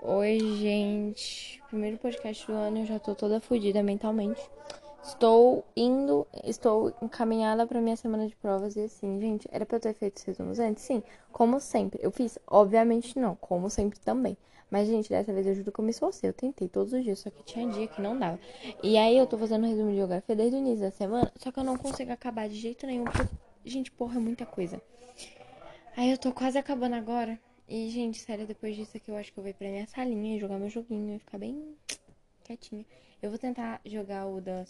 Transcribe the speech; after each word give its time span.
Oi, 0.00 0.38
gente. 0.58 1.62
Primeiro 1.68 1.98
podcast 1.98 2.46
do 2.46 2.52
ano, 2.52 2.78
eu 2.78 2.86
já 2.86 2.98
tô 2.98 3.14
toda 3.14 3.40
fodida 3.40 3.82
mentalmente. 3.82 4.40
Estou 5.02 5.64
indo, 5.76 6.26
estou 6.44 6.94
encaminhada 7.02 7.66
para 7.66 7.80
minha 7.80 7.96
semana 7.96 8.28
de 8.28 8.36
provas 8.36 8.76
e 8.76 8.80
assim, 8.80 9.20
gente, 9.20 9.48
era 9.50 9.66
para 9.66 9.76
eu 9.76 9.80
ter 9.80 9.94
feito 9.94 10.16
os 10.16 10.22
resumos 10.22 10.58
antes? 10.60 10.84
Sim, 10.84 11.02
como 11.32 11.58
sempre. 11.60 11.98
Eu 12.02 12.12
fiz, 12.12 12.38
obviamente 12.46 13.18
não, 13.18 13.34
como 13.34 13.68
sempre 13.68 13.98
também. 13.98 14.36
Mas, 14.70 14.88
gente, 14.88 15.10
dessa 15.10 15.32
vez 15.32 15.46
eu 15.46 15.54
juro 15.54 15.70
que 15.70 15.80
eu 15.80 15.84
me. 15.84 15.92
Eu 16.22 16.32
tentei 16.32 16.68
todos 16.68 16.92
os 16.92 17.04
dias, 17.04 17.18
só 17.18 17.28
que 17.28 17.42
tinha 17.44 17.68
dia 17.68 17.86
que 17.88 18.00
não 18.00 18.18
dava. 18.18 18.38
E 18.82 18.96
aí 18.96 19.18
eu 19.18 19.26
tô 19.26 19.36
fazendo 19.36 19.64
um 19.64 19.68
resumo 19.68 19.90
de 19.90 19.96
geografia 19.96 20.34
desde 20.34 20.56
o 20.56 20.60
início 20.60 20.80
da 20.80 20.90
semana, 20.90 21.30
só 21.36 21.52
que 21.52 21.58
eu 21.58 21.64
não 21.64 21.76
consigo 21.76 22.10
acabar 22.10 22.48
de 22.48 22.54
jeito 22.54 22.86
nenhum, 22.86 23.04
porque, 23.04 23.28
gente, 23.66 23.90
porra, 23.90 24.16
é 24.16 24.18
muita 24.20 24.46
coisa. 24.46 24.80
Aí 25.94 26.10
eu 26.10 26.16
tô 26.16 26.32
quase 26.32 26.56
acabando 26.56 26.94
agora. 26.94 27.38
E, 27.68 27.88
gente, 27.90 28.18
sério, 28.18 28.46
depois 28.46 28.76
disso 28.76 28.96
aqui 28.96 29.10
eu 29.10 29.16
acho 29.16 29.32
que 29.32 29.38
eu 29.38 29.42
vou 29.42 29.50
ir 29.50 29.54
pra 29.54 29.68
minha 29.68 29.86
salinha 29.86 30.36
e 30.36 30.40
jogar 30.40 30.58
meu 30.58 30.68
joguinho 30.68 31.16
e 31.16 31.18
ficar 31.18 31.38
bem 31.38 31.76
quietinha. 32.44 32.84
Eu 33.22 33.30
vou 33.30 33.38
tentar 33.38 33.80
jogar 33.86 34.26
o 34.26 34.40
da, 34.40 34.64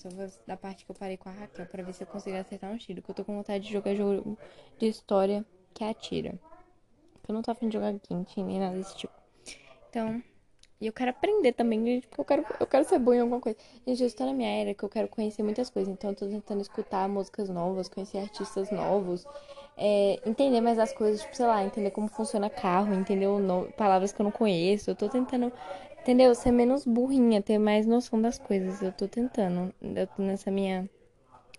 da 0.47 0.57
parte 0.57 0.85
que 0.85 0.91
eu 0.91 0.95
parei 0.95 1.17
com 1.17 1.29
a 1.29 1.33
Raquel 1.33 1.67
pra 1.67 1.83
ver 1.83 1.95
se 1.95 2.03
eu 2.03 2.07
consigo 2.07 2.37
acertar 2.37 2.71
um 2.71 2.77
tiro. 2.77 3.01
Que 3.01 3.11
eu 3.11 3.15
tô 3.15 3.25
com 3.25 3.35
vontade 3.35 3.65
de 3.65 3.73
jogar 3.73 3.95
jogo 3.95 4.39
de 4.79 4.87
história 4.87 5.45
que 5.73 5.83
atira. 5.83 6.39
Que 7.23 7.31
eu 7.31 7.35
não 7.35 7.41
tô 7.41 7.51
afim 7.51 7.69
de 7.69 7.75
jogar 7.75 7.95
Genshin 8.09 8.45
nem 8.45 8.61
nada 8.61 8.77
desse 8.77 8.95
tipo. 8.95 9.15
Então, 9.89 10.23
e 10.81 10.87
eu 10.87 10.93
quero 10.93 11.11
aprender 11.11 11.53
também, 11.53 11.83
gente, 11.85 12.09
porque 12.09 12.21
eu 12.21 12.25
quero, 12.25 12.47
eu 12.61 12.67
quero 12.67 12.85
ser 12.85 12.99
boa 12.99 13.17
em 13.17 13.21
alguma 13.21 13.41
coisa. 13.41 13.57
Gente, 13.87 14.03
eu 14.03 14.07
estou 14.07 14.27
na 14.27 14.35
minha 14.35 14.51
era 14.51 14.75
que 14.75 14.83
eu 14.83 14.89
quero 14.89 15.09
conhecer 15.09 15.43
muitas 15.43 15.71
coisas. 15.71 15.93
Então, 15.93 16.11
eu 16.11 16.17
tô 16.17 16.27
tentando 16.27 16.61
escutar 16.61 17.09
músicas 17.09 17.49
novas, 17.49 17.89
conhecer 17.89 18.19
artistas 18.19 18.71
novos 18.71 19.25
é, 19.77 20.21
entender 20.27 20.61
mais 20.61 20.79
as 20.79 20.93
coisas, 20.93 21.23
tipo, 21.23 21.37
sei 21.37 21.47
lá, 21.47 21.65
entender 21.65 21.91
como 21.91 22.09
funciona 22.09 22.51
carro, 22.51 22.95
entender 22.95 23.27
no... 23.27 23.71
palavras 23.73 24.13
que 24.13 24.21
eu 24.21 24.25
não 24.25 24.31
conheço. 24.31 24.91
Eu 24.91 24.95
tô 24.95 25.09
tentando, 25.09 25.53
entendeu? 26.01 26.35
Ser 26.35 26.51
menos 26.53 26.85
burrinha, 26.85 27.43
ter 27.43 27.59
mais 27.59 27.87
noção 27.87 28.21
das 28.21 28.39
coisas. 28.39 28.83
Eu 28.83 28.93
tô 28.93 29.09
tentando. 29.09 29.75
Eu 29.81 30.07
tô 30.07 30.23
nessa 30.23 30.51
minha 30.51 30.89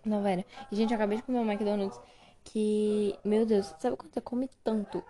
nova 0.04 0.30
era. 0.30 0.44
E, 0.70 0.76
gente, 0.76 0.90
eu 0.90 0.96
acabei 0.96 1.18
de 1.18 1.22
comer 1.24 1.38
um 1.38 1.50
McDonald's 1.50 2.00
que, 2.44 3.18
meu 3.24 3.46
Deus, 3.46 3.74
sabe 3.78 3.96
quando 3.96 4.12
você 4.12 4.20
come 4.20 4.48
tanto 4.62 5.02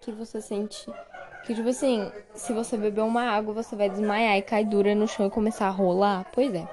que 0.00 0.12
você 0.12 0.40
sente 0.40 0.86
que, 1.46 1.54
tipo 1.54 1.68
assim, 1.68 2.10
se 2.34 2.52
você 2.52 2.76
beber 2.76 3.02
uma 3.02 3.22
água, 3.22 3.54
você 3.54 3.76
vai 3.76 3.88
desmaiar 3.88 4.36
e 4.36 4.42
cair 4.42 4.66
dura 4.66 4.94
no 4.96 5.06
chão 5.06 5.26
e 5.26 5.30
começar 5.30 5.68
a 5.68 5.70
rolar? 5.70 6.26
Pois 6.34 6.52
é. 6.52 6.68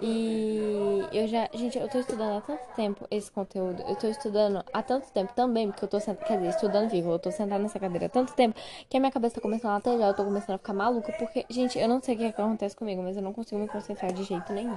E 0.00 1.08
eu 1.12 1.26
já, 1.26 1.48
gente, 1.54 1.78
eu 1.78 1.88
tô 1.88 1.98
estudando 1.98 2.36
há 2.36 2.40
tanto 2.40 2.62
tempo 2.74 3.06
esse 3.10 3.30
conteúdo. 3.30 3.82
Eu 3.88 3.96
tô 3.96 4.06
estudando 4.08 4.62
há 4.72 4.82
tanto 4.82 5.10
tempo 5.10 5.32
também, 5.32 5.68
porque 5.68 5.84
eu 5.84 5.88
tô 5.88 5.98
sentada, 5.98 6.26
quer 6.26 6.36
dizer, 6.36 6.50
estudando 6.50 6.90
vírgula, 6.90 7.14
eu 7.14 7.18
tô 7.18 7.30
sentada 7.30 7.62
nessa 7.62 7.78
cadeira 7.78 8.06
há 8.06 8.08
tanto 8.08 8.34
tempo 8.34 8.58
que 8.90 8.96
a 8.96 9.00
minha 9.00 9.12
cabeça 9.12 9.36
tá 9.36 9.40
começando 9.40 9.70
a 9.70 9.74
latejar, 9.74 10.08
eu 10.08 10.14
tô 10.14 10.24
começando 10.24 10.56
a 10.56 10.58
ficar 10.58 10.74
maluca, 10.74 11.12
porque, 11.12 11.46
gente, 11.48 11.78
eu 11.78 11.88
não 11.88 12.00
sei 12.02 12.14
o 12.14 12.18
que, 12.18 12.24
é 12.24 12.32
que 12.32 12.40
acontece 12.40 12.76
comigo, 12.76 13.02
mas 13.02 13.16
eu 13.16 13.22
não 13.22 13.32
consigo 13.32 13.60
me 13.60 13.68
concentrar 13.68 14.12
de 14.12 14.22
jeito 14.24 14.52
nenhum. 14.52 14.76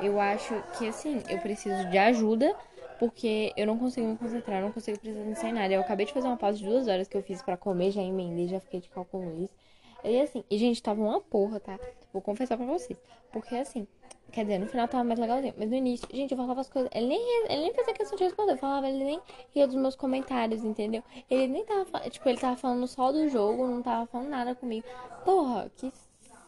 Eu 0.00 0.18
acho 0.18 0.54
que 0.78 0.88
assim, 0.88 1.22
eu 1.28 1.38
preciso 1.38 1.88
de 1.90 1.98
ajuda, 1.98 2.54
porque 2.98 3.52
eu 3.56 3.66
não 3.66 3.78
consigo 3.78 4.06
me 4.06 4.16
concentrar, 4.16 4.62
não 4.62 4.72
consigo 4.72 4.98
atenção 4.98 5.50
em 5.50 5.52
nada. 5.52 5.74
Eu 5.74 5.80
acabei 5.80 6.06
de 6.06 6.12
fazer 6.12 6.26
uma 6.26 6.36
pausa 6.36 6.58
de 6.58 6.64
duas 6.64 6.88
horas 6.88 7.06
que 7.06 7.16
eu 7.16 7.22
fiz 7.22 7.42
para 7.42 7.56
comer, 7.56 7.90
já 7.90 8.02
emendei, 8.02 8.48
já 8.48 8.60
fiquei 8.60 8.80
de 8.80 8.88
cálculo 8.88 9.24
Luiz. 9.24 9.50
E 10.02 10.20
assim, 10.20 10.44
e 10.50 10.58
gente, 10.58 10.82
tava 10.82 11.00
uma 11.00 11.20
porra, 11.20 11.60
tá? 11.60 11.78
Vou 12.12 12.22
confessar 12.22 12.56
pra 12.56 12.66
vocês. 12.66 12.98
Porque 13.32 13.56
assim, 13.56 13.86
Quer 14.34 14.42
dizer, 14.42 14.58
no 14.58 14.66
final 14.66 14.88
tava 14.88 15.04
mais 15.04 15.20
legalzinho. 15.20 15.54
Mas 15.56 15.70
no 15.70 15.76
início, 15.76 16.08
gente, 16.12 16.32
eu 16.32 16.36
falava 16.36 16.60
as 16.60 16.68
coisas. 16.68 16.90
Ele 16.92 17.06
nem, 17.06 17.44
ele 17.44 17.62
nem 17.62 17.72
fazia 17.72 17.94
questão 17.94 18.18
de 18.18 18.24
responder. 18.24 18.54
Eu 18.54 18.56
falava, 18.56 18.88
ele 18.88 19.04
nem 19.04 19.20
ria 19.54 19.64
dos 19.64 19.76
meus 19.76 19.94
comentários, 19.94 20.64
entendeu? 20.64 21.04
Ele 21.30 21.46
nem 21.46 21.64
tava. 21.64 22.00
Tipo, 22.10 22.28
ele 22.28 22.38
tava 22.38 22.56
falando 22.56 22.84
só 22.88 23.12
do 23.12 23.28
jogo, 23.28 23.64
não 23.64 23.80
tava 23.80 24.06
falando 24.06 24.30
nada 24.30 24.52
comigo. 24.56 24.84
Porra, 25.24 25.70
que 25.76 25.92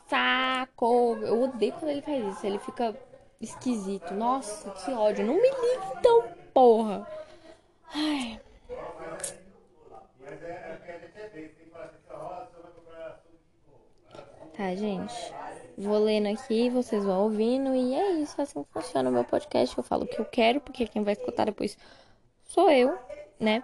saco! 0.09 1.17
Eu 1.23 1.45
odeio 1.45 1.75
quando 1.75 1.93
ele 1.93 2.03
faz 2.03 2.27
isso. 2.27 2.45
Ele 2.45 2.59
fica 2.59 2.93
esquisito. 3.41 4.13
Nossa, 4.15 4.69
que 4.71 4.91
ódio. 4.91 5.25
Não 5.25 5.35
me 5.35 5.49
liga 5.49 5.95
então, 5.97 6.25
porra. 6.53 7.07
Ai. 7.95 8.41
Tá, 14.57 14.75
gente. 14.75 15.46
Vou 15.77 15.99
lendo 15.99 16.29
aqui, 16.29 16.71
vocês 16.71 17.05
vão 17.05 17.25
ouvindo. 17.25 17.75
E 17.75 17.95
é 17.95 18.13
isso, 18.13 18.41
assim 18.41 18.65
funciona 18.73 19.11
o 19.11 19.13
meu 19.13 19.25
podcast. 19.25 19.77
Eu 19.77 19.85
falo 19.85 20.05
o 20.05 20.07
que 20.07 20.19
eu 20.19 20.25
quero, 20.25 20.61
porque 20.61 20.87
quem 20.87 21.03
vai 21.03 21.13
escutar 21.13 21.45
depois 21.45 21.77
sou 22.45 22.71
eu, 22.71 22.97
né? 23.39 23.63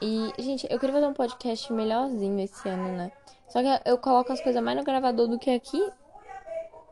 E, 0.00 0.32
gente, 0.38 0.66
eu 0.70 0.78
queria 0.78 0.94
fazer 0.94 1.06
um 1.06 1.12
podcast 1.12 1.72
melhorzinho 1.72 2.40
esse 2.40 2.68
ano, 2.68 2.96
né? 2.96 3.12
Só 3.48 3.60
que 3.62 3.88
eu 3.88 3.98
coloco 3.98 4.32
as 4.32 4.40
coisas 4.40 4.62
mais 4.62 4.76
no 4.76 4.82
gravador 4.82 5.28
do 5.28 5.38
que 5.38 5.50
aqui. 5.50 5.80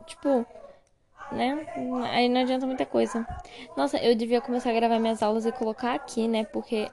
Tipo, 0.06 0.46
né? 1.32 1.66
Aí 2.12 2.28
não 2.28 2.42
adianta 2.42 2.66
muita 2.66 2.84
coisa. 2.84 3.26
Nossa, 3.76 3.96
eu 3.98 4.14
devia 4.14 4.40
começar 4.40 4.70
a 4.70 4.74
gravar 4.74 4.98
minhas 4.98 5.22
aulas 5.22 5.46
e 5.46 5.52
colocar 5.52 5.94
aqui, 5.94 6.28
né? 6.28 6.44
Porque 6.44 6.88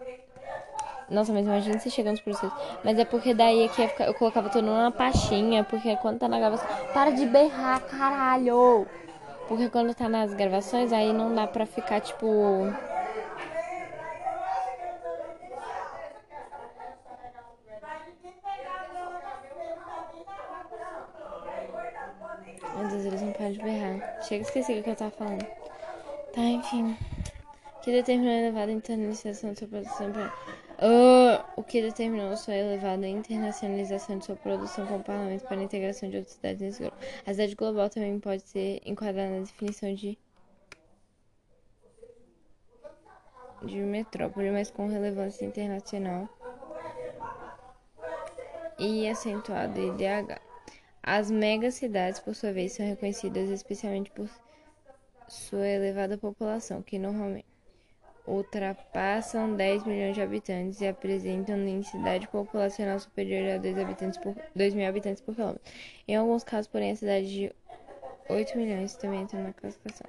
nossa, 1.09 1.31
mas 1.31 1.45
imagina 1.45 1.79
se 1.79 1.89
chegando 1.89 2.13
nos 2.13 2.21
processos. 2.21 2.57
Mas 2.83 2.99
é 2.99 3.05
porque 3.05 3.33
daí 3.33 3.63
aqui 3.63 3.89
eu 3.99 4.13
colocava 4.13 4.49
tudo 4.49 4.65
numa 4.65 4.91
pastinha, 4.91 5.63
porque 5.63 5.95
quando 5.97 6.19
tá 6.19 6.27
na 6.27 6.37
gravação. 6.37 6.67
Para 6.93 7.11
de 7.11 7.25
berrar, 7.25 7.79
caralho! 7.81 8.85
Porque 9.47 9.69
quando 9.69 9.95
tá 9.95 10.09
nas 10.09 10.33
gravações, 10.33 10.91
aí 10.91 11.13
não 11.13 11.33
dá 11.33 11.47
pra 11.47 11.65
ficar 11.65 12.01
tipo. 12.01 12.25
Meu 22.75 22.87
Deus, 22.89 23.05
eles 23.05 23.21
não 23.21 23.31
param 23.31 23.51
de 23.53 23.59
berrar. 23.59 24.23
Chega, 24.23 24.43
esqueci 24.43 24.73
o 24.73 24.83
que 24.83 24.89
eu 24.89 24.95
tava 24.95 25.11
falando. 25.11 25.45
Tá, 26.33 26.41
enfim. 26.41 26.97
Que 27.81 27.91
determinou 27.91 28.33
a 28.33 28.37
elevada 28.37 28.71
internalização 28.71 29.53
de 29.53 29.59
sua 29.59 29.67
produção 29.69 30.11
pra 30.11 30.33
Uh, 30.79 31.43
o 31.55 31.63
que 31.63 31.81
determinou 31.81 32.37
sua 32.37 32.53
elevada 32.53 33.07
internacionalização 33.07 34.19
de 34.19 34.25
sua 34.25 34.35
produção 34.35 34.85
com 34.85 34.97
o 34.97 35.03
parlamento 35.03 35.43
para 35.43 35.57
a 35.57 35.63
integração 35.63 36.07
de 36.07 36.17
outras 36.17 36.35
cidades 36.35 36.61
nesse 36.61 36.81
grupo. 36.83 36.97
A 37.25 37.31
cidade 37.31 37.55
global 37.55 37.89
também 37.89 38.19
pode 38.19 38.43
ser 38.43 38.79
enquadrada 38.85 39.31
na 39.31 39.39
definição 39.39 39.93
de 39.93 40.17
de 43.63 43.77
metrópole, 43.77 44.51
mas 44.51 44.69
com 44.69 44.87
relevância 44.87 45.43
internacional 45.43 46.29
e 48.77 49.09
acentuado 49.09 49.79
IDH. 49.79 50.39
As 51.01 51.31
megacidades, 51.31 52.19
por 52.19 52.35
sua 52.35 52.51
vez, 52.51 52.73
são 52.73 52.85
reconhecidas 52.85 53.49
especialmente 53.49 54.11
por 54.11 54.29
sua 55.27 55.67
elevada 55.67 56.17
população, 56.17 56.81
que 56.81 56.99
normalmente 56.99 57.56
ultrapassam 58.27 59.55
10 59.55 59.85
milhões 59.85 60.15
de 60.15 60.21
habitantes 60.21 60.81
e 60.81 60.87
apresentam 60.87 61.57
densidade 61.57 62.27
populacional 62.27 62.99
superior 62.99 63.55
a 63.55 63.57
2, 63.57 63.77
habitantes 63.77 64.17
por, 64.19 64.35
2 64.55 64.73
mil 64.73 64.87
habitantes 64.87 65.21
por 65.21 65.33
quilômetro. 65.33 65.61
Em 66.07 66.15
alguns 66.15 66.43
casos, 66.43 66.67
porém, 66.67 66.91
a 66.91 66.95
cidade 66.95 67.27
de 67.27 67.55
8 68.29 68.57
milhões 68.57 68.95
também 68.95 69.21
entra 69.21 69.41
na 69.41 69.53
classificação. 69.53 70.07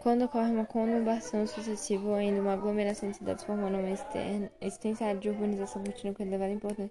Quando 0.00 0.24
ocorre 0.24 0.50
uma 0.50 0.64
conurbação 0.64 1.46
sucessiva 1.46 2.08
ou 2.08 2.14
ainda 2.14 2.40
uma 2.40 2.54
aglomeração 2.54 3.10
de 3.10 3.16
cidades 3.16 3.44
formando 3.44 3.78
uma 3.78 3.90
externa, 3.90 4.50
extensa 4.60 5.04
área 5.04 5.20
de 5.20 5.28
urbanização 5.28 5.82
contínua 5.82 6.14
com 6.14 6.22
elevada 6.22 6.52
importância 6.52 6.90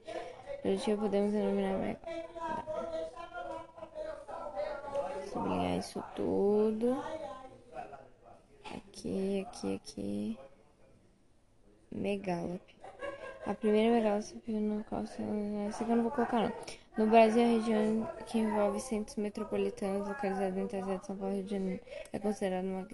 produtiva, 0.61 1.01
podemos 1.01 1.31
denominar 1.31 1.97
sublinhar 5.31 5.77
isso 5.77 6.03
tudo. 6.15 6.97
Aqui, 8.77 9.45
aqui, 9.47 9.75
aqui. 9.75 10.37
Megalop. 11.91 12.61
A 13.45 13.53
primeira 13.53 13.95
megalop 13.95 14.51
no 14.51 14.83
qual 14.83 15.03
essa 15.03 15.13
aqui 15.83 15.91
eu 15.91 15.95
não 15.95 16.03
vou 16.03 16.11
colocar 16.11 16.41
não. 16.41 16.53
No 16.97 17.07
Brasil, 17.07 17.43
a 17.43 17.47
região 17.47 18.09
que 18.25 18.39
envolve 18.39 18.79
centros 18.79 19.15
metropolitanos 19.15 20.07
localizados 20.07 20.57
as 20.57 20.69
cidades 20.69 20.99
de 21.01 21.05
São 21.07 21.15
Paulo 21.15 21.33
e 21.33 21.37
Rio 21.37 21.45
de 21.45 21.51
Janeiro 21.51 21.83
é 22.11 22.19
considerada 22.19 22.67
uma 22.67 22.87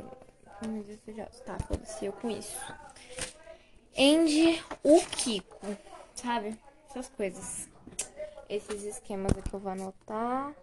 Tá, 1.45 1.57
foda-se 1.59 2.05
eu 2.05 2.13
com 2.13 2.29
isso. 2.29 2.57
Andy, 3.97 4.63
o 4.83 5.01
Kiko, 5.05 5.77
sabe? 6.15 6.57
Essas 6.89 7.09
coisas. 7.09 7.67
Esses 8.47 8.83
esquemas 8.83 9.37
aqui 9.37 9.53
eu 9.53 9.59
vou 9.59 9.71
anotar. 9.71 10.53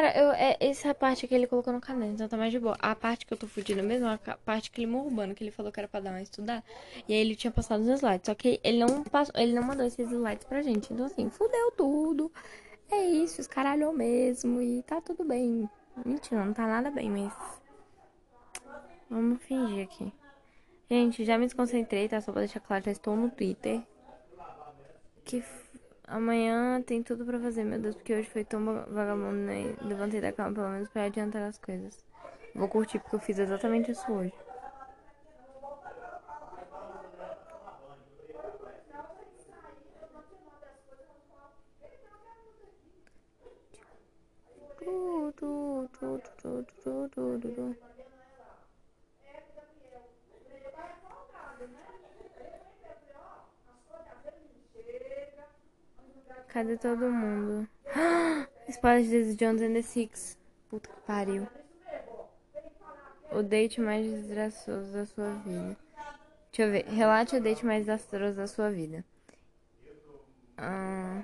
Cara, 0.00 0.18
eu, 0.18 0.32
é 0.32 0.56
essa 0.60 0.94
parte 0.94 1.28
que 1.28 1.34
ele 1.34 1.46
colocou 1.46 1.74
no 1.74 1.78
caderno, 1.78 2.14
então 2.14 2.26
tá 2.26 2.34
mais 2.34 2.50
de 2.50 2.58
boa. 2.58 2.74
A 2.78 2.94
parte 2.94 3.26
que 3.26 3.34
eu 3.34 3.36
tô 3.36 3.46
fudida 3.46 3.82
mesmo 3.82 4.06
é 4.06 4.18
a 4.28 4.36
parte 4.38 4.70
que 4.70 4.80
ele 4.80 4.90
urbano, 4.90 5.34
que 5.34 5.44
ele 5.44 5.50
falou 5.50 5.70
que 5.70 5.78
era 5.78 5.86
pra 5.86 6.00
dar 6.00 6.08
uma 6.08 6.22
estudar. 6.22 6.64
E 7.06 7.12
aí 7.12 7.20
ele 7.20 7.36
tinha 7.36 7.50
passado 7.50 7.82
os 7.82 7.88
slides. 7.88 8.24
Só 8.24 8.34
que 8.34 8.58
ele 8.64 8.78
não 8.78 9.04
passou, 9.04 9.34
ele 9.36 9.52
não 9.52 9.62
mandou 9.62 9.84
esses 9.84 10.10
slides 10.10 10.46
pra 10.46 10.62
gente. 10.62 10.90
Então 10.90 11.04
assim, 11.04 11.28
fudeu 11.28 11.70
tudo. 11.72 12.32
É 12.90 13.04
isso, 13.04 13.42
escaralhou 13.42 13.92
mesmo. 13.92 14.58
E 14.62 14.82
tá 14.84 15.02
tudo 15.02 15.22
bem. 15.22 15.68
Mentira, 16.02 16.46
não 16.46 16.54
tá 16.54 16.66
nada 16.66 16.90
bem, 16.90 17.10
mas. 17.10 17.34
Vamos 19.10 19.42
fingir 19.42 19.84
aqui. 19.84 20.10
Gente, 20.90 21.26
já 21.26 21.36
me 21.36 21.44
desconcentrei, 21.44 22.08
tá? 22.08 22.22
Só 22.22 22.32
pra 22.32 22.40
deixar 22.40 22.60
claro, 22.60 22.82
já 22.86 22.90
estou 22.90 23.14
no 23.14 23.28
Twitter. 23.28 23.82
Que 25.26 25.44
Amanhã 26.10 26.82
tem 26.82 27.04
tudo 27.04 27.24
pra 27.24 27.38
fazer, 27.38 27.62
meu 27.64 27.78
Deus, 27.78 27.94
porque 27.94 28.12
hoje 28.12 28.28
foi 28.28 28.44
tão 28.44 28.64
vagabundo, 28.64 29.36
né? 29.46 29.76
Levantei 29.80 30.20
da 30.20 30.32
cama 30.32 30.52
pelo 30.52 30.68
menos 30.68 30.88
pra 30.88 31.04
adiantar 31.04 31.42
as 31.42 31.56
coisas. 31.56 32.04
Vou 32.52 32.68
curtir 32.68 32.98
porque 32.98 33.14
eu 33.14 33.20
fiz 33.20 33.38
exatamente 33.38 33.92
isso 33.92 34.12
hoje. 34.12 34.32
Cadê 56.52 56.76
todo 56.76 57.10
mundo? 57.10 57.68
Spoiler 58.68 59.24
de 59.24 59.36
Jones 59.36 59.62
and 59.62 59.72
the 59.72 59.82
Six. 59.82 60.36
Puta 60.68 60.88
que 60.88 61.00
pariu. 61.02 61.46
O 63.30 63.42
date 63.42 63.80
mais 63.80 64.04
desastroso 64.04 64.92
da 64.92 65.06
sua 65.06 65.30
vida. 65.44 65.76
Deixa 66.50 66.62
eu 66.62 66.72
ver. 66.72 66.84
Relate 66.86 67.36
o 67.36 67.40
date 67.40 67.64
mais 67.64 67.86
desastroso 67.86 68.36
da 68.36 68.48
sua 68.48 68.68
vida. 68.70 69.04
Ah. 70.58 71.22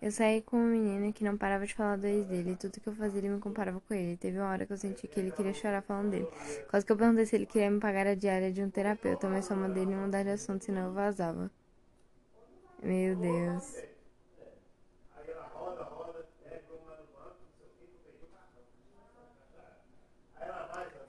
Eu 0.00 0.10
saí 0.10 0.40
com 0.40 0.56
um 0.56 0.66
menino 0.66 1.12
que 1.12 1.22
não 1.22 1.36
parava 1.36 1.66
de 1.66 1.74
falar 1.74 1.96
do 1.96 2.06
ex 2.06 2.26
dele. 2.26 2.56
Tudo 2.56 2.80
que 2.80 2.88
eu 2.88 2.94
fazia 2.94 3.18
ele 3.18 3.28
me 3.28 3.38
comparava 3.38 3.80
com 3.80 3.92
ele. 3.92 4.16
Teve 4.16 4.38
uma 4.38 4.48
hora 4.48 4.64
que 4.64 4.72
eu 4.72 4.76
senti 4.78 5.06
que 5.06 5.20
ele 5.20 5.30
queria 5.30 5.52
chorar 5.52 5.82
falando 5.82 6.10
dele. 6.10 6.28
Quase 6.70 6.86
que 6.86 6.92
eu 6.92 6.96
perguntei 6.96 7.26
se 7.26 7.36
ele 7.36 7.44
queria 7.44 7.70
me 7.70 7.78
pagar 7.80 8.06
a 8.06 8.14
diária 8.14 8.50
de 8.50 8.62
um 8.62 8.70
terapeuta, 8.70 9.28
mas 9.28 9.44
só 9.44 9.54
mandei 9.54 9.82
ele 9.82 9.94
mudar 9.94 10.22
de 10.22 10.30
assunto, 10.30 10.64
senão 10.64 10.86
eu 10.86 10.92
vazava. 10.92 11.50
Meu 12.82 13.14
Deus. 13.14 13.89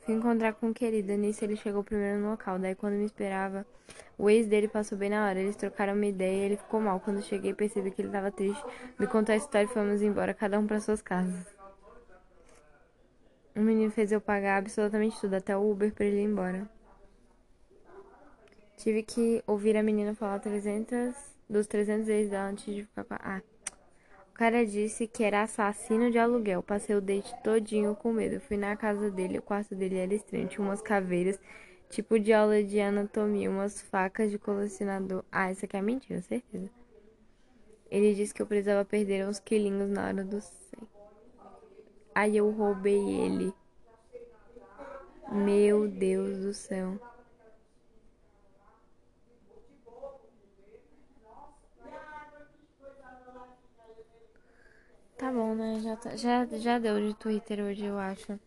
Fui 0.01 0.15
encontrar 0.15 0.53
com 0.53 0.69
o 0.69 0.73
querido. 0.73 1.13
Nisso 1.13 1.43
ele 1.43 1.55
chegou 1.55 1.83
primeiro 1.83 2.19
no 2.19 2.31
local. 2.31 2.57
Daí 2.57 2.75
quando 2.75 2.93
me 2.93 3.05
esperava, 3.05 3.65
o 4.17 4.29
ex 4.29 4.47
dele 4.47 4.67
passou 4.67 4.97
bem 4.97 5.09
na 5.09 5.25
hora. 5.25 5.39
Eles 5.39 5.55
trocaram 5.55 5.93
uma 5.93 6.05
ideia 6.05 6.37
e 6.37 6.45
ele 6.45 6.57
ficou 6.57 6.81
mal. 6.81 6.99
Quando 6.99 7.21
cheguei 7.21 7.53
percebi 7.53 7.91
que 7.91 8.01
ele 8.01 8.09
estava 8.09 8.31
triste. 8.31 8.63
Me 8.99 9.07
contou 9.07 9.33
a 9.33 9.37
história 9.37 9.65
e 9.65 9.69
fomos 9.69 10.01
embora, 10.01 10.33
cada 10.33 10.59
um 10.59 10.65
para 10.65 10.79
suas 10.79 11.01
casas. 11.01 11.45
O 13.55 13.59
menino 13.59 13.91
fez 13.91 14.11
eu 14.11 14.21
pagar 14.21 14.57
absolutamente 14.57 15.19
tudo, 15.19 15.35
até 15.35 15.55
o 15.55 15.69
Uber 15.69 15.93
para 15.93 16.05
ele 16.05 16.21
ir 16.21 16.25
embora. 16.25 16.69
Tive 18.77 19.03
que 19.03 19.43
ouvir 19.45 19.77
a 19.77 19.83
menina 19.83 20.15
falar 20.15 20.39
300 20.39 21.13
dos 21.47 21.67
300 21.67 22.07
vezes 22.07 22.31
dela 22.31 22.49
antes 22.49 22.73
de 22.73 22.83
ficar 22.83 23.03
com 23.03 23.13
a... 23.13 23.19
Ah 23.21 23.50
cara 24.41 24.65
disse 24.65 25.05
que 25.05 25.23
era 25.23 25.43
assassino 25.43 26.09
de 26.09 26.17
aluguel. 26.17 26.63
Passei 26.63 26.95
o 26.95 26.99
date 26.99 27.31
todinho 27.43 27.95
com 27.95 28.11
medo. 28.11 28.39
Fui 28.39 28.57
na 28.57 28.75
casa 28.75 29.11
dele, 29.11 29.37
o 29.37 29.41
quarto 29.41 29.75
dele 29.75 29.99
era 29.99 30.15
estranho. 30.15 30.47
Tinha 30.47 30.65
umas 30.65 30.81
caveiras, 30.81 31.39
tipo 31.91 32.19
de 32.19 32.33
aula 32.33 32.63
de 32.63 32.79
anatomia, 32.79 33.51
umas 33.51 33.79
facas 33.79 34.31
de 34.31 34.39
colecionador. 34.39 35.23
Ah, 35.31 35.51
isso 35.51 35.63
aqui 35.63 35.77
é 35.77 35.81
mentira, 35.83 36.23
certeza. 36.23 36.71
Ele 37.91 38.15
disse 38.15 38.33
que 38.33 38.41
eu 38.41 38.47
precisava 38.47 38.83
perder 38.83 39.27
uns 39.27 39.39
quilinhos 39.39 39.91
na 39.91 40.07
hora 40.07 40.23
do 40.23 40.41
sexo. 40.41 40.87
Aí 42.15 42.35
eu 42.35 42.49
roubei 42.49 42.97
ele. 42.97 43.53
Meu 45.31 45.87
Deus 45.87 46.39
do 46.39 46.51
céu. 46.51 46.99
Tá 55.21 55.31
bom, 55.31 55.53
né? 55.53 55.79
Já, 55.83 55.95
tá, 55.95 56.15
já, 56.15 56.47
já 56.47 56.79
deu 56.79 56.99
de 56.99 57.13
Twitter 57.13 57.59
hoje, 57.59 57.85
eu 57.85 57.99
acho. 57.99 58.39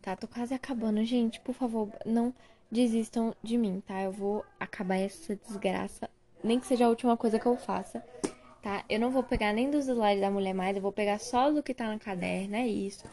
Tá, 0.00 0.16
tô 0.16 0.26
quase 0.26 0.54
acabando. 0.54 1.04
Gente, 1.04 1.40
por 1.40 1.54
favor, 1.54 1.90
não 2.06 2.32
desistam 2.70 3.34
de 3.42 3.58
mim, 3.58 3.82
tá? 3.86 4.00
Eu 4.00 4.12
vou 4.12 4.46
acabar 4.58 4.96
essa 4.96 5.36
desgraça. 5.36 6.08
Nem 6.42 6.58
que 6.58 6.66
seja 6.66 6.86
a 6.86 6.88
última 6.88 7.18
coisa 7.18 7.38
que 7.38 7.44
eu 7.44 7.54
faça, 7.54 8.02
tá? 8.62 8.82
Eu 8.88 8.98
não 8.98 9.10
vou 9.10 9.22
pegar 9.22 9.52
nem 9.52 9.70
dos 9.70 9.86
slides 9.86 10.22
da 10.22 10.30
mulher 10.30 10.54
mais, 10.54 10.74
eu 10.74 10.80
vou 10.80 10.90
pegar 10.90 11.18
só 11.18 11.50
do 11.52 11.62
que 11.62 11.74
tá 11.74 11.92
no 11.92 12.00
caderno, 12.00 12.56
é 12.56 12.66
isso. 12.66 13.04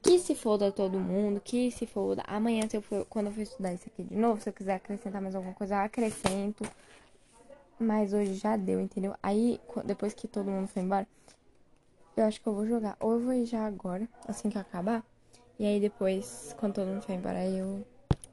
Que 0.00 0.20
se 0.20 0.36
foda 0.36 0.70
todo 0.70 1.00
mundo, 1.00 1.40
que 1.40 1.72
se 1.72 1.86
foda. 1.86 2.22
Amanhã, 2.28 2.68
se 2.68 2.76
eu 2.76 2.82
for, 2.82 3.04
quando 3.06 3.26
eu 3.26 3.32
for 3.32 3.40
estudar 3.40 3.74
isso 3.74 3.88
aqui 3.88 4.04
de 4.04 4.14
novo, 4.14 4.40
se 4.40 4.48
eu 4.48 4.52
quiser 4.52 4.76
acrescentar 4.76 5.20
mais 5.20 5.34
alguma 5.34 5.54
coisa, 5.54 5.74
eu 5.74 5.80
acrescento. 5.80 6.64
Mas 7.80 8.12
hoje 8.12 8.34
já 8.34 8.56
deu, 8.56 8.80
entendeu? 8.80 9.16
Aí, 9.20 9.60
depois 9.84 10.14
que 10.14 10.28
todo 10.28 10.48
mundo 10.48 10.68
foi 10.68 10.80
embora, 10.80 11.08
eu 12.16 12.24
acho 12.24 12.40
que 12.40 12.46
eu 12.46 12.54
vou 12.54 12.66
jogar. 12.66 12.96
Ou 13.00 13.12
eu 13.12 13.20
vou 13.20 13.32
ir 13.32 13.46
já 13.46 13.66
agora, 13.66 14.08
assim 14.26 14.50
que 14.50 14.58
acabar. 14.58 15.02
E 15.58 15.66
aí 15.66 15.80
depois, 15.80 16.54
quando 16.58 16.74
todo 16.74 16.88
mundo 16.88 17.02
for 17.02 17.12
embora, 17.12 17.44
eu 17.46 17.84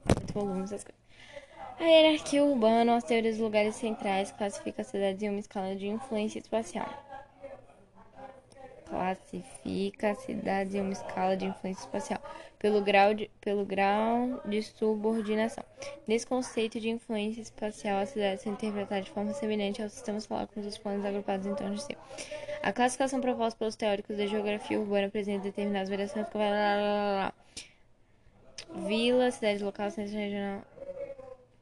aumento 0.06 0.34
volume, 0.34 0.64
essas 0.64 0.84
coisas. 0.84 1.02
A 1.78 1.84
hierarquia 1.84 2.44
urbana, 2.44 2.96
as 2.96 3.04
teorias 3.04 3.36
dos 3.36 3.44
lugares 3.44 3.74
centrais, 3.76 4.30
classifica 4.32 4.82
a 4.82 4.84
cidade 4.84 5.24
em 5.24 5.30
uma 5.30 5.40
escala 5.40 5.74
de 5.74 5.88
influência 5.88 6.38
espacial 6.38 6.88
classifica 8.92 10.10
a 10.10 10.14
cidade 10.14 10.76
em 10.76 10.82
uma 10.82 10.92
escala 10.92 11.34
de 11.34 11.46
influência 11.46 11.80
espacial 11.80 12.20
pelo 12.62 12.80
grau 12.80 13.12
de, 13.12 13.28
pelo 13.40 13.66
grau 13.66 14.40
de 14.44 14.62
subordinação. 14.62 15.64
Nesse 16.06 16.24
conceito 16.24 16.78
de 16.78 16.88
influência 16.88 17.40
espacial, 17.40 17.98
a 18.00 18.06
cidade 18.06 18.40
se 18.40 18.48
interpretada 18.48 19.02
de 19.02 19.10
forma 19.10 19.34
semelhante 19.34 19.82
ao 19.82 19.88
sistema 19.88 20.20
solar 20.20 20.46
com 20.46 20.60
os 20.60 20.78
planetas 20.78 21.06
agrupados 21.06 21.44
em 21.44 21.54
torno 21.56 21.74
de 21.74 21.82
si. 21.82 21.96
A 22.62 22.72
classificação 22.72 23.20
proposta 23.20 23.58
pelos 23.58 23.74
teóricos 23.74 24.16
da 24.16 24.26
geografia 24.26 24.78
urbana 24.78 25.08
apresenta 25.08 25.42
determinadas 25.42 25.88
variações 25.88 26.28
que 26.28 26.38
Vila, 28.86 29.30
cidade 29.32 29.64
local, 29.64 29.90
centro 29.90 30.14
regional. 30.14 30.62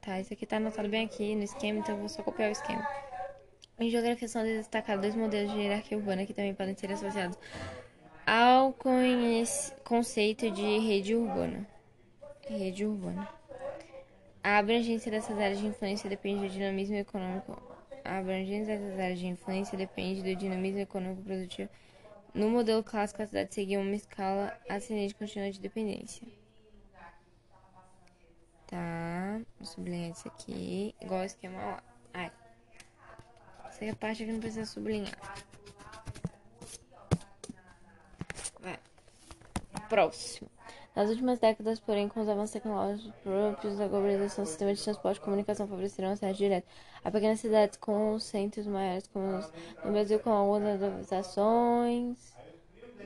Tá, 0.03 0.21
isso 0.21 0.35
aqui 0.35 0.45
tá 0.45 0.59
anotado 0.59 0.89
bem 0.91 1.07
aqui 1.07 1.35
no 1.35 1.43
esquema, 1.43 1.79
então 1.79 1.95
eu 1.95 2.01
vou 2.01 2.09
só 2.11 2.23
copiar 2.23 2.51
o 2.51 2.53
esquema. 2.53 2.87
Em 3.79 3.89
geografia 3.89 4.29
são 4.29 4.43
destacados 4.45 5.01
dois 5.01 5.15
modelos 5.15 5.51
de 5.51 5.59
hierarquia 5.61 5.97
urbana 5.97 6.27
que 6.27 6.35
também 6.35 6.55
podem 6.55 6.77
ser 6.77 6.93
associados 6.93 7.39
ao 8.33 8.73
conceito 9.83 10.53
de 10.53 10.79
rede 10.79 11.17
urbana. 11.17 11.67
Rede 12.49 12.87
urbana. 12.87 13.29
A 14.41 14.59
abrangência 14.59 15.11
dessas 15.11 15.37
áreas 15.37 15.59
de 15.59 15.67
influência 15.67 16.09
depende 16.09 16.47
do 16.47 16.49
dinamismo 16.49 16.95
econômico. 16.95 17.61
A 18.05 18.19
abrangência 18.19 18.79
dessas 18.79 19.01
áreas 19.01 19.19
de 19.19 19.27
influência 19.27 19.77
depende 19.77 20.23
do 20.23 20.37
dinamismo 20.37 20.79
econômico 20.79 21.23
produtivo. 21.23 21.69
No 22.33 22.49
modelo 22.49 22.85
clássico, 22.85 23.21
a 23.21 23.27
cidade 23.27 23.53
seguia 23.53 23.81
uma 23.81 23.97
escala 23.97 24.57
ascendente 24.69 25.17
contínua 25.17 25.51
de 25.51 25.59
dependência. 25.59 26.25
Tá, 28.69 29.41
vou 29.59 29.67
sublinhar 29.67 30.11
isso 30.13 30.29
aqui, 30.29 30.95
igual 31.01 31.23
o 31.23 31.25
esquema 31.25 31.59
lá. 31.59 31.83
Ai. 32.15 32.31
Essa 33.67 33.87
é 33.87 33.91
a 33.91 33.97
parte 33.97 34.25
que 34.25 34.31
não 34.31 34.39
precisa 34.39 34.67
sublinhar. 34.67 35.19
Vai. 38.63 38.79
Próximo. 39.91 40.49
Nas 40.95 41.11
últimas 41.11 41.41
décadas, 41.41 41.81
porém, 41.81 42.09
com 42.09 42.21
os 42.21 42.29
avanços 42.29 42.53
tecnológicos 42.53 43.13
próprios 43.25 43.77
da 43.77 43.89
globalização, 43.89 44.45
o 44.45 44.47
sistema 44.47 44.73
de 44.73 44.83
transporte 44.83 45.19
e 45.19 45.21
comunicação 45.21 45.67
favoreceram 45.67 46.11
acesso 46.11 46.39
direto 46.39 46.67
a 47.05 47.11
pequenas 47.11 47.41
cidades 47.41 47.77
com 47.77 48.17
centros 48.21 48.69
maiores, 48.69 49.09
como 49.09 49.41
no 49.85 49.91
Brasil, 49.91 50.21
com 50.21 50.31
algumas 50.31 50.81
adaptações, 50.81 52.37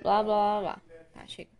blá 0.03 0.23
blá 0.23 0.61
blá 0.61 0.61
blá. 0.61 0.83
Tá, 1.14 1.26
chega. 1.26 1.50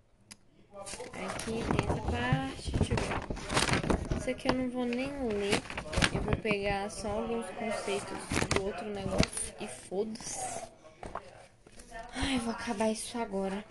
Aqui 0.75 1.63
tem 1.73 1.87
essa 1.89 2.03
parte, 2.11 2.77
deixa 2.77 2.93
eu 2.93 2.99
ver. 2.99 4.19
Isso 4.19 4.31
aqui 4.31 4.49
eu 4.49 4.55
não 4.55 4.69
vou 4.69 4.85
nem 4.85 5.11
ler. 5.29 5.61
Eu 6.15 6.21
vou 6.21 6.37
pegar 6.37 6.91
só 6.91 7.09
alguns 7.09 7.47
conceitos 7.47 8.19
do 8.55 8.67
outro 8.67 8.87
negócio 8.91 9.55
e 9.59 9.67
foda-se. 9.67 10.65
Ai, 12.15 12.39
vou 12.41 12.53
acabar 12.53 12.91
isso 12.91 13.17
agora. 13.17 13.65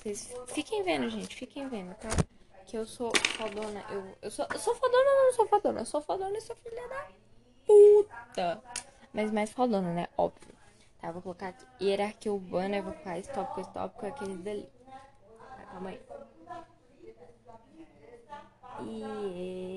Vocês 0.00 0.32
fiquem 0.46 0.82
vendo, 0.82 1.10
gente, 1.10 1.36
fiquem 1.36 1.68
vendo, 1.68 1.94
tá? 1.96 2.08
Que 2.64 2.78
eu 2.78 2.86
sou 2.86 3.12
fodona. 3.36 3.84
Eu, 3.90 4.16
eu, 4.22 4.30
sou, 4.30 4.46
eu 4.50 4.58
sou 4.58 4.74
fodona 4.74 5.10
ou 5.10 5.24
não 5.24 5.32
sou 5.34 5.46
fodona? 5.46 5.80
Eu 5.80 5.84
sou 5.84 6.00
fodona 6.00 6.38
e 6.38 6.40
sou 6.40 6.56
filha 6.56 6.88
da 6.88 7.06
puta. 7.66 8.62
Mas 9.12 9.30
mais 9.30 9.52
fodona, 9.52 9.92
né? 9.92 10.08
Óbvio. 10.16 10.54
Tá, 10.98 11.12
vou 11.12 11.20
colocar 11.20 11.48
aqui 11.48 11.66
hierarquia 11.82 12.32
urbana. 12.32 12.78
Eu 12.78 12.82
vou 12.84 12.94
colocar 12.94 13.18
esse 13.18 13.30
tópico, 13.30 13.60
esse 13.60 13.70
tópico, 13.72 14.06
aquele 14.06 14.38
dali. 14.38 14.66
Tá, 14.86 15.64
calma 15.70 15.90
aí. 15.90 16.00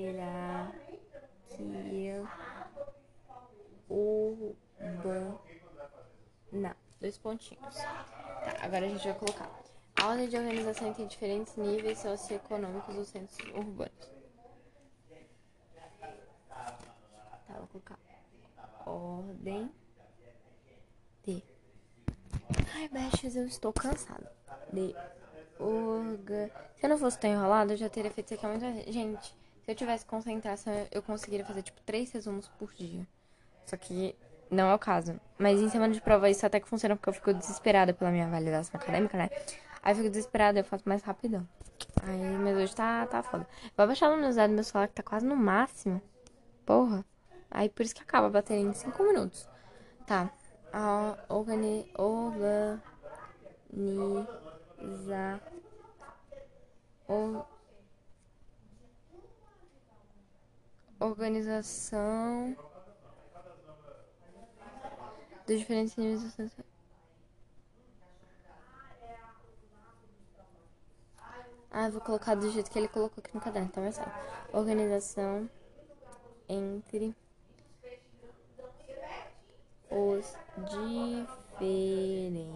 Hierarquia 0.06 0.66
urbana. 3.90 5.38
Dois 6.98 7.18
pontinhos. 7.18 7.74
Tá, 7.74 8.06
agora 8.62 8.86
a 8.86 8.88
gente 8.88 9.04
vai 9.04 9.18
colocar. 9.18 9.63
Ordem 10.02 10.28
de 10.28 10.36
organização 10.36 10.92
tem 10.92 11.06
diferentes 11.06 11.56
níveis 11.56 11.98
socioeconômicos 11.98 12.94
dos 12.94 13.08
centros 13.08 13.38
urbanos. 13.54 14.10
Tá, 17.46 17.54
vou 17.58 17.66
colocar 17.68 17.98
ordem 18.86 19.70
de. 21.24 21.42
Ai, 22.74 22.88
bestes, 22.88 23.36
eu 23.36 23.46
estou 23.46 23.72
cansada 23.72 24.30
de 24.72 24.94
orga. 25.58 26.50
Se 26.76 26.84
eu 26.86 26.90
não 26.90 26.98
fosse 26.98 27.18
tão 27.18 27.30
enrolada, 27.30 27.72
eu 27.72 27.76
já 27.76 27.88
teria 27.88 28.10
feito 28.10 28.26
isso 28.26 28.34
aqui 28.34 28.46
há 28.46 28.48
muito 28.48 28.92
Gente, 28.92 29.26
se 29.64 29.70
eu 29.70 29.74
tivesse 29.74 30.04
concentração, 30.04 30.72
eu 30.90 31.02
conseguiria 31.02 31.46
fazer 31.46 31.62
tipo 31.62 31.80
três 31.82 32.12
resumos 32.12 32.48
por 32.58 32.74
dia. 32.74 33.06
Só 33.64 33.76
que 33.76 34.14
não 34.50 34.68
é 34.68 34.74
o 34.74 34.78
caso. 34.78 35.18
Mas 35.38 35.60
em 35.60 35.68
semana 35.68 35.94
de 35.94 36.00
prova 36.00 36.28
isso 36.28 36.44
até 36.44 36.60
que 36.60 36.68
funciona 36.68 36.96
porque 36.96 37.08
eu 37.08 37.14
fico 37.14 37.32
desesperada 37.32 37.94
pela 37.94 38.10
minha 38.10 38.28
validação 38.28 38.78
acadêmica, 38.78 39.16
né? 39.16 39.30
Aí 39.84 39.92
eu 39.92 39.96
fico 39.96 40.08
desesperada, 40.08 40.58
eu 40.58 40.64
faço 40.64 40.88
mais 40.88 41.02
rapidão. 41.02 41.46
Aí, 42.02 42.38
mas 42.38 42.56
hoje 42.56 42.74
tá, 42.74 43.06
tá 43.06 43.22
foda. 43.22 43.46
Vou 43.76 43.86
baixar 43.86 44.06
a 44.06 44.10
luminosidade 44.12 44.50
do 44.50 44.54
meu 44.54 44.64
celular 44.64 44.88
que 44.88 44.94
tá 44.94 45.02
quase 45.02 45.26
no 45.26 45.36
máximo. 45.36 46.00
Porra. 46.64 47.04
Aí 47.50 47.68
por 47.68 47.82
isso 47.82 47.94
que 47.94 48.00
acaba 48.00 48.28
a 48.28 48.30
bateria 48.30 48.62
em 48.64 48.72
5 48.72 49.02
minutos. 49.02 49.46
Tá. 50.06 50.32
A 50.72 51.18
organi... 51.28 51.86
Organiza... 51.98 52.80
Organização 60.98 62.56
dos 65.46 65.58
diferentes 65.58 65.94
níveis 65.96 66.22
de 66.22 66.30
Ah, 71.76 71.90
vou 71.90 72.00
colocar 72.00 72.36
do 72.36 72.48
jeito 72.52 72.70
que 72.70 72.78
ele 72.78 72.86
colocou 72.86 73.20
aqui 73.20 73.34
no 73.34 73.40
caderno, 73.40 73.68
tá 73.68 73.80
mais 73.80 73.98
fácil. 73.98 74.12
Organização 74.52 75.50
entre 76.48 77.12
os 79.90 80.36
diferentes 81.58 82.46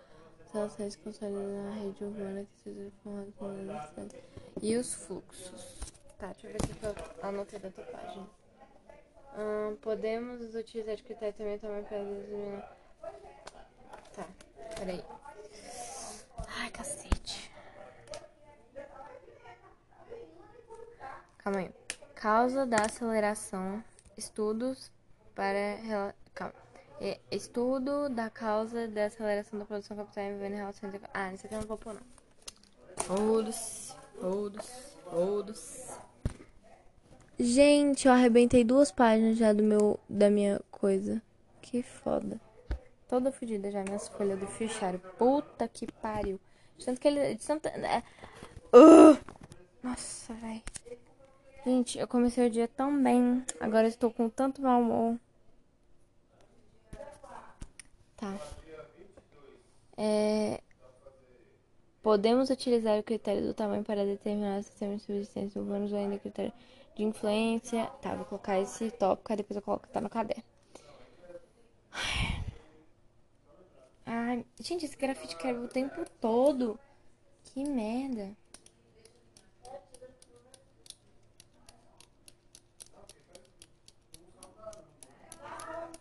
relações 0.53 0.95
consolidadas 0.95 1.63
na 1.63 1.71
rede 1.75 2.03
urbana 2.03 2.45
que 2.45 2.63
se 2.63 2.91
formada. 3.03 4.07
E 4.61 4.75
os 4.75 4.93
fluxos. 4.93 5.77
Tá, 6.17 6.27
deixa 6.27 6.47
eu 6.47 6.51
ver 6.51 6.59
que 6.59 6.85
eu 6.85 6.95
anotei 7.27 7.59
da 7.59 7.67
outra 7.67 7.85
página. 7.85 8.27
Podemos 9.81 10.53
utilizar 10.55 10.95
de 10.95 11.03
critério 11.03 11.33
também 11.35 11.59
também 11.59 11.83
para 11.83 12.03
determinar 12.03 12.77
Tá, 14.19 14.27
peraí. 14.75 15.01
Ai, 16.57 16.69
cacete. 16.71 17.49
Calma 21.37 21.59
aí. 21.59 21.71
Causa 22.15 22.65
da 22.65 22.81
aceleração. 22.81 23.81
Estudos 24.17 24.91
para. 25.33 26.13
Calma. 26.33 26.53
É, 26.99 27.17
estudo 27.31 28.09
da 28.09 28.29
causa 28.29 28.89
da 28.89 29.05
aceleração 29.05 29.57
da 29.57 29.63
produção 29.63 29.95
capital 29.95 30.25
envolvendo 30.25 30.55
relações. 30.55 30.93
Ah, 31.13 31.33
isso 31.33 31.45
aqui 31.45 31.55
eu 31.55 31.61
não 31.61 31.67
vou 31.67 31.77
pôr, 31.77 31.93
não. 31.93 32.01
Todos, 33.07 33.95
todos, 34.19 34.67
todos. 35.09 35.97
Gente, 37.39 38.05
eu 38.05 38.11
arrebentei 38.11 38.65
duas 38.65 38.91
páginas 38.91 39.37
já 39.37 39.53
do 39.53 39.63
meu, 39.63 39.97
da 40.09 40.29
minha 40.29 40.59
coisa. 40.69 41.21
Que 41.61 41.81
foda 41.81 42.48
toda 43.09 43.31
fodida 43.31 43.71
já 43.71 43.83
minhas 43.83 44.07
folhas 44.07 44.39
do 44.39 44.47
fichário. 44.47 44.99
Puta 45.17 45.67
que 45.67 45.91
pariu. 45.93 46.39
De 46.77 46.85
tanto 46.85 47.01
que 47.01 47.07
ele. 47.07 47.35
De 47.35 47.45
tanto, 47.45 47.67
é, 47.67 48.03
uh, 48.73 49.17
nossa, 49.83 50.33
velho. 50.35 50.61
Gente, 51.65 51.99
eu 51.99 52.07
comecei 52.07 52.47
o 52.47 52.49
dia 52.49 52.67
tão 52.67 53.03
bem. 53.03 53.43
Agora 53.59 53.87
estou 53.87 54.11
com 54.11 54.29
tanto 54.29 54.61
mau 54.61 54.79
humor. 54.79 55.19
Tá. 58.15 58.37
É, 59.97 60.61
podemos 62.01 62.49
utilizar 62.49 62.97
o 62.99 63.03
critério 63.03 63.41
do 63.45 63.53
tamanho 63.53 63.83
para 63.83 64.05
determinar 64.05 64.63
sistemas 64.63 65.01
de 65.01 65.05
subsistência 65.05 65.61
urbanos 65.61 65.91
ou 65.91 65.97
ainda 65.97 66.17
critério 66.19 66.53
de 66.95 67.03
influência. 67.03 67.85
Tá, 68.01 68.15
vou 68.15 68.25
colocar 68.25 68.59
esse 68.59 68.91
tópico, 68.91 69.31
aí 69.31 69.37
depois 69.37 69.55
eu 69.57 69.61
coloco 69.61 69.87
tá 69.89 69.99
no 69.99 70.09
caderno. 70.09 70.43
Ai, 71.91 72.28
gente, 74.59 74.85
esse 74.85 74.97
grafite 74.97 75.35
quebra 75.35 75.63
o 75.63 75.67
tempo 75.67 76.03
todo. 76.19 76.79
Que 77.43 77.63
merda. 77.63 78.35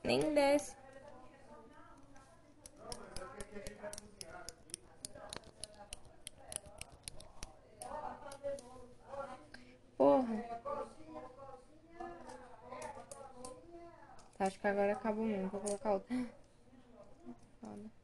Nem 0.03 0.35
desce. 0.35 0.77
Porra. 9.97 10.45
Acho 14.38 14.61
que 14.61 14.67
agora 14.67 14.93
acabou 14.93 15.25
mesmo. 15.25 15.49
Vou 15.50 15.61
colocar 15.61 15.93
outra. 15.93 16.17
Foda. 17.61 17.98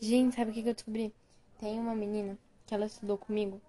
Gente, 0.00 0.36
sabe 0.36 0.50
o 0.52 0.54
que, 0.54 0.60
eu 0.60 0.74
descobri? 0.74 1.12
Tem 1.58 1.78
uma 1.80 1.94
menina 1.94 2.38
que 2.66 2.72
ela 2.72 2.86
estudou 2.86 3.18
comigo. 3.18 3.60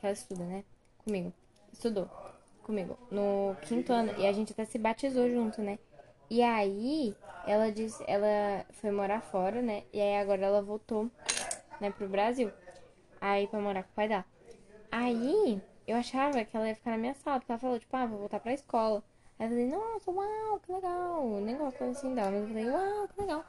Que 0.00 0.06
ela 0.06 0.14
estuda, 0.14 0.44
né? 0.44 0.64
Comigo. 1.04 1.32
Estudou 1.72 2.08
comigo 2.62 2.98
no 3.10 3.54
quinto 3.62 3.92
ano. 3.92 4.14
E 4.18 4.26
a 4.26 4.32
gente 4.32 4.52
até 4.52 4.64
se 4.64 4.78
batizou 4.78 5.28
junto, 5.30 5.60
né? 5.60 5.78
E 6.30 6.42
aí, 6.42 7.14
ela 7.46 7.70
disse, 7.70 8.02
ela 8.06 8.64
foi 8.72 8.90
morar 8.90 9.20
fora, 9.20 9.60
né? 9.60 9.84
E 9.92 10.00
aí 10.00 10.16
agora 10.16 10.46
ela 10.46 10.62
voltou, 10.62 11.10
né, 11.80 11.90
pro 11.90 12.08
Brasil. 12.08 12.50
Aí 13.20 13.46
pra 13.46 13.60
morar 13.60 13.82
com 13.82 13.90
o 13.90 13.94
pai 13.94 14.08
dela. 14.08 14.24
Aí, 14.90 15.60
eu 15.86 15.96
achava 15.96 16.44
que 16.44 16.56
ela 16.56 16.68
ia 16.68 16.74
ficar 16.74 16.92
na 16.92 16.98
minha 16.98 17.14
sala, 17.14 17.40
porque 17.40 17.52
ela 17.52 17.58
falou, 17.58 17.78
tipo, 17.78 17.96
ah, 17.96 18.06
vou 18.06 18.18
voltar 18.20 18.40
pra 18.40 18.54
escola. 18.54 19.02
Aí 19.38 19.46
eu 19.46 19.50
falei, 19.50 19.68
nossa, 19.68 20.10
uau, 20.10 20.60
que 20.60 20.72
legal. 20.72 21.40
Nem 21.40 21.56
gosto 21.56 21.84
assim 21.84 22.14
dela, 22.14 22.30
mas 22.30 22.42
eu 22.42 22.48
falei, 22.48 22.70
uau, 22.70 23.08
que 23.08 23.20
legal. 23.20 23.44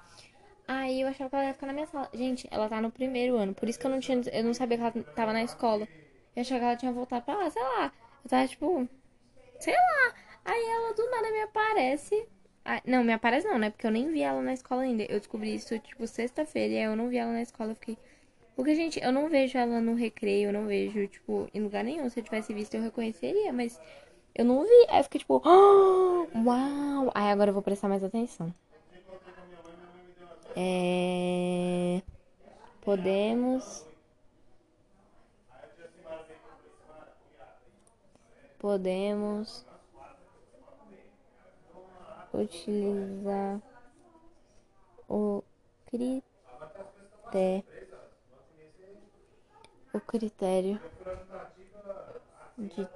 Aí 0.69 1.01
eu 1.01 1.07
achava 1.07 1.31
que 1.31 1.35
ela 1.35 1.45
ia 1.45 1.53
ficar 1.55 1.65
na 1.65 1.73
minha 1.73 1.87
sala. 1.87 2.07
Gente, 2.13 2.47
ela 2.51 2.69
tá 2.69 2.79
no 2.79 2.91
primeiro 2.91 3.35
ano. 3.35 3.55
Por 3.55 3.67
isso 3.67 3.79
que 3.79 3.87
eu 3.87 3.89
não 3.89 3.99
tinha. 3.99 4.21
Eu 4.31 4.43
não 4.43 4.53
sabia 4.53 4.77
que 4.77 4.83
ela 4.83 5.03
tava 5.15 5.33
na 5.33 5.43
escola. 5.43 5.87
Eu 6.35 6.41
achava 6.41 6.59
que 6.59 6.65
ela 6.67 6.75
tinha 6.75 6.91
voltado 6.91 7.25
pra 7.25 7.37
lá, 7.37 7.49
sei 7.49 7.63
lá. 7.63 7.91
Eu 8.23 8.29
tava 8.29 8.47
tipo. 8.47 8.87
Sei 9.59 9.73
lá. 9.73 10.13
Aí 10.45 10.63
ela 10.63 10.93
do 10.93 11.09
nada 11.09 11.31
me 11.31 11.41
aparece. 11.41 12.27
não, 12.85 13.03
me 13.03 13.13
aparece 13.13 13.47
não, 13.47 13.57
né? 13.57 13.71
Porque 13.71 13.87
eu 13.87 13.89
nem 13.89 14.11
vi 14.11 14.21
ela 14.21 14.43
na 14.43 14.53
escola 14.53 14.83
ainda. 14.83 15.03
Eu 15.05 15.17
descobri 15.17 15.55
isso, 15.55 15.77
tipo, 15.79 16.05
sexta-feira. 16.05 16.73
E 16.73 16.77
aí 16.77 16.83
eu 16.83 16.95
não 16.95 17.09
vi 17.09 17.17
ela 17.17 17.31
na 17.31 17.41
escola. 17.41 17.71
Eu 17.71 17.75
fiquei. 17.75 17.97
Porque, 18.55 18.75
gente, 18.75 18.99
eu 19.01 19.11
não 19.11 19.27
vejo 19.27 19.57
ela 19.57 19.81
no 19.81 19.95
recreio. 19.95 20.49
Eu 20.49 20.53
não 20.53 20.67
vejo, 20.67 21.07
tipo, 21.07 21.49
em 21.51 21.63
lugar 21.63 21.83
nenhum. 21.83 22.07
Se 22.11 22.19
eu 22.19 22.23
tivesse 22.23 22.53
visto, 22.53 22.75
eu 22.75 22.83
reconheceria. 22.83 23.51
Mas 23.51 23.81
eu 24.35 24.45
não 24.45 24.63
vi. 24.63 24.85
Aí 24.89 24.99
eu 24.99 25.03
fiquei 25.03 25.19
tipo. 25.19 25.41
Oh, 25.43 26.27
uau! 26.45 27.11
Aí 27.15 27.31
agora 27.31 27.49
eu 27.49 27.55
vou 27.55 27.63
prestar 27.63 27.89
mais 27.89 28.03
atenção. 28.03 28.53
É, 30.55 32.01
podemos. 32.81 33.85
Podemos 38.59 39.65
utilizar 42.33 43.61
o 45.07 45.43
critério 45.85 47.63
o 49.93 49.99
critério 49.99 50.79
de 52.57 52.87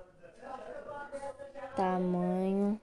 tamanho 1.76 2.80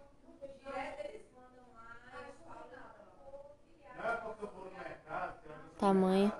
tamanho, 5.80 6.30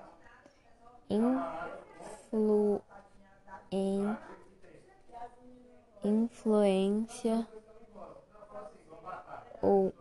influência 1.09 2.79
influência 6.03 7.47
ou 9.59 9.91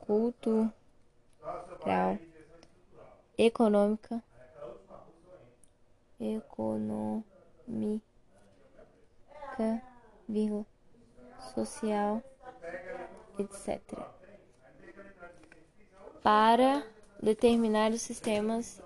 cultural 0.00 0.70
econômica 3.38 4.22
econômica 6.20 7.24
vírgula, 10.28 10.66
social 11.38 12.22
etc 13.38 13.80
para 16.22 16.84
determinar 17.22 17.92
os 17.92 18.02
sistemas 18.02 18.80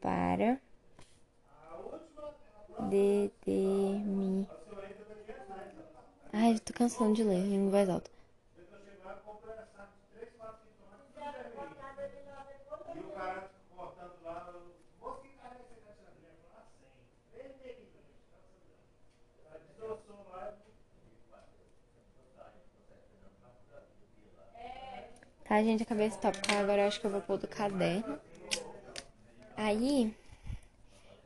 para 0.00 0.60
determinar. 2.78 4.48
Ai, 6.32 6.58
tô 6.60 6.72
cansando 6.72 7.14
de 7.14 7.24
ler 7.24 7.36
em 7.36 7.68
voz 7.70 7.88
alta. 7.88 8.10
Tá, 25.50 25.60
gente, 25.64 25.82
acabei 25.82 26.06
esse 26.06 26.16
tópico. 26.16 26.46
Agora 26.54 26.82
eu 26.82 26.86
acho 26.86 27.00
que 27.00 27.06
eu 27.08 27.10
vou 27.10 27.20
pôr 27.22 27.36
do 27.36 27.48
caderno. 27.48 28.16
Aí, 29.56 30.14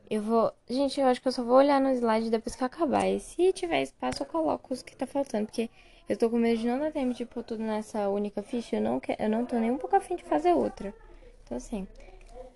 eu 0.09 0.19
vou. 0.19 0.51
Gente, 0.67 0.99
eu 0.99 1.05
acho 1.05 1.21
que 1.21 1.27
eu 1.27 1.31
só 1.31 1.43
vou 1.43 1.57
olhar 1.57 1.79
no 1.79 1.91
slide 1.91 2.31
depois 2.31 2.55
que 2.55 2.63
acabar. 2.63 3.07
E 3.07 3.19
se 3.19 3.53
tiver 3.53 3.83
espaço, 3.83 4.23
eu 4.23 4.25
coloco 4.25 4.73
os 4.73 4.81
que 4.81 4.95
tá 4.95 5.05
faltando. 5.05 5.45
Porque 5.45 5.69
eu 6.09 6.17
tô 6.17 6.27
com 6.27 6.37
medo 6.37 6.59
de 6.59 6.65
não 6.65 6.79
dar 6.79 6.91
tempo 6.91 7.13
de 7.13 7.23
pôr 7.23 7.43
tudo 7.43 7.61
nessa 7.61 8.09
única 8.09 8.41
ficha. 8.41 8.77
Eu 8.77 8.81
não, 8.81 8.99
eu 9.19 9.29
não 9.29 9.45
tô 9.45 9.59
nem 9.59 9.69
um 9.69 9.77
pouco 9.77 9.95
afim 9.95 10.15
de 10.15 10.23
fazer 10.23 10.53
outra. 10.53 10.91
Então, 11.43 11.57
assim. 11.57 11.87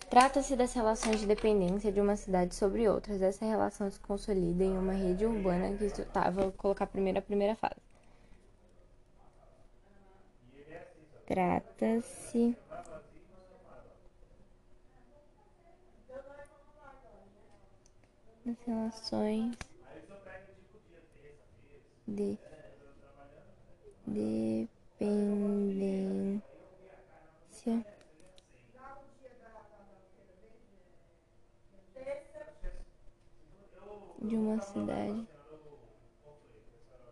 Trata-se 0.10 0.56
das 0.56 0.74
relações 0.74 1.20
de 1.20 1.28
dependência 1.28 1.92
de 1.92 2.02
uma 2.02 2.16
cidade 2.16 2.56
sobre 2.56 2.90
outras. 2.90 3.22
Essa 3.22 3.46
relação 3.46 3.92
se 3.92 4.00
consolida 4.00 4.64
em 4.64 4.76
uma 4.76 4.94
rede 4.94 5.24
urbana 5.24 5.78
que. 5.78 5.88
Tá, 6.06 6.32
vou 6.32 6.52
colocar 6.52 6.88
primeiro 6.88 7.20
a 7.20 7.22
primeira 7.22 7.56
fase. 7.56 7.89
Trata-se 11.30 12.58
das 18.44 18.58
relações 18.66 19.56
de 22.08 22.36
dependência 24.08 26.42
de 34.20 34.36
uma 34.36 34.60
cidade 34.62 35.28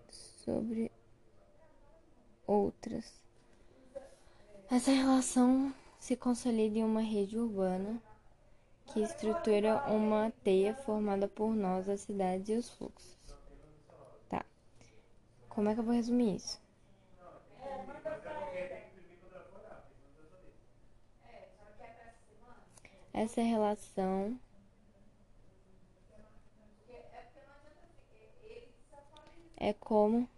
sobre 0.09 0.91
outras. 2.47 3.26
Essa 4.69 4.91
relação 4.91 5.73
se 5.97 6.17
consolida 6.17 6.77
em 6.77 6.83
uma 6.83 6.99
rede 6.99 7.39
urbana 7.39 8.01
que 8.87 9.01
estrutura 9.01 9.81
uma 9.87 10.29
teia 10.43 10.73
formada 10.73 11.25
por 11.25 11.55
nós, 11.55 11.87
as 11.87 12.01
cidades 12.01 12.49
e 12.49 12.53
os 12.53 12.69
fluxos. 12.71 13.17
Tá. 14.29 14.45
Como 15.47 15.69
é 15.69 15.73
que 15.73 15.79
eu 15.79 15.85
vou 15.85 15.93
resumir 15.93 16.35
isso? 16.35 16.61
Essa 23.13 23.41
relação 23.41 24.37
é 29.55 29.71
como 29.73 30.29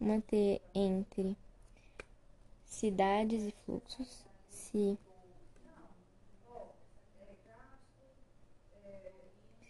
manter 0.00 0.60
entre 0.74 1.36
cidades 2.64 3.44
e 3.44 3.50
fluxos 3.64 4.24
se 4.48 4.96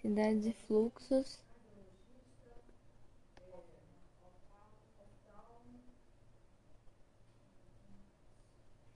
cidades 0.01 0.47
e 0.47 0.53
fluxos 0.53 1.41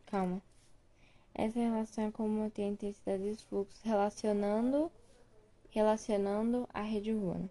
calma. 0.07 0.43
Essa 1.35 1.59
relação 1.59 2.05
é 2.05 2.11
como 2.11 2.29
manter 2.29 2.63
entre 2.63 2.93
cidades 2.93 3.41
e 3.41 3.45
fluxos 3.47 3.81
relacionando 3.83 4.93
relacionando 5.71 6.69
a 6.75 6.83
rede 6.83 7.13
urbana 7.13 7.49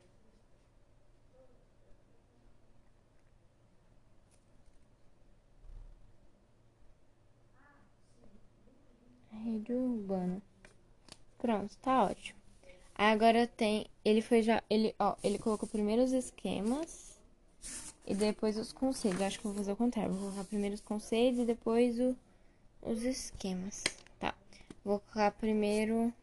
rede 9.41 9.73
urbana. 9.73 10.41
Pronto, 11.38 11.75
tá 11.77 12.04
ótimo. 12.04 12.39
Agora 12.95 13.47
tem, 13.47 13.88
ele 14.06 14.21
foi 14.21 14.43
já, 14.43 14.62
ele, 14.69 14.93
ó, 14.99 15.15
ele 15.23 15.39
colocou 15.39 15.67
primeiro 15.67 16.04
os 16.04 16.12
esquemas 16.12 17.19
e 18.06 18.13
depois 18.13 18.58
os 18.58 18.71
conceitos. 18.71 19.21
Acho 19.21 19.39
que 19.39 19.45
vou 19.45 19.56
fazer 19.56 19.71
o 19.71 19.75
contrário, 19.75 20.13
vou 20.13 20.30
colocar 20.30 20.43
primeiro 20.43 20.75
os 20.75 20.82
conceitos 20.82 21.39
e 21.39 21.45
depois 21.45 21.99
o, 21.99 22.15
os 22.82 23.04
esquemas. 23.04 23.84
Tá. 24.19 24.36
Vou 24.86 24.99
colocar 24.99 25.32
primeiro 25.32 26.13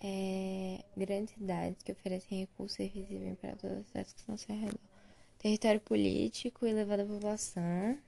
É, 0.00 0.84
grandes 0.96 1.34
cidades 1.34 1.82
que 1.82 1.90
oferecem 1.90 2.38
recursos 2.38 2.78
e 2.78 2.88
bem 2.88 3.34
para 3.34 3.56
todas 3.56 3.78
as 3.78 3.86
cidades 3.86 4.12
que 4.12 4.20
estão 4.20 4.34
ao 4.34 4.38
seu 4.38 4.54
redor. 4.54 4.78
Território 5.38 5.80
político, 5.80 6.64
elevada 6.66 7.04
população. 7.04 7.98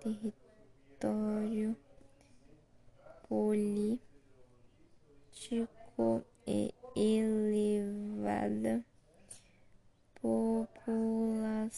Território 0.00 1.76
político 3.28 4.00
e 6.46 6.74
elevada 6.96 8.84
população 10.20 11.74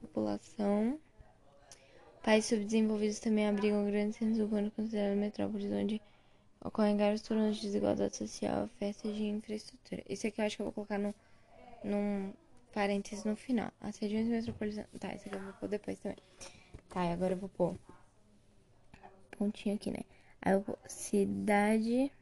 população 0.00 0.98
países 2.22 2.50
subdesenvolvidos 2.50 3.18
também 3.20 3.48
abrigam 3.48 3.86
grandes 3.86 4.16
centros 4.16 4.38
urbanos 4.38 4.72
considerados 4.74 5.18
metrópoles 5.18 5.72
onde 5.72 6.00
ocorrem 6.62 6.96
vários 6.96 7.22
turnos 7.22 7.56
de 7.56 7.62
desigualdade 7.62 8.16
social 8.16 8.64
oferta 8.64 9.12
de 9.12 9.24
infraestrutura 9.24 10.02
isso 10.08 10.26
aqui 10.26 10.40
eu 10.40 10.44
acho 10.46 10.56
que 10.56 10.62
eu 10.62 10.66
vou 10.66 10.72
colocar 10.72 10.98
no, 10.98 11.14
num 11.82 12.32
parênteses 12.72 13.24
no 13.24 13.36
final. 13.36 13.70
As 13.80 13.96
regiões 13.98 14.28
metropolitanas. 14.28 14.88
Tá, 14.98 15.14
isso 15.14 15.28
aqui 15.28 15.36
eu 15.36 15.42
vou 15.42 15.52
pôr 15.54 15.68
depois 15.68 15.98
também. 15.98 16.18
Tá, 16.88 17.04
e 17.04 17.12
agora 17.12 17.34
eu 17.34 17.38
vou 17.38 17.48
pôr. 17.48 17.76
Pontinho 19.36 19.74
aqui, 19.74 19.90
né? 19.90 20.00
Aí 20.42 20.52
eu 20.52 20.60
vou. 20.60 20.78
Cidade. 20.86 22.12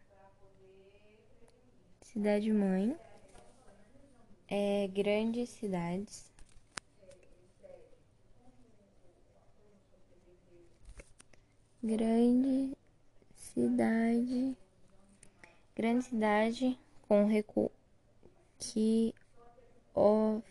Cidade 2.12 2.51
mãe. 2.51 2.97
É, 4.49 4.88
grandes 4.88 5.51
cidades. 5.51 6.33
Grande 11.83 12.75
cidade. 13.37 14.57
Grande 15.77 16.05
cidade 16.07 16.79
com 17.07 17.27
recuo 17.27 17.71
que 18.59 19.14
oferece 19.94 20.51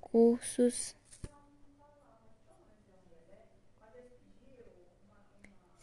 recursos, 0.00 0.94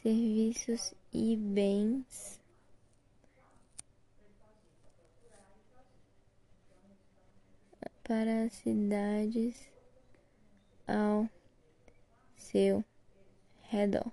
serviços 0.08 0.94
e 1.12 1.36
bens 1.36 2.40
para 8.06 8.46
as 8.46 8.54
cidades 8.54 9.70
ao 10.88 11.28
seu 12.38 12.86
redor. 13.64 14.10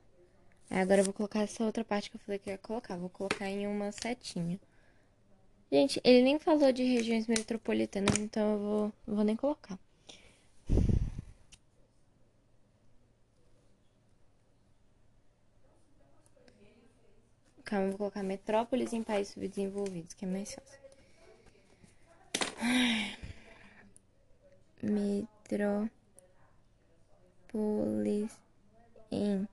Agora 0.68 1.00
eu 1.00 1.04
vou 1.04 1.14
colocar 1.14 1.42
essa 1.42 1.62
outra 1.62 1.84
parte 1.84 2.10
que 2.10 2.16
eu 2.16 2.20
falei 2.20 2.40
que 2.40 2.50
ia 2.50 2.58
colocar. 2.58 2.96
Vou 2.96 3.08
colocar 3.08 3.48
em 3.48 3.68
uma 3.68 3.92
setinha. 3.92 4.58
Gente, 5.70 6.00
ele 6.02 6.24
nem 6.24 6.40
falou 6.40 6.72
de 6.72 6.82
regiões 6.82 7.28
metropolitanas, 7.28 8.18
então 8.18 8.52
eu 8.54 8.58
vou, 8.58 8.92
vou 9.06 9.24
nem 9.24 9.36
colocar. 9.36 9.78
Eu 17.82 17.90
vou 17.90 17.98
colocar 17.98 18.22
metrópoles 18.22 18.92
em 18.92 19.02
países 19.02 19.34
subdesenvolvidos, 19.34 20.14
que 20.14 20.24
é 20.24 20.28
mais 20.28 20.54
fácil. 20.54 20.80
Metrópoles 27.52 28.30
em 29.10 29.48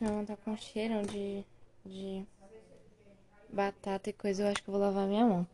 Mão 0.00 0.24
tá 0.24 0.34
com 0.34 0.56
cheiro 0.56 1.06
de, 1.06 1.44
de 1.84 2.24
batata 3.52 4.08
e 4.08 4.12
coisa. 4.14 4.44
Eu 4.44 4.48
acho 4.48 4.62
que 4.62 4.70
eu 4.70 4.72
vou 4.72 4.80
lavar 4.80 5.06
minha 5.06 5.26
mão. 5.26 5.46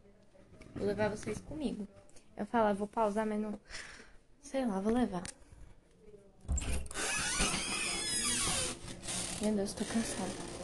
Vou 0.77 0.87
levar 0.87 1.11
vocês 1.11 1.41
comigo. 1.41 1.87
Eu 2.37 2.47
falo, 2.47 2.73
vou 2.77 2.87
pausar, 2.87 3.27
mas 3.27 3.41
não. 3.41 3.59
Sei 4.41 4.65
lá, 4.65 4.79
vou 4.79 4.93
levar. 4.93 5.25
Meu 9.43 9.55
Deus, 9.55 9.75
tô 9.75 9.85
cansada. 9.85 10.57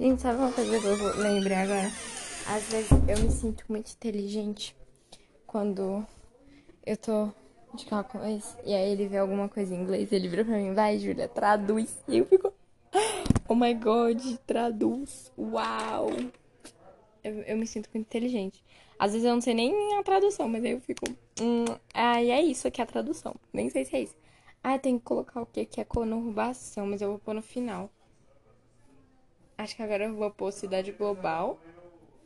Gente, 0.00 0.09
sabe 0.20 0.38
uma 0.38 0.52
coisa 0.52 0.78
que 0.78 0.86
eu 0.86 1.16
lembrei 1.16 1.56
agora? 1.56 1.90
Às 2.46 2.64
vezes 2.64 2.90
eu 2.90 3.18
me 3.24 3.30
sinto 3.30 3.64
muito 3.70 3.90
inteligente 3.92 4.76
quando 5.46 6.06
eu 6.84 6.96
tô 6.98 7.30
de 7.72 7.86
eles 8.26 8.54
e 8.66 8.74
aí 8.74 8.90
ele 8.90 9.08
vê 9.08 9.16
alguma 9.16 9.48
coisa 9.48 9.74
em 9.74 9.80
inglês, 9.80 10.12
ele 10.12 10.28
vira 10.28 10.44
pra 10.44 10.58
mim, 10.58 10.74
vai, 10.74 10.98
Júlia, 10.98 11.26
traduz. 11.26 11.96
E 12.06 12.18
eu 12.18 12.26
fico, 12.26 12.52
oh 13.48 13.54
my 13.54 13.72
god, 13.72 14.20
traduz, 14.46 15.32
uau. 15.38 16.10
Eu, 17.24 17.32
eu 17.44 17.56
me 17.56 17.66
sinto 17.66 17.88
muito 17.94 18.06
inteligente. 18.06 18.62
Às 18.98 19.12
vezes 19.12 19.26
eu 19.26 19.32
não 19.32 19.40
sei 19.40 19.54
nem 19.54 19.96
a 19.98 20.02
tradução, 20.02 20.46
mas 20.50 20.62
aí 20.62 20.72
eu 20.72 20.80
fico, 20.82 21.06
hum, 21.40 21.64
ah, 21.94 22.22
e 22.22 22.30
é 22.30 22.42
isso 22.42 22.68
aqui 22.68 22.82
é 22.82 22.84
a 22.84 22.86
tradução. 22.86 23.34
Nem 23.54 23.70
sei 23.70 23.86
se 23.86 23.96
é 23.96 24.02
isso. 24.02 24.16
Ah, 24.62 24.78
tem 24.78 24.98
que 24.98 25.04
colocar 25.04 25.40
o 25.40 25.46
que 25.46 25.64
que 25.64 25.80
é 25.80 25.84
conurbação, 25.84 26.86
mas 26.86 27.00
eu 27.00 27.08
vou 27.08 27.18
pôr 27.18 27.32
no 27.32 27.40
final. 27.40 27.90
Acho 29.60 29.76
que 29.76 29.82
agora 29.82 30.04
eu 30.04 30.14
vou 30.14 30.30
pôr 30.30 30.50
cidade 30.52 30.90
global. 30.90 31.58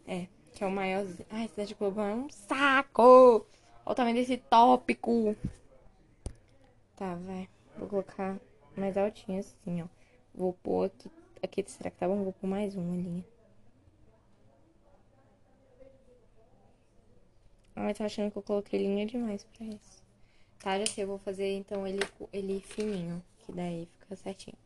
É. 0.06 0.28
que 0.52 0.62
é 0.62 0.66
o 0.68 0.70
maiorzinho. 0.70 1.26
Ai, 1.28 1.48
cidade 1.48 1.74
global 1.74 2.06
é 2.06 2.14
um 2.14 2.30
saco! 2.30 3.02
Olha 3.02 3.92
o 3.92 3.94
tamanho 3.94 4.14
desse 4.14 4.36
tópico. 4.36 5.34
Tá, 6.94 7.16
vai. 7.16 7.48
Vou 7.76 7.88
colocar 7.88 8.38
mais 8.76 8.96
altinho 8.96 9.40
assim, 9.40 9.82
ó. 9.82 9.86
Vou 10.32 10.52
pôr 10.52 10.84
aqui. 10.86 11.10
Aqui, 11.42 11.64
será 11.66 11.90
que 11.90 11.96
tá 11.96 12.06
bom? 12.06 12.22
Vou 12.22 12.32
pôr 12.34 12.46
mais 12.46 12.76
uma 12.76 12.94
linha. 12.94 13.24
Ai, 17.74 17.94
tô 17.94 18.04
achando 18.04 18.30
que 18.30 18.38
eu 18.38 18.42
coloquei 18.42 18.78
linha 18.78 19.06
demais 19.06 19.42
pra 19.42 19.66
isso. 19.66 20.04
Tá, 20.60 20.78
já 20.78 20.86
sei, 20.86 21.02
eu 21.02 21.08
vou 21.08 21.18
fazer 21.18 21.52
então 21.56 21.84
ele, 21.84 21.98
ele 22.32 22.60
fininho, 22.60 23.20
que 23.40 23.50
daí 23.50 23.88
fica 23.98 24.14
certinho. 24.14 24.63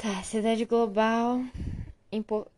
Tá, 0.00 0.22
cidade 0.22 0.64
global 0.64 1.40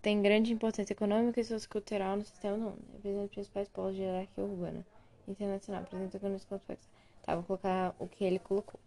tem 0.01 0.23
grande 0.23 0.53
importância 0.53 0.93
econômica 0.93 1.41
e 1.41 1.45
sociocultural 1.45 2.17
no 2.17 2.25
sistema 2.25 2.57
do 2.57 2.63
mundo. 2.63 2.85
Representa 2.93 3.25
os 3.25 3.31
principais 3.33 3.69
polos 3.69 3.97
de 3.97 4.03
hierarquia 4.03 4.45
urbana 4.45 4.87
internacional. 5.27 5.83
Apresenta 5.83 6.17
economias 6.19 6.45
complexas. 6.45 6.89
Tá, 7.21 7.35
vou 7.35 7.43
colocar 7.43 7.97
o 7.99 8.07
que 8.07 8.23
ele 8.23 8.39
colocou. 8.39 8.79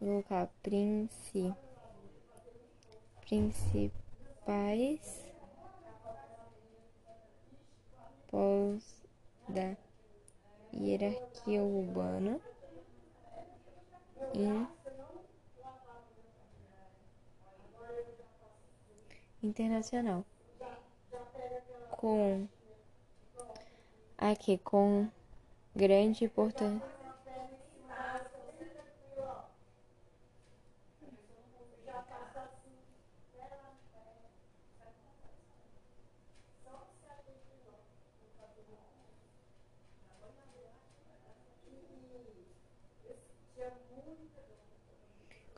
Vou 0.00 0.22
colocar 0.22 0.48
princi... 0.62 1.52
principais 3.20 4.16
polos 8.28 9.04
da 9.46 9.76
hierarquia 10.72 11.62
urbana 11.62 12.40
em 14.32 14.66
internacional. 19.46 20.24
Com 21.90 22.46
aqui 24.18 24.58
com 24.58 25.08
grande 25.74 26.24
importância. 26.24 26.96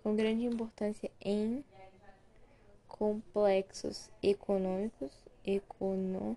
Com 0.03 0.16
grande 0.16 0.46
importância 0.46 1.11
em 1.20 1.64
complexos 2.99 4.11
econômicos, 4.21 5.13
econômicos 5.45 6.37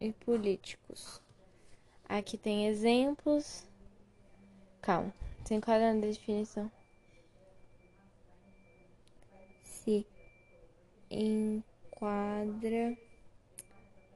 e 0.00 0.12
políticos. 0.12 1.22
Aqui 2.06 2.36
tem 2.36 2.66
exemplos. 2.66 3.66
Calma, 4.82 5.14
sem 5.46 5.56
enquadra 5.56 5.94
na 5.94 6.00
definição. 6.00 6.70
Se 9.84 10.06
enquadra 11.10 12.96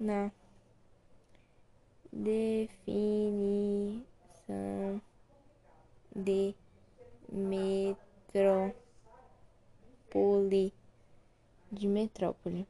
na 0.00 0.32
definição 2.10 4.02
de 6.16 6.54
metrópole 7.30 8.74
de 11.70 11.86
metrópole. 11.86 12.66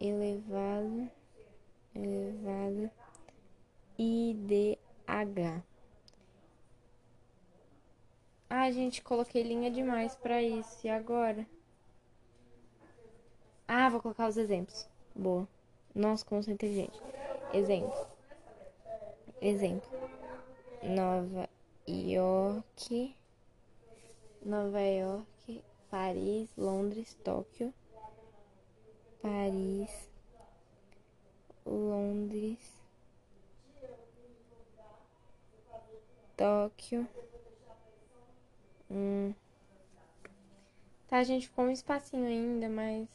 elevado, 0.00 1.10
elevado 1.94 2.90
IDH. 3.98 5.62
Ah, 8.48 8.70
gente, 8.70 9.02
coloquei 9.02 9.42
linha 9.42 9.70
demais 9.70 10.14
para 10.16 10.42
isso. 10.42 10.86
E 10.86 10.88
agora? 10.88 11.46
Ah, 13.66 13.88
vou 13.88 14.00
colocar 14.00 14.28
os 14.28 14.36
exemplos. 14.36 14.88
Boa. 15.14 15.46
Nossa, 15.94 16.24
como 16.24 16.42
sou 16.42 16.54
inteligente. 16.54 16.98
Exemplo. 17.52 18.06
Exemplo. 19.40 19.88
Nova 20.82 21.48
York. 21.86 23.16
Nova 24.42 24.80
York. 24.80 25.64
Paris. 25.90 26.48
Londres. 26.56 27.14
Tóquio. 27.24 27.74
Paris, 29.20 30.08
Londres, 31.66 32.77
Tóquio. 36.38 37.04
Hum. 38.88 39.34
Tá, 41.08 41.24
gente 41.24 41.48
ficou 41.48 41.64
um 41.64 41.70
espacinho 41.70 42.26
ainda, 42.26 42.68
mas. 42.68 43.08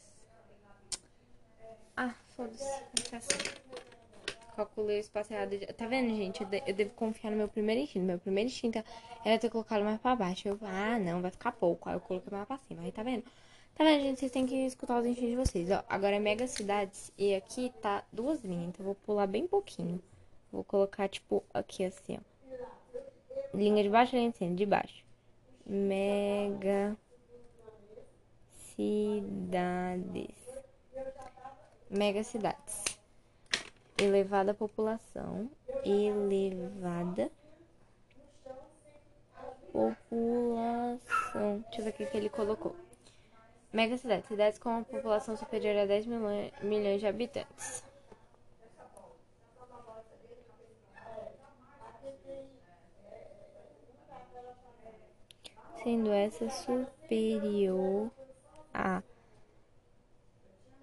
Ah, 1.96 2.14
foda-se. 2.36 2.82
Calculei 4.54 4.98
o 4.98 5.00
espaço 5.00 5.32
errado. 5.32 5.58
Tá 5.74 5.86
vendo, 5.86 6.14
gente? 6.14 6.42
Eu, 6.42 6.48
de 6.48 6.62
eu, 6.66 6.74
devo 6.74 6.90
confiar 6.90 7.30
no 7.30 7.38
meu 7.38 7.48
primeiro 7.48 7.80
instinto. 7.80 8.04
Meu 8.04 8.18
primeiro 8.18 8.50
instinto 8.50 8.84
era 9.24 9.38
ter 9.38 9.48
colocado 9.48 9.82
mais 9.82 9.98
pra 9.98 10.14
baixo. 10.14 10.46
Eu, 10.46 10.58
ah, 10.60 10.98
não, 10.98 11.22
vai 11.22 11.30
ficar 11.30 11.52
pouco. 11.52 11.88
Aí 11.88 11.96
eu 11.96 12.00
coloquei 12.00 12.30
mais 12.30 12.46
pra 12.46 12.58
cima. 12.58 12.82
Aí 12.82 12.92
tá 12.92 13.02
vendo? 13.02 13.24
Tá 13.74 13.84
vendo, 13.84 14.02
gente? 14.02 14.20
Vocês 14.20 14.32
têm 14.32 14.44
que 14.44 14.66
escutar 14.66 15.00
os 15.00 15.06
instintos 15.06 15.30
de 15.30 15.36
vocês. 15.36 15.70
Ó, 15.70 15.82
agora 15.88 16.16
é 16.16 16.20
mega 16.20 16.46
cidades. 16.46 17.10
E 17.16 17.34
aqui 17.34 17.72
tá 17.80 18.04
duas 18.12 18.44
linhas. 18.44 18.68
Então 18.68 18.82
eu 18.82 18.84
vou 18.84 18.94
pular 18.94 19.26
bem 19.26 19.46
pouquinho. 19.46 19.98
Vou 20.52 20.62
colocar, 20.62 21.08
tipo, 21.08 21.42
aqui 21.54 21.84
assim, 21.84 22.18
ó. 22.18 22.33
Linha 23.54 23.82
de 23.82 23.88
baixo, 23.88 24.16
linha 24.16 24.30
de 24.30 24.36
cima, 24.36 24.54
de 24.54 24.66
baixo. 24.66 25.04
Mega 25.64 26.96
cidades. 28.74 30.34
Mega 31.88 32.24
cidades. 32.24 32.84
Elevada 33.96 34.52
população. 34.52 35.48
Elevada 35.84 37.30
população. 39.72 41.00
Deixa 41.66 41.80
eu 41.80 41.84
ver 41.84 41.90
o 41.90 41.92
que, 41.92 42.16
ele 42.16 42.28
colocou. 42.28 42.74
Megacidades. 43.72 44.26
Cidades 44.26 44.58
com 44.58 44.70
uma 44.70 44.84
população 44.84 45.36
superior 45.36 45.76
a 45.76 45.86
10 45.86 46.06
milhões 46.62 47.00
de 47.00 47.06
habitantes. 47.06 47.84
Sendo 55.84 56.10
essa 56.14 56.48
superior 56.48 58.10
a 58.72 59.02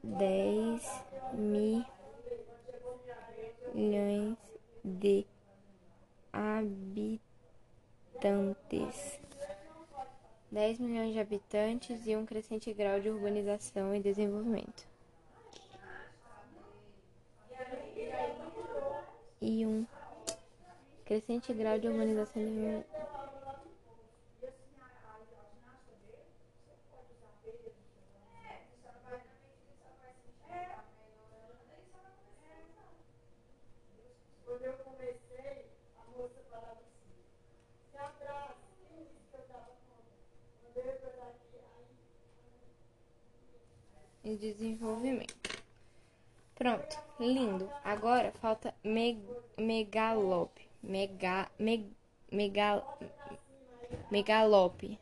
10 0.03 1.03
milhões 3.73 4.37
de 4.83 5.25
habitantes. 6.31 7.19
10 10.51 10.79
milhões 10.79 11.13
de 11.13 11.19
habitantes 11.19 12.05
e 12.05 12.15
um 12.15 12.23
crescente 12.23 12.71
grau 12.71 12.99
de 12.99 13.09
urbanização 13.09 13.95
e 13.95 13.99
desenvolvimento. 13.99 14.87
E 19.41 19.65
um 19.65 19.83
crescente 21.03 21.51
grau 21.53 21.79
de 21.79 21.87
urbanização 21.87 22.43
e 22.43 22.45
desenvolvimento. 22.45 23.10
E 44.31 44.37
desenvolvimento. 44.37 45.61
Pronto, 46.55 46.97
lindo. 47.19 47.69
Agora 47.83 48.31
falta 48.31 48.73
meg 48.83 49.17
megalop. 49.57 50.51
Mega, 50.83 51.49
meg, 51.59 51.85
mega, 52.31 52.83
megalope, 54.09 54.97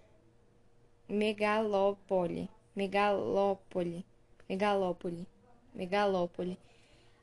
megalópole, 1.08 2.50
megalópole, 2.76 4.06
megalópole, 4.50 5.28
megalópole. 5.74 6.58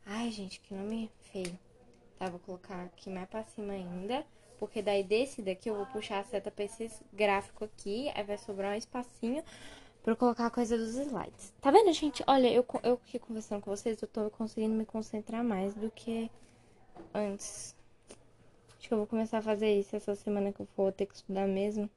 Ai, 0.07 0.31
gente, 0.31 0.61
que 0.61 0.75
nome 0.75 1.11
feio. 1.33 1.59
Tá, 2.19 2.31
vou 2.31 2.41
colocar 2.41 2.85
aqui 2.85 3.11
mais 3.11 3.29
pra 3.29 3.45
cima 3.45 3.75
ainda. 3.75 4.25
Porque 4.59 4.81
daí 4.81 5.03
desse 5.03 5.43
daqui 5.43 5.69
eu 5.69 5.77
vou 5.77 5.87
puxar 5.87 6.21
a 6.21 6.25
seta 6.25 6.51
pra 6.51 6.65
esse 6.65 6.91
gráfico 7.13 7.65
aqui. 7.65 8.11
Aí 8.15 8.23
vai 8.23 8.39
sobrar 8.39 8.73
um 8.73 8.79
espacinho 8.79 9.45
pra 10.07 10.13
eu 10.13 10.17
colocar 10.17 10.47
a 10.47 10.51
coisa 10.51 10.79
dos 10.79 10.95
slides. 10.95 11.53
Tá 11.61 11.73
vendo, 11.73 11.93
gente? 11.93 12.23
Olha, 12.29 12.47
eu, 12.47 12.65
eu 12.85 12.95
aqui 12.95 13.19
conversando 13.19 13.61
com 13.61 13.73
vocês, 13.73 14.01
eu 14.01 14.07
tô 14.07 14.31
conseguindo 14.31 14.73
me 14.73 14.87
concentrar 14.87 15.43
mais 15.43 15.75
do 15.75 15.91
que 15.91 16.31
antes. 17.13 17.75
Acho 18.79 18.87
que 18.87 18.95
eu 18.95 18.99
vou 18.99 19.07
começar 19.09 19.39
a 19.39 19.43
fazer 19.43 19.81
isso 19.81 19.97
essa 19.97 20.15
semana 20.15 20.53
que 20.53 20.61
eu 20.61 20.67
for 20.77 20.93
ter 20.93 21.07
que 21.07 21.17
estudar 21.17 21.49
mesmo. 21.49 21.91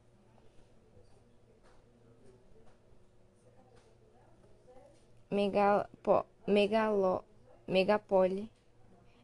Megal, 5.30 5.88
megalo, 6.48 7.24
megapole. 7.68 8.50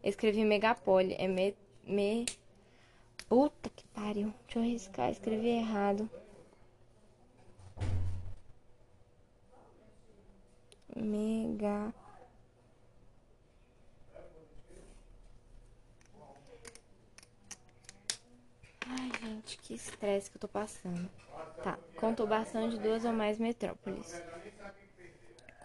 escrevi 0.04 0.45
megapole, 0.45 1.15
é 1.17 1.28
me, 1.28 1.56
me 1.84 2.26
Puta 3.28 3.67
que 3.76 3.88
pariu. 3.88 4.32
Deixa 4.43 4.60
eu 4.60 4.62
arriscar, 4.62 5.10
escrevi 5.10 5.48
errado. 5.48 6.08
Mega. 10.95 11.93
Ai, 18.88 19.12
gente, 19.21 19.58
que 19.58 19.73
estresse 19.73 20.29
que 20.29 20.38
eu 20.38 20.41
tô 20.41 20.47
passando. 20.47 21.10
Tá, 21.63 21.77
conturbação 21.97 22.69
de 22.69 22.79
duas 22.79 23.03
ou 23.03 23.12
mais 23.12 23.38
metrópoles. 23.39 24.21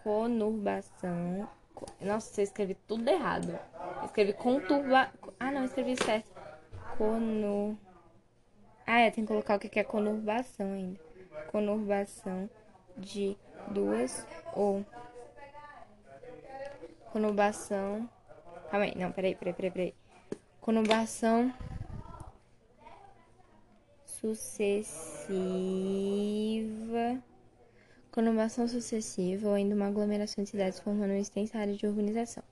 Conurbação. 0.03 1.49
Nossa, 1.99 2.41
eu 2.41 2.43
escrevi 2.43 2.75
tudo 2.87 3.07
errado. 3.07 3.57
Eu 3.99 4.05
escrevi 4.05 4.33
conturba. 4.33 5.11
Ah, 5.39 5.51
não, 5.51 5.65
escrevi 5.65 5.95
certo. 5.95 6.31
Conur. 6.97 7.75
Ah, 8.85 8.99
é, 8.99 9.11
tem 9.11 9.23
que 9.23 9.27
colocar 9.27 9.55
o 9.55 9.59
que 9.59 9.79
é 9.79 9.83
conurbação 9.83 10.73
ainda. 10.73 10.99
Conurbação 11.51 12.49
de 12.97 13.37
duas 13.69 14.25
ou. 14.53 14.85
Conurbação. 17.11 18.09
Calma 18.69 18.85
aí, 18.85 18.95
não, 18.95 19.11
peraí, 19.11 19.35
peraí, 19.35 19.53
peraí, 19.53 19.71
peraí. 19.71 19.93
Conurbação 20.61 21.53
sucessiva. 24.05 25.31
Conurbação 28.11 28.67
sucessiva 28.67 29.49
ou 29.49 29.55
ainda 29.55 29.75
uma 29.75 29.87
aglomeração 29.87 30.43
de 30.43 30.49
cidades 30.49 30.79
formando 30.79 31.11
uma 31.11 31.19
extensa 31.19 31.57
área 31.57 31.75
de 31.75 31.85
urbanização. 31.85 32.43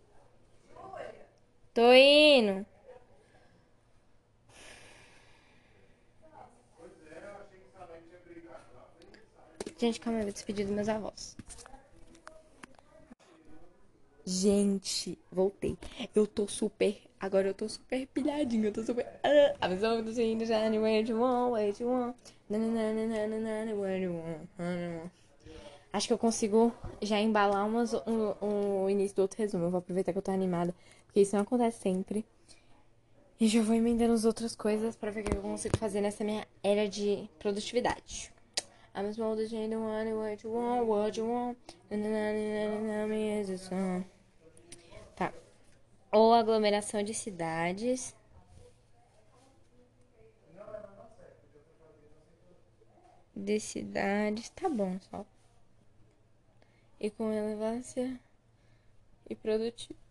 Tô 1.73 1.93
indo! 1.93 2.65
Gente, 9.77 9.99
calma, 10.01 10.19
eu 10.19 10.23
vou 10.23 10.33
despedir 10.33 10.65
dos 10.65 10.75
meus 10.75 10.89
avós. 10.89 11.37
Gente, 14.31 15.17
voltei. 15.31 15.75
Eu 16.13 16.27
tô 16.27 16.47
super. 16.47 16.95
Agora 17.19 17.47
eu 17.47 17.53
tô 17.55 17.67
super 17.67 18.05
pilhadinha. 18.05 18.67
Eu 18.67 18.71
tô 18.71 18.83
super. 18.83 19.03
Do 20.05 20.13
cine 20.13 20.45
já 20.45 20.69
no 20.69 20.81
way 20.81 21.03
you 21.03 21.19
want, 21.19 21.51
way 21.53 21.73
you 21.79 21.89
want. 21.89 22.15
Acho 25.91 26.05
que 26.05 26.13
eu 26.13 26.17
consigo 26.19 26.71
já 27.01 27.19
embalar 27.19 27.65
umas, 27.65 27.91
um, 27.95 28.35
um 28.39 28.87
início 28.87 29.15
do 29.15 29.23
outro 29.23 29.39
resumo. 29.39 29.65
Eu 29.65 29.71
vou 29.71 29.79
aproveitar 29.79 30.11
que 30.11 30.19
eu 30.19 30.21
tô 30.21 30.29
animada. 30.29 30.75
Porque 31.07 31.21
isso 31.21 31.35
não 31.35 31.41
acontece 31.41 31.81
sempre. 31.81 32.23
E 33.39 33.47
já 33.47 33.63
vou 33.63 33.73
emendando 33.73 34.13
as 34.13 34.25
outras 34.25 34.55
coisas 34.55 34.95
pra 34.95 35.09
ver 35.09 35.21
o 35.21 35.23
que 35.23 35.37
eu 35.37 35.41
consigo 35.41 35.75
fazer 35.75 36.01
nessa 36.01 36.23
minha 36.23 36.47
era 36.63 36.87
de 36.87 37.27
produtividade. 37.39 38.31
I'm 38.95 39.07
as 39.07 39.17
bold 39.17 39.41
as 39.41 39.51
what 39.51 40.43
you 40.43 40.51
want, 40.51 40.85
what 40.87 41.17
you 41.19 41.25
want. 41.25 41.57
A 41.89 43.57
song. 43.57 44.03
Tá. 44.03 44.18
Ou 46.11 46.33
aglomeração 46.33 47.03
de 47.03 47.13
cidades. 47.13 48.15
De 53.35 53.59
cidades. 53.59 54.49
Tá 54.49 54.69
bom, 54.69 54.99
só. 55.09 55.25
E 56.99 57.09
com 57.09 57.31
relevância 57.31 58.19
e 59.29 59.35
produtivo. 59.35 60.08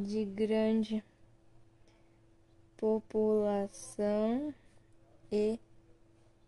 De 0.00 0.24
grande 0.24 1.04
população 2.76 4.54
e 5.30 5.58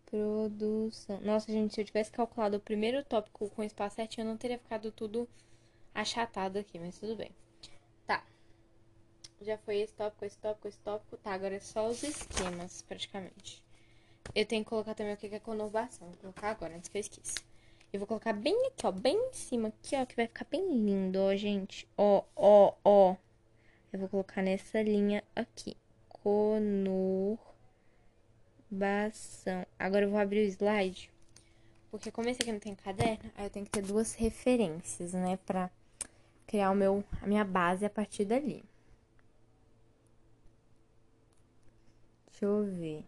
produção. 0.06 1.20
Nossa, 1.20 1.50
gente, 1.50 1.74
se 1.74 1.80
eu 1.80 1.84
tivesse 1.84 2.10
calculado 2.10 2.56
o 2.56 2.60
primeiro 2.60 3.04
tópico 3.04 3.50
com 3.50 3.62
espaço 3.62 3.96
certinho, 3.96 4.24
eu 4.24 4.28
não 4.30 4.36
teria 4.36 4.58
ficado 4.58 4.92
tudo 4.92 5.28
achatado 5.94 6.58
aqui, 6.58 6.78
mas 6.78 6.98
tudo 6.98 7.16
bem. 7.16 7.30
Tá. 8.06 8.24
Já 9.40 9.58
foi 9.58 9.78
esse 9.78 9.94
tópico, 9.94 10.24
esse 10.24 10.38
tópico, 10.38 10.68
esse 10.68 10.78
tópico. 10.78 11.16
Tá, 11.16 11.32
agora 11.32 11.56
é 11.56 11.60
só 11.60 11.88
os 11.88 12.02
esquemas, 12.02 12.82
praticamente. 12.82 13.64
Eu 14.34 14.46
tenho 14.46 14.64
que 14.64 14.70
colocar 14.70 14.94
também 14.94 15.14
o 15.14 15.16
que 15.16 15.26
é 15.26 15.38
conurbação. 15.38 16.08
Vou 16.08 16.16
colocar 16.18 16.50
agora, 16.50 16.76
antes 16.76 16.88
que 16.88 16.96
eu 16.96 17.00
esqueça. 17.00 17.34
Eu 17.92 18.00
vou 18.00 18.06
colocar 18.06 18.32
bem 18.32 18.66
aqui, 18.66 18.86
ó, 18.86 18.90
bem 18.90 19.16
em 19.16 19.32
cima 19.32 19.68
aqui, 19.68 19.94
ó, 19.94 20.04
que 20.04 20.16
vai 20.16 20.26
ficar 20.26 20.46
bem 20.50 20.68
lindo, 20.68 21.20
ó, 21.20 21.36
gente. 21.36 21.88
Ó, 21.96 22.24
ó, 22.34 22.74
ó. 22.84 23.16
Eu 23.94 24.00
vou 24.00 24.08
colocar 24.08 24.42
nessa 24.42 24.82
linha 24.82 25.22
aqui. 25.36 25.76
Conurbação. 26.08 27.38
Agora 29.78 30.04
eu 30.04 30.10
vou 30.10 30.18
abrir 30.18 30.40
o 30.40 30.48
slide. 30.48 31.12
Porque 31.92 32.10
como 32.10 32.28
esse 32.28 32.42
aqui 32.42 32.50
não 32.50 32.58
tem 32.58 32.74
caderno, 32.74 33.30
aí 33.36 33.46
eu 33.46 33.50
tenho 33.50 33.64
que 33.64 33.70
ter 33.70 33.82
duas 33.82 34.12
referências, 34.14 35.12
né? 35.12 35.36
Pra 35.46 35.70
criar 36.44 36.72
o 36.72 36.74
meu, 36.74 37.04
a 37.22 37.26
minha 37.28 37.44
base 37.44 37.84
a 37.84 37.90
partir 37.90 38.24
dali. 38.24 38.64
Deixa 42.26 42.46
eu 42.46 42.64
ver. 42.64 43.04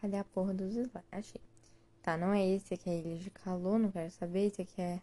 Cadê 0.00 0.16
a 0.16 0.24
porra 0.24 0.52
dos 0.52 0.74
slides? 0.74 1.06
Achei. 1.12 1.40
Tá, 2.02 2.16
não 2.16 2.32
é 2.32 2.44
esse 2.44 2.74
aqui, 2.74 2.90
é 2.90 2.98
ilha 2.98 3.16
de 3.16 3.30
calor, 3.30 3.78
não 3.78 3.92
quero 3.92 4.10
saber. 4.10 4.46
Esse 4.46 4.62
aqui 4.62 4.82
é 4.82 5.00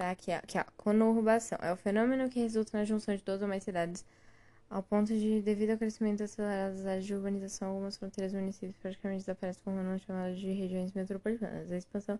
Tá 0.00 0.12
aqui, 0.12 0.30
ó, 0.30 0.36
aqui, 0.36 0.58
ó. 0.58 0.64
Conurbação. 0.78 1.58
É 1.60 1.70
o 1.70 1.76
fenômeno 1.76 2.30
que 2.30 2.40
resulta 2.40 2.78
na 2.78 2.86
junção 2.86 3.14
de 3.14 3.22
duas 3.22 3.42
ou 3.42 3.46
mais 3.46 3.62
cidades 3.62 4.02
ao 4.70 4.82
ponto 4.82 5.12
de, 5.12 5.42
devido 5.42 5.72
ao 5.72 5.76
crescimento 5.76 6.22
acelerado 6.22 6.74
das 6.74 6.86
áreas 6.86 7.04
de 7.04 7.14
urbanização, 7.14 7.68
algumas 7.68 7.98
fronteiras 7.98 8.32
municípios 8.32 8.78
praticamente 8.78 9.20
desaparecem 9.20 9.62
formando 9.62 9.98
chamadas 9.98 10.38
de 10.38 10.50
regiões 10.52 10.94
metropolitanas. 10.94 11.70
A 11.70 11.76
expansão 11.76 12.18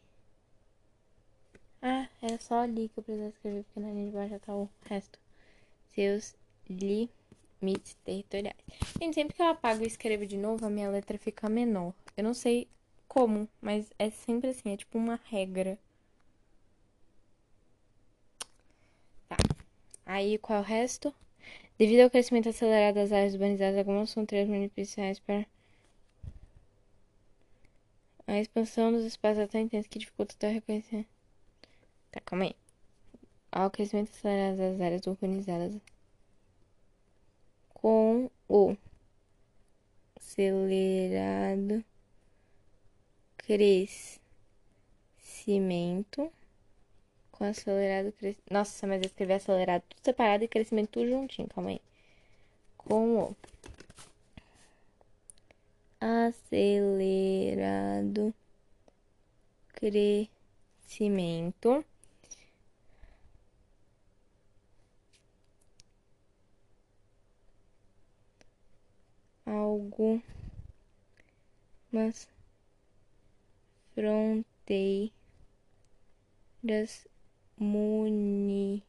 Ah, 1.82 2.08
era 2.22 2.38
só 2.38 2.60
ali 2.60 2.88
que 2.88 2.98
eu 2.98 3.02
precisava 3.02 3.30
escrever, 3.30 3.64
porque 3.64 3.80
na 3.80 3.90
linha 3.92 4.06
de 4.06 4.12
baixo 4.12 4.30
já 4.30 4.38
tá 4.38 4.54
o 4.54 4.68
resto. 4.82 5.18
Seus 5.94 6.34
limites 6.68 7.94
territoriais. 8.04 8.56
Gente, 9.00 9.14
sempre 9.14 9.34
que 9.34 9.42
eu 9.42 9.46
apago 9.46 9.82
e 9.82 9.86
escrevo 9.86 10.26
de 10.26 10.36
novo, 10.36 10.66
a 10.66 10.70
minha 10.70 10.90
letra 10.90 11.18
fica 11.18 11.48
menor. 11.48 11.92
Eu 12.16 12.24
não 12.24 12.34
sei 12.34 12.68
como, 13.08 13.48
mas 13.60 13.90
é 13.98 14.10
sempre 14.10 14.50
assim, 14.50 14.72
é 14.72 14.76
tipo 14.76 14.98
uma 14.98 15.20
regra. 15.30 15.78
Tá. 19.28 19.36
Aí, 20.06 20.38
qual 20.38 20.60
é 20.60 20.62
o 20.62 20.64
resto? 20.64 21.12
Devido 21.76 22.00
ao 22.00 22.10
crescimento 22.10 22.48
acelerado 22.48 22.94
das 22.94 23.12
áreas 23.12 23.34
urbanizadas, 23.34 23.76
algumas 23.76 24.12
fronteiras 24.12 24.48
municipais 24.48 25.18
para 25.18 25.44
a 28.26 28.40
expansão 28.40 28.92
dos 28.92 29.04
espaços 29.04 29.38
é 29.38 29.46
tão 29.46 29.60
intensa 29.60 29.88
que 29.88 29.98
dificulta 29.98 30.34
até 30.34 30.48
reconhecer. 30.48 31.06
Tá, 32.10 32.20
calma 32.20 32.44
aí. 32.46 32.56
Ao 33.52 33.70
crescimento 33.70 34.10
acelerado 34.10 34.56
das 34.56 34.80
áreas 34.80 35.06
urbanizadas 35.06 35.76
com 37.74 38.30
o 38.48 38.76
acelerado 40.16 41.84
crescimento 43.36 44.20
com 47.36 47.44
acelerado 47.44 48.12
crescimento. 48.12 48.50
Nossa, 48.50 48.86
mas 48.86 49.02
eu 49.02 49.06
escrevi 49.06 49.32
acelerado 49.34 49.82
tudo 49.88 50.04
separado 50.04 50.44
e 50.44 50.48
crescimento 50.48 50.90
tudo 50.90 51.08
juntinho. 51.10 51.48
Calma 51.48 51.70
aí. 51.70 51.80
Com 52.78 53.18
o 53.24 53.36
acelerado 56.00 58.32
crescimento. 59.74 61.84
Algo 69.46 70.20
mas 71.92 72.28
fronteiras 73.94 75.12
municipais. 77.58 78.84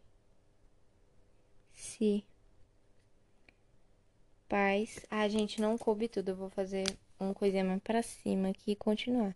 Ah, 5.09 5.28
gente, 5.28 5.61
não 5.61 5.78
coube 5.78 6.07
tudo. 6.07 6.30
Eu 6.30 6.36
vou 6.36 6.49
fazer 6.49 6.86
uma 7.20 7.34
coisinha 7.34 7.63
mais 7.63 7.82
pra 7.82 8.03
cima 8.03 8.49
aqui 8.49 8.72
e 8.72 8.76
continuar. 8.76 9.36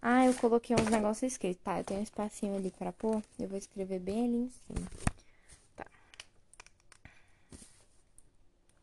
Ah, 0.02 0.26
eu 0.26 0.34
coloquei 0.34 0.76
uns 0.76 0.88
negócios 0.88 1.32
escritos. 1.32 1.62
Tá, 1.62 1.78
eu 1.78 1.84
tenho 1.84 2.00
um 2.00 2.04
espacinho 2.04 2.56
ali 2.56 2.70
pra 2.70 2.92
pôr. 2.92 3.22
Eu 3.38 3.48
vou 3.48 3.58
escrever 3.58 4.00
bem 4.00 4.24
ali 4.24 4.36
em 4.36 4.48
cima. 4.48 4.90
Tá. 5.76 5.86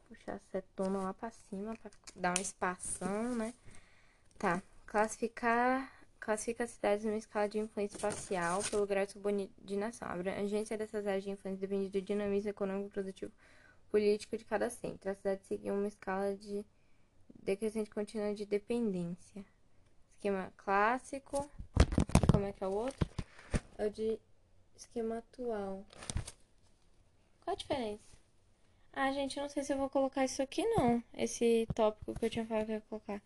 Puxar 0.07 0.36
a 0.36 0.39
setona 0.51 0.99
lá 0.99 1.13
pra 1.13 1.32
cima 1.32 1.76
pra 1.76 1.91
dar 2.16 2.30
uma 2.36 2.41
espação, 2.41 3.36
né? 3.36 3.53
Tá. 4.38 4.62
Classificar. 4.86 5.92
Classifica 6.20 6.64
as 6.64 6.72
cidades 6.72 7.06
numa 7.06 7.18
escala 7.18 7.48
de 7.48 7.60
influência 7.60 7.98
espacial 7.98 8.64
pelo 8.64 8.88
grau 8.88 9.06
de 9.06 9.12
subordinação. 9.12 10.08
A 10.08 10.14
abrangência 10.14 10.78
dessas 10.78 11.06
áreas 11.06 11.24
de 11.24 11.30
influência 11.30 11.68
depende 11.68 11.90
do 11.90 12.02
dinamismo 12.02 12.50
econômico, 12.50 12.90
produtivo, 12.90 13.32
político 13.92 14.36
de 14.36 14.44
cada 14.44 14.70
centro. 14.70 15.12
A 15.12 15.16
cidade 15.16 15.46
seguiu 15.46 15.76
uma 15.76 15.88
escala 15.88 16.36
de 16.36 16.66
decrescente 17.44 17.92
contínua 17.92 18.34
de 18.34 18.46
dependência. 18.46 19.46
Esquema 20.16 20.52
clássico. 20.58 21.48
Como 22.32 22.46
é 22.46 22.52
que 22.52 22.64
é 22.64 22.68
o 22.68 22.72
outro? 22.72 23.08
É 23.78 23.86
o 23.86 23.90
de 23.92 24.20
esquema 24.76 25.20
atual. 25.20 25.86
Qual 27.44 27.54
a 27.54 27.58
diferença? 27.58 28.04
Ah, 28.92 29.12
gente, 29.12 29.40
não 29.40 29.48
sei 29.48 29.64
se 29.64 29.74
eu 29.74 29.78
vou 29.78 29.90
colocar 29.90 30.26
isso 30.26 30.42
aqui, 30.42 30.66
não. 30.66 31.04
Esse 31.14 31.68
tópico 31.76 32.16
que 32.16 32.26
eu 32.26 32.30
tinha 32.30 32.46
falado 32.46 32.66
que 32.66 32.72
eu 32.72 32.76
ia 32.76 32.82
colocar. 32.90 33.22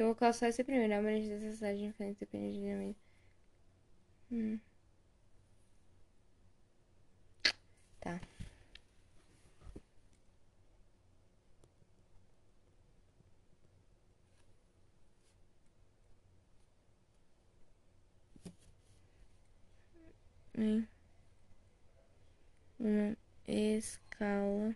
Eu 0.00 0.06
colocar 0.06 0.32
só 0.32 0.46
esse 0.46 0.64
primeiro. 0.64 0.94
A 0.94 1.02
maneira 1.02 1.20
de 1.26 1.28
necessidade 1.34 1.78
de 1.78 1.84
influência 1.84 2.20
depende 2.20 2.54
de 2.54 2.60
dinamismo. 2.60 2.96
Hum. 4.30 4.60
Tá. 8.00 8.20
Hum. 20.56 20.86
Uma 22.80 23.16
escala. 23.46 24.74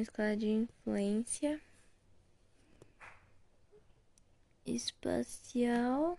uma 0.00 0.02
escala 0.02 0.34
de 0.34 0.48
influência 0.48 1.60
espacial 4.64 6.18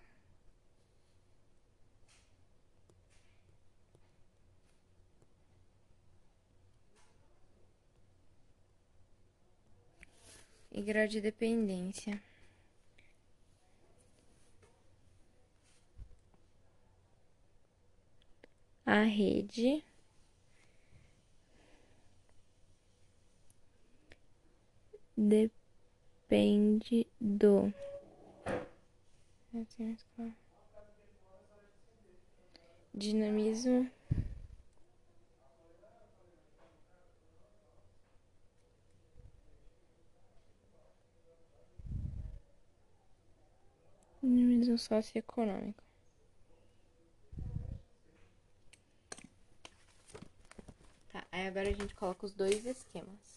e 10.71 10.81
grau 10.83 11.07
de 11.07 11.19
dependência. 11.19 12.21
A 18.85 19.03
rede 19.03 19.83
depende 25.15 27.07
do 27.19 27.73
dinamismo 32.93 33.89
dinamismo 44.21 44.77
socioeconômico. 44.77 45.83
Tá, 51.11 51.25
aí 51.31 51.47
agora 51.47 51.69
a 51.69 51.73
gente 51.73 51.93
coloca 51.95 52.25
os 52.25 52.33
dois 52.33 52.65
esquemas. 52.65 53.30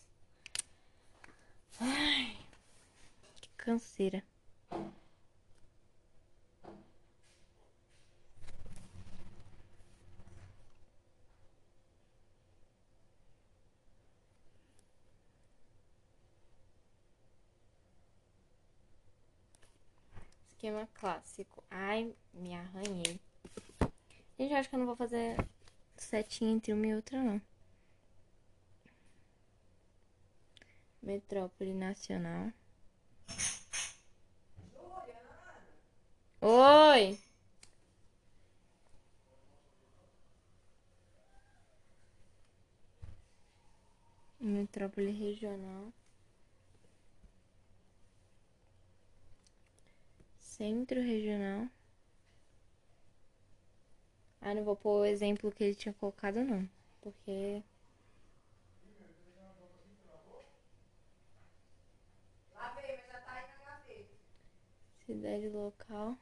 Ai, 1.81 2.37
que 3.41 3.49
canseira. 3.57 4.23
Esquema 20.49 20.89
clássico. 20.95 21.63
Ai, 21.71 22.15
me 22.33 22.55
arranhei. 22.55 23.21
Gente, 24.39 24.55
acho 24.55 24.69
que 24.69 24.75
eu 24.75 24.79
não 24.79 24.87
vou 24.87 24.97
fazer 24.97 25.37
setinha 25.97 26.53
entre 26.53 26.73
uma 26.73 26.87
e 26.87 26.95
outra, 26.95 27.23
não. 27.23 27.41
Metrópole 31.05 31.75
Nacional. 31.75 32.51
Oi! 36.41 37.19
Metrópole 44.41 45.11
Regional. 45.11 45.93
Centro 50.41 51.01
Regional. 51.03 51.69
Ah, 54.41 54.55
não 54.55 54.65
vou 54.65 54.77
pôr 54.77 55.01
o 55.01 55.05
exemplo 55.05 55.51
que 55.51 55.65
ele 55.65 55.75
tinha 55.75 55.93
colocado, 55.95 56.45
não. 56.45 56.69
Porque 57.01 57.63
Cidade 65.07 65.49
local. 65.49 66.17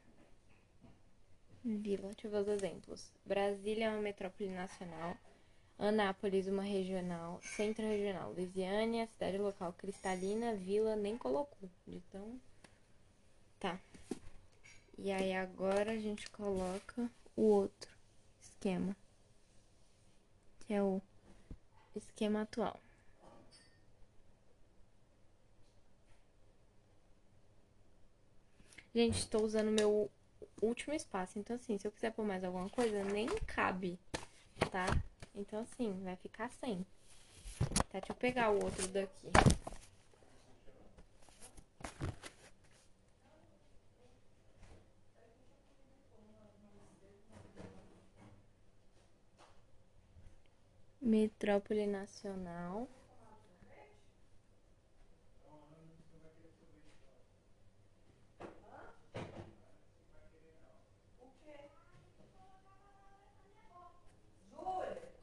Vila. 1.63 2.09
Deixa 2.09 2.27
eu 2.27 2.31
ver 2.31 2.37
os 2.37 2.47
exemplos. 2.47 3.11
Brasília 3.25 3.85
é 3.85 3.89
uma 3.89 4.01
metrópole 4.01 4.49
nacional. 4.49 5.15
Anápolis, 5.79 6.47
uma 6.47 6.63
regional. 6.63 7.39
Centro 7.41 7.85
regional. 7.85 8.33
Lisiânia, 8.33 9.07
cidade 9.07 9.37
local. 9.37 9.73
Cristalina, 9.73 10.53
vila, 10.55 10.95
nem 10.95 11.17
colocou. 11.17 11.69
Então. 11.87 12.39
Tá. 13.59 13.79
E 14.97 15.11
aí 15.11 15.33
agora 15.33 15.93
a 15.93 15.97
gente 15.97 16.29
coloca 16.29 17.09
o 17.35 17.41
outro 17.41 17.91
esquema. 18.41 18.95
Que 20.59 20.73
é 20.73 20.83
o 20.83 21.01
esquema 21.95 22.41
atual. 22.41 22.77
Gente, 28.95 29.17
estou 29.17 29.43
usando 29.43 29.71
meu 29.71 30.07
último 30.61 30.93
espaço. 30.93 31.39
Então, 31.39 31.55
assim, 31.55 31.79
se 31.79 31.87
eu 31.87 31.91
quiser 31.91 32.11
pôr 32.11 32.25
mais 32.25 32.43
alguma 32.43 32.69
coisa, 32.69 33.03
nem 33.03 33.27
cabe, 33.47 33.99
tá? 34.71 34.85
Então, 35.33 35.61
assim, 35.61 35.99
vai 36.03 36.15
ficar 36.15 36.49
sem. 36.51 36.85
Tá, 37.89 37.99
deixa 37.99 38.11
eu 38.11 38.15
pegar 38.15 38.51
o 38.51 38.63
outro 38.63 38.87
daqui. 38.89 39.27
Metrópole 51.01 51.87
Nacional. 51.87 52.87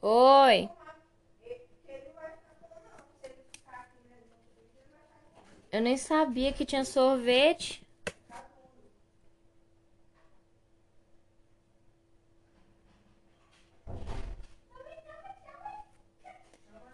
Oi. 0.01 0.67
Eu 5.71 5.81
nem 5.81 5.95
sabia 5.95 6.51
que 6.51 6.65
tinha 6.65 6.83
sorvete. 6.83 7.85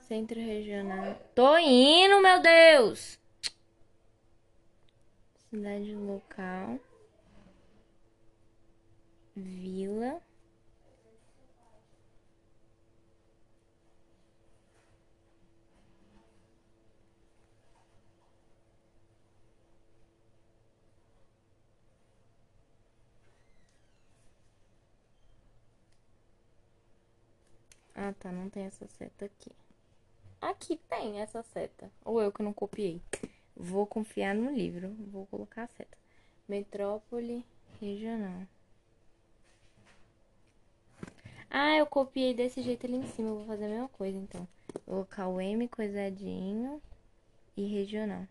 Centro 0.01 0.39
regional. 0.39 1.15
Tô 1.33 1.57
indo, 1.57 2.21
meu 2.21 2.41
Deus. 2.41 3.19
Cidade 5.49 5.95
local. 5.95 6.79
Vila. 9.35 10.21
Ah, 27.99 28.13
tá, 28.13 28.31
não 28.31 28.47
tem 28.47 28.65
essa 28.65 28.87
seta 28.87 29.25
aqui. 29.25 29.51
Aqui 30.39 30.79
tem 30.87 31.19
essa 31.19 31.41
seta. 31.41 31.89
Ou 32.05 32.21
eu 32.21 32.31
que 32.31 32.43
não 32.43 32.53
copiei. 32.53 33.01
Vou 33.55 33.87
confiar 33.87 34.35
no 34.35 34.53
livro. 34.53 34.95
Vou 35.11 35.25
colocar 35.25 35.63
a 35.63 35.67
seta. 35.67 35.97
Metrópole 36.47 37.43
regional. 37.81 38.43
Ah, 41.49 41.75
eu 41.75 41.87
copiei 41.87 42.35
desse 42.35 42.61
jeito 42.61 42.85
ali 42.85 42.97
em 42.97 43.07
cima. 43.07 43.29
Eu 43.29 43.37
vou 43.37 43.47
fazer 43.47 43.65
a 43.65 43.69
mesma 43.69 43.89
coisa, 43.89 44.15
então. 44.15 44.47
Vou 44.85 44.97
colocar 44.97 45.27
o 45.27 45.41
M 45.41 45.67
coisadinho 45.67 46.79
e 47.57 47.65
regional. 47.65 48.27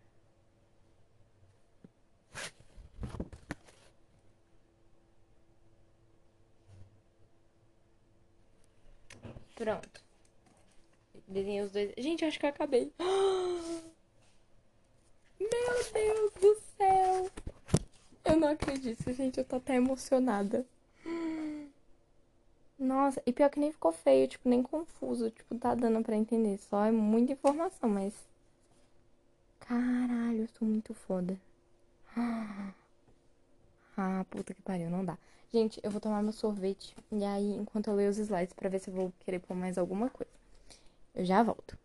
Pronto. 9.57 10.03
Desenhei 11.27 11.61
os 11.61 11.71
dois. 11.71 11.91
Gente, 11.97 12.23
acho 12.23 12.39
que 12.39 12.45
eu 12.45 12.49
acabei. 12.51 12.93
Meu 15.39 15.83
Deus 15.93 16.33
do 16.39 16.61
céu. 16.77 17.31
Eu 18.23 18.37
não 18.37 18.49
acredito, 18.49 19.11
gente. 19.11 19.39
Eu 19.39 19.45
tô 19.45 19.55
até 19.55 19.75
emocionada. 19.75 20.63
Nossa, 22.77 23.19
e 23.25 23.33
pior 23.33 23.49
que 23.49 23.59
nem 23.59 23.71
ficou 23.71 23.91
feio, 23.91 24.27
tipo, 24.27 24.47
nem 24.47 24.61
confuso. 24.61 25.31
Tipo, 25.31 25.55
tá 25.55 25.73
dando 25.73 26.03
pra 26.03 26.15
entender. 26.15 26.59
Só 26.59 26.85
é 26.85 26.91
muita 26.91 27.33
informação, 27.33 27.89
mas. 27.89 28.13
Caralho, 29.59 30.43
eu 30.43 30.47
tô 30.49 30.65
muito 30.65 30.93
foda. 30.93 31.35
Ah, 33.99 34.23
puta 34.29 34.53
que 34.53 34.61
pariu, 34.61 34.91
não 34.91 35.03
dá. 35.03 35.17
Gente, 35.51 35.79
eu 35.81 35.89
vou 35.89 36.01
tomar 36.01 36.21
meu 36.21 36.33
sorvete 36.33 36.93
e 37.09 37.23
aí, 37.23 37.53
enquanto 37.55 37.87
eu 37.87 37.95
leio 37.95 38.09
os 38.09 38.17
slides, 38.17 38.53
pra 38.53 38.67
ver 38.67 38.79
se 38.79 38.89
eu 38.89 38.93
vou 38.93 39.13
querer 39.21 39.39
pôr 39.39 39.55
mais 39.55 39.77
alguma 39.77 40.09
coisa. 40.09 40.31
Eu 41.15 41.23
já 41.23 41.41
volto. 41.41 41.77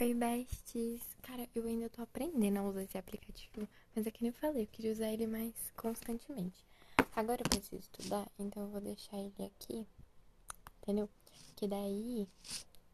Oi, 0.00 0.14
besties! 0.14 1.02
Cara, 1.20 1.46
eu 1.54 1.66
ainda 1.66 1.90
tô 1.90 2.00
aprendendo 2.00 2.58
a 2.58 2.62
usar 2.62 2.82
esse 2.82 2.96
aplicativo, 2.96 3.68
mas 3.94 4.06
é 4.06 4.10
que 4.10 4.22
nem 4.22 4.30
eu 4.30 4.38
falei, 4.38 4.62
eu 4.62 4.66
queria 4.68 4.92
usar 4.92 5.12
ele 5.12 5.26
mais 5.26 5.52
constantemente. 5.76 6.64
Agora 7.14 7.42
eu 7.42 7.50
preciso 7.50 7.76
estudar, 7.76 8.26
então 8.38 8.62
eu 8.62 8.68
vou 8.70 8.80
deixar 8.80 9.18
ele 9.18 9.44
aqui, 9.44 9.86
entendeu? 10.80 11.10
Que 11.56 11.68
daí. 11.68 12.26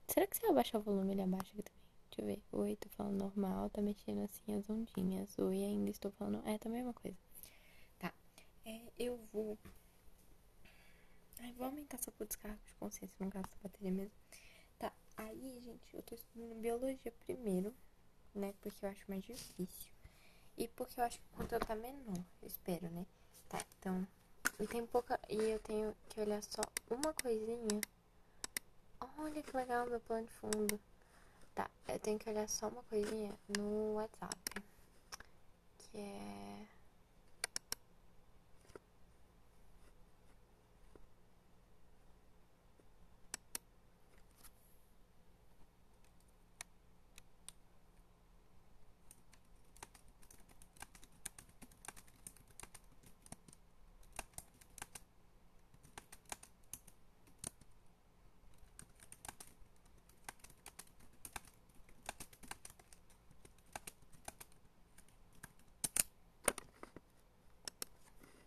Será 0.08 0.26
que 0.26 0.36
se 0.36 0.44
eu 0.44 0.50
abaixar 0.50 0.80
o 0.80 0.84
volume, 0.84 1.12
ele 1.12 1.22
abaixa 1.22 1.52
aqui 1.52 1.62
também? 1.62 1.84
Deixa 2.10 2.20
eu 2.22 2.26
ver. 2.26 2.42
Oi, 2.52 2.76
tô 2.76 2.88
falando 2.90 3.18
normal, 3.18 3.70
tá 3.70 3.80
mexendo 3.80 4.24
assim 4.24 4.54
as 4.54 4.68
ondinhas. 4.68 5.38
Oi, 5.38 5.62
ainda 5.62 5.90
estou 5.90 6.10
falando. 6.12 6.42
É, 6.48 6.58
tá 6.58 6.68
a 6.68 6.72
mesma 6.72 6.92
coisa. 6.92 7.16
Tá. 7.98 8.12
É, 8.64 8.80
eu 8.98 9.20
vou. 9.32 9.56
Ai, 11.44 11.52
vou 11.58 11.66
aumentar 11.66 11.98
só 11.98 12.10
por 12.10 12.26
descargo 12.26 12.58
de 12.64 12.74
consciência, 12.76 13.14
não 13.20 13.28
gasta 13.28 13.54
bateria 13.62 13.90
mesmo. 13.90 14.16
Tá, 14.78 14.90
aí, 15.14 15.60
gente, 15.62 15.94
eu 15.94 16.02
tô 16.02 16.14
estudando 16.14 16.54
biologia 16.58 17.12
primeiro, 17.26 17.74
né? 18.34 18.54
Porque 18.62 18.84
eu 18.84 18.88
acho 18.88 19.04
mais 19.08 19.22
difícil. 19.22 19.92
E 20.56 20.66
porque 20.68 20.98
eu 20.98 21.04
acho 21.04 21.18
que 21.20 21.26
o 21.34 21.36
conteúdo 21.36 21.66
tá 21.66 21.74
menor, 21.76 22.24
espero, 22.42 22.88
né? 22.88 23.06
Tá, 23.46 23.58
então. 23.78 24.06
E 24.58 24.66
tem 24.66 24.86
pouca. 24.86 25.20
E 25.28 25.36
eu 25.36 25.58
tenho 25.60 25.94
que 26.08 26.18
olhar 26.18 26.42
só 26.42 26.62
uma 26.90 27.12
coisinha. 27.12 27.80
Olha 29.18 29.42
que 29.42 29.54
legal 29.54 29.86
meu 29.86 30.00
plano 30.00 30.26
de 30.26 30.32
fundo. 30.32 30.80
Tá, 31.54 31.70
eu 31.88 31.98
tenho 31.98 32.18
que 32.18 32.30
olhar 32.30 32.48
só 32.48 32.68
uma 32.68 32.82
coisinha 32.84 33.34
no 33.48 33.94
WhatsApp. 33.96 34.62
Que 35.78 35.98
é. 35.98 36.66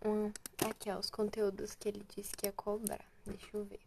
Um, 0.06 0.32
os 0.96 1.10
conteúdos 1.10 1.76
que 1.76 1.90
ele 1.90 2.06
disse 2.16 2.36
que 2.38 2.46
ia 2.46 2.52
cobrar. 2.52 3.04
Deixa 3.26 3.50
eu 3.58 3.66
ver. 3.66 3.82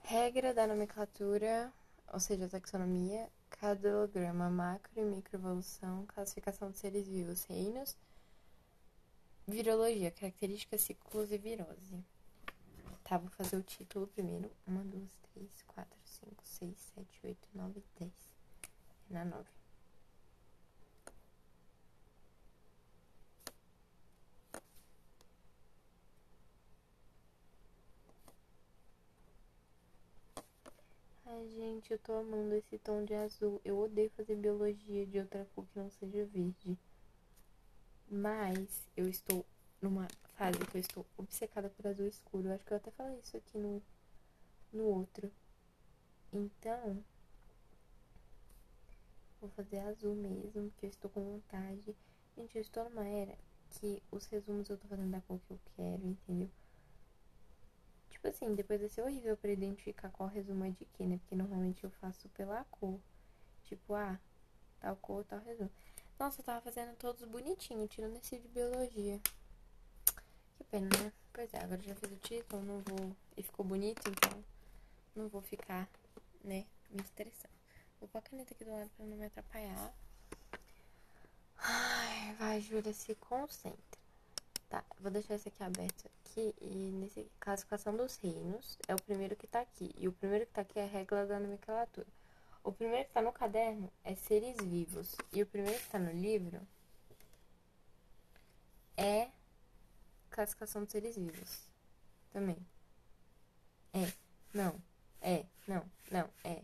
Regra 0.00 0.52
da 0.52 0.66
nomenclatura, 0.66 1.72
ou 2.12 2.18
seja, 2.18 2.48
taxonomia, 2.48 3.30
cadalograma, 3.50 4.50
macro 4.50 4.92
e 4.96 5.04
microevolução, 5.04 6.06
classificação 6.06 6.70
de 6.70 6.78
seres 6.78 7.06
vivos, 7.06 7.44
reinos, 7.44 7.96
virologia, 9.46 10.10
características, 10.10 10.80
ciclos 10.80 11.30
e 11.30 11.38
virose. 11.38 12.04
Tá, 13.04 13.18
vou 13.18 13.30
fazer 13.30 13.56
o 13.56 13.62
título 13.62 14.06
primeiro. 14.06 14.50
Uma, 14.66 14.82
duas, 14.82 15.10
três, 15.32 15.50
quatro, 15.66 15.98
cinco, 16.04 16.42
seis, 16.42 16.76
sete, 16.94 17.20
oito, 17.24 17.48
nove, 17.54 17.82
dez. 17.98 18.12
É 19.10 19.14
na 19.14 19.24
nove. 19.24 19.48
Ai, 31.36 31.48
gente, 31.48 31.92
eu 31.92 31.98
tô 31.98 32.12
amando 32.12 32.54
esse 32.54 32.78
tom 32.78 33.04
de 33.04 33.12
azul. 33.12 33.60
Eu 33.64 33.76
odeio 33.80 34.08
fazer 34.10 34.36
biologia 34.36 35.04
de 35.04 35.18
outra 35.18 35.44
cor 35.52 35.66
que 35.66 35.78
não 35.78 35.90
seja 35.90 36.24
verde. 36.26 36.78
Mas 38.08 38.86
eu 38.96 39.08
estou 39.08 39.44
numa 39.82 40.06
fase 40.36 40.58
que 40.60 40.76
eu 40.76 40.80
estou 40.80 41.04
obcecada 41.18 41.68
por 41.70 41.88
azul 41.88 42.06
escuro. 42.06 42.46
Eu 42.46 42.54
acho 42.54 42.64
que 42.64 42.72
eu 42.72 42.76
até 42.76 42.90
falei 42.92 43.18
isso 43.18 43.36
aqui 43.36 43.58
no, 43.58 43.82
no 44.72 44.84
outro. 44.84 45.28
Então, 46.32 47.02
vou 49.40 49.50
fazer 49.50 49.80
azul 49.80 50.14
mesmo, 50.14 50.70
porque 50.70 50.86
eu 50.86 50.90
estou 50.90 51.10
com 51.10 51.32
vontade. 51.32 51.96
Gente, 52.36 52.54
eu 52.54 52.62
estou 52.62 52.84
numa 52.84 53.06
era 53.06 53.36
que 53.70 54.00
os 54.12 54.24
resumos 54.26 54.70
eu 54.70 54.78
tô 54.78 54.86
fazendo 54.86 55.10
da 55.10 55.20
cor 55.22 55.40
que 55.40 55.50
eu 55.52 55.60
quero, 55.74 56.06
entendeu? 56.06 56.50
Tipo 58.24 58.34
assim, 58.34 58.54
depois 58.54 58.80
vai 58.80 58.88
ser 58.88 59.02
horrível 59.02 59.36
pra 59.36 59.50
identificar 59.50 60.08
qual 60.08 60.30
resumo 60.30 60.64
é 60.64 60.70
de 60.70 60.86
que, 60.86 61.04
né? 61.04 61.18
Porque 61.18 61.36
normalmente 61.36 61.84
eu 61.84 61.90
faço 61.90 62.26
pela 62.30 62.64
cor. 62.70 62.98
Tipo, 63.64 63.92
ah, 63.92 64.18
tal 64.80 64.96
cor, 64.96 65.22
tal 65.26 65.40
resumo. 65.40 65.70
Nossa, 66.18 66.40
eu 66.40 66.44
tava 66.46 66.62
fazendo 66.62 66.96
todos 66.96 67.22
bonitinhos, 67.26 67.90
tirando 67.90 68.16
esse 68.16 68.38
de 68.38 68.48
biologia. 68.48 69.20
Que 70.56 70.64
pena, 70.64 70.88
né? 70.88 71.12
Pois 71.34 71.52
é, 71.52 71.58
agora 71.58 71.82
já 71.82 71.94
fiz 71.96 72.12
o 72.12 72.16
título, 72.16 72.62
não 72.62 72.80
vou. 72.80 73.14
E 73.36 73.42
ficou 73.42 73.62
bonito, 73.62 74.00
então 74.08 74.42
não 75.14 75.28
vou 75.28 75.42
ficar, 75.42 75.86
né, 76.42 76.64
me 76.88 77.02
estressando. 77.02 77.52
Vou 78.00 78.08
pôr 78.08 78.20
a 78.20 78.22
caneta 78.22 78.54
aqui 78.54 78.64
do 78.64 78.70
lado 78.70 78.88
pra 78.96 79.04
não 79.04 79.18
me 79.18 79.26
atrapalhar. 79.26 79.94
Ai, 81.58 82.34
vai, 82.38 82.58
Júlia, 82.62 82.94
se 82.94 83.14
concentra. 83.16 83.93
Tá, 84.68 84.84
vou 84.98 85.10
deixar 85.10 85.34
esse 85.34 85.48
aqui 85.48 85.62
aberto 85.62 86.06
aqui. 86.06 86.54
E 86.60 86.92
nesse 86.92 87.30
classificação 87.38 87.96
dos 87.96 88.16
reinos, 88.16 88.78
é 88.88 88.94
o 88.94 89.02
primeiro 89.02 89.36
que 89.36 89.46
tá 89.46 89.60
aqui. 89.60 89.94
E 89.96 90.08
o 90.08 90.12
primeiro 90.12 90.46
que 90.46 90.52
tá 90.52 90.62
aqui 90.62 90.78
é 90.78 90.84
a 90.84 90.86
regra 90.86 91.26
da 91.26 91.38
nomenclatura. 91.38 92.06
O 92.62 92.72
primeiro 92.72 93.06
que 93.06 93.12
tá 93.12 93.20
no 93.20 93.32
caderno 93.32 93.92
é 94.02 94.14
seres 94.14 94.56
vivos. 94.56 95.14
E 95.32 95.42
o 95.42 95.46
primeiro 95.46 95.78
que 95.78 95.88
tá 95.90 95.98
no 95.98 96.10
livro 96.12 96.60
é 98.96 99.28
classificação 100.30 100.82
dos 100.82 100.92
seres 100.92 101.16
vivos. 101.16 101.70
Também. 102.32 102.56
É, 103.92 104.12
não, 104.52 104.80
é, 105.20 105.44
não, 105.68 105.84
não, 106.10 106.28
é. 106.42 106.62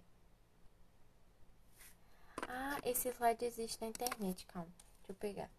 Ah, 2.49 2.81
esse 2.85 3.09
slide 3.11 3.45
existe 3.45 3.81
na 3.81 3.89
internet, 3.89 4.45
calma. 4.47 4.69
Deixa 4.99 5.13
eu 5.13 5.15
pegar. 5.15 5.51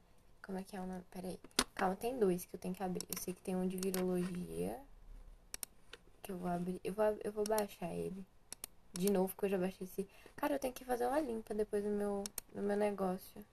Como 0.42 0.58
é 0.58 0.64
que 0.64 0.76
é 0.76 0.82
o 0.82 0.86
nome? 0.86 1.04
Peraí. 1.12 1.40
Calma, 1.82 1.96
tem 1.96 2.16
dois 2.20 2.46
que 2.46 2.56
eu 2.56 2.60
tenho 2.60 2.76
que 2.76 2.84
abrir. 2.84 3.08
Eu 3.10 3.20
sei 3.20 3.34
que 3.34 3.42
tem 3.42 3.56
um 3.56 3.68
de 3.68 3.76
virologia. 3.76 4.80
Que 6.22 6.32
eu 6.32 6.38
vou 6.38 6.48
abrir. 6.48 6.80
Eu 6.84 6.94
vou, 6.94 7.06
eu 7.24 7.32
vou 7.32 7.44
baixar 7.44 7.92
ele. 7.92 8.24
De 8.94 9.10
novo, 9.10 9.34
porque 9.34 9.46
eu 9.48 9.50
já 9.50 9.58
baixei 9.58 9.88
esse. 9.88 10.08
Cara, 10.36 10.54
eu 10.54 10.60
tenho 10.60 10.76
que 10.76 10.86
fazer 10.86 11.08
uma 11.08 11.20
limpa 11.20 11.56
depois 11.56 11.84
do 11.84 11.90
meu, 11.90 12.24
do 12.54 12.62
meu 12.62 12.78
negócio. 12.78 13.44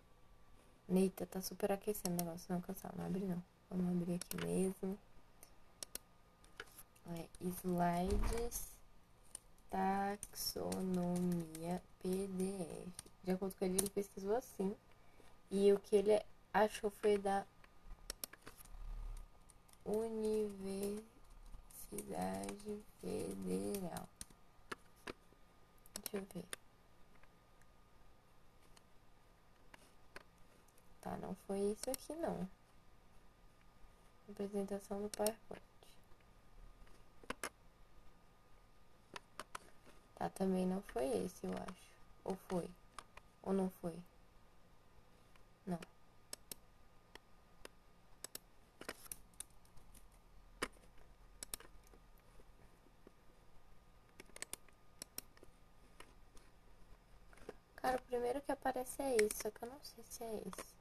Neita, 0.86 1.24
tá 1.24 1.40
super 1.40 1.72
aquecendo 1.72 2.16
o 2.16 2.26
negócio. 2.26 2.52
Não, 2.52 2.60
cansar, 2.60 2.94
não 2.98 3.06
abre 3.06 3.24
não. 3.24 3.42
Vamos 3.70 3.88
abrir 3.96 4.16
aqui 4.16 4.36
mesmo. 4.44 4.98
É, 7.06 7.24
slides, 7.40 8.68
taxonomia, 9.70 10.62
PDF. 12.02 12.92
De 13.24 13.30
acordo 13.30 13.54
com 13.54 13.64
ele, 13.64 13.78
ele 13.78 13.88
pesquisou 13.88 14.36
assim. 14.36 14.76
E 15.50 15.72
o 15.72 15.78
que 15.78 15.96
ele 15.96 16.22
achou 16.52 16.90
foi 16.90 17.16
da 17.16 17.46
Universidade 19.88 21.08
Federal. 23.00 24.06
Deixa 25.94 26.16
eu 26.18 26.26
ver. 26.34 26.44
Tá, 31.00 31.16
não 31.16 31.34
foi 31.46 31.58
isso 31.72 31.90
aqui 31.90 32.12
não. 32.16 32.46
Apresentação 34.30 35.00
do 35.00 35.08
PowerPoint. 35.08 35.62
Tá, 40.16 40.28
também 40.28 40.66
não 40.66 40.82
foi 40.82 41.06
esse, 41.24 41.46
eu 41.46 41.52
acho. 41.54 41.88
Ou 42.24 42.36
foi? 42.48 42.68
Ou 43.42 43.54
não 43.54 43.70
foi? 43.80 43.94
Não. 45.66 45.78
Cara, 57.88 57.96
o 57.96 58.02
primeiro 58.02 58.42
que 58.42 58.52
aparece 58.52 59.00
é 59.00 59.16
esse, 59.16 59.42
só 59.42 59.50
que 59.50 59.64
eu 59.64 59.68
não 59.70 59.80
sei 59.82 60.04
se 60.10 60.22
é 60.22 60.42
esse. 60.46 60.78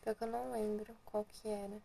Pior 0.00 0.14
que 0.14 0.24
eu 0.24 0.28
não 0.28 0.50
lembro 0.50 0.96
qual 1.04 1.26
que 1.26 1.46
era. 1.46 1.78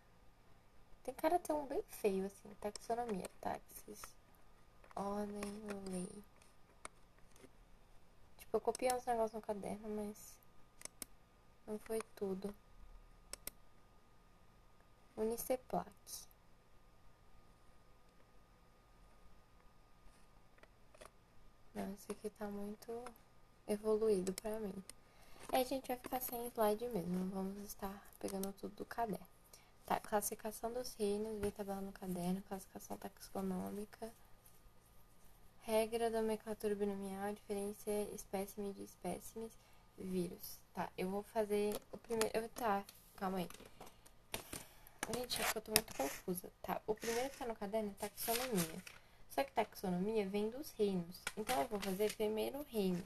Tem 1.04 1.14
cara 1.14 1.38
ter 1.38 1.52
um 1.52 1.66
bem 1.66 1.84
feio, 1.90 2.26
assim. 2.28 2.50
Taxonomia, 2.62 3.30
táxis, 3.42 4.02
ordem, 4.96 5.42
lei. 5.92 6.24
Tipo, 8.38 8.56
eu 8.56 8.62
copiei 8.62 8.94
uns 8.94 9.06
negócios 9.06 9.34
no 9.34 9.42
caderno, 9.42 9.90
mas 9.90 10.38
não 11.68 11.78
foi 11.80 12.02
tudo. 12.16 12.56
Uniceplac. 15.16 15.90
Não, 21.74 21.94
esse 21.94 22.12
aqui 22.12 22.30
tá 22.30 22.48
muito 22.48 22.92
evoluído 23.68 24.34
pra 24.34 24.60
mim. 24.60 24.74
E 25.52 25.58
a 25.58 25.64
gente 25.64 25.88
vai 25.88 25.98
ficar 25.98 26.22
sem 26.22 26.48
slide 26.48 26.88
mesmo. 26.88 27.30
Vamos 27.32 27.58
estar 27.66 27.94
pegando 28.20 28.52
tudo 28.54 28.76
do 28.76 28.86
caderno. 28.86 29.28
Tá, 29.86 30.00
classificação 30.00 30.74
dos 30.74 30.96
reinos, 30.96 31.40
ver 31.40 31.52
tabela 31.52 31.80
no 31.80 31.92
caderno, 31.92 32.42
classificação 32.48 32.98
taxonômica, 32.98 34.12
regra 35.62 36.10
nomenclatura 36.10 36.74
binomial, 36.74 37.34
diferença 37.34 37.92
espécime 38.14 38.74
de 38.74 38.84
espécimes, 38.84 39.52
vírus. 39.98 40.60
Tá, 40.74 40.90
eu 40.98 41.10
vou 41.10 41.24
fazer 41.24 41.80
o 41.92 41.98
primeiro. 41.98 42.32
Eu, 42.36 42.50
tá, 42.50 42.84
calma 43.16 43.38
aí. 43.38 43.50
Gente, 45.14 45.42
acho 45.42 45.52
que 45.52 45.58
eu 45.58 45.62
tô 45.62 45.72
muito 45.72 45.96
confusa. 45.96 46.52
Tá, 46.62 46.82
o 46.88 46.96
primeiro 46.96 47.30
que 47.30 47.38
tá 47.38 47.46
no 47.46 47.56
caderno 47.56 47.92
é 47.92 48.08
taxonomia. 48.08 48.84
Só 49.30 49.44
que 49.44 49.52
taxonomia 49.52 50.26
vem 50.28 50.50
dos 50.50 50.72
reinos. 50.72 51.22
Então 51.38 51.62
eu 51.62 51.68
vou 51.68 51.80
fazer 51.80 52.16
primeiro 52.16 52.66
reinos. 52.70 53.04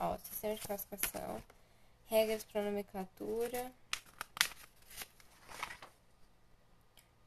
Ó, 0.00 0.16
sistema 0.18 0.54
de 0.54 0.60
classificação, 0.62 1.42
regras 2.06 2.44
para 2.44 2.62
nomenclatura. 2.62 3.70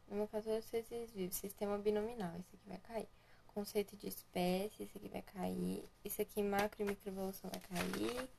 Nomenclatura 0.09 0.57
dos 0.57 0.65
seres 0.65 1.11
vivos, 1.11 1.35
sistema 1.35 1.77
binominal. 1.77 2.31
Esse 2.39 2.55
aqui 2.55 2.67
vai 2.67 2.77
cair. 2.79 3.07
Conceito 3.53 3.95
de 3.95 4.07
espécie, 4.07 4.83
esse 4.83 4.97
aqui 4.97 5.07
vai 5.07 5.21
cair. 5.21 5.87
Esse 6.03 6.21
aqui, 6.21 6.41
macro 6.41 6.81
e 6.81 6.85
microevolução, 6.85 7.49
vai 7.51 7.61
cair. 7.61 8.29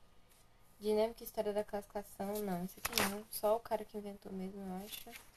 Dinâmica 0.81 1.23
e 1.23 1.27
história 1.27 1.53
da 1.53 1.63
classificação, 1.63 2.35
não, 2.43 2.65
esse 2.65 2.81
aqui 2.81 3.03
não. 3.11 3.25
Só 3.31 3.57
o 3.57 3.61
cara 3.61 3.85
que 3.85 3.97
inventou 3.97 4.33
mesmo, 4.33 4.61
eu 4.61 4.85
acho. 4.85 5.30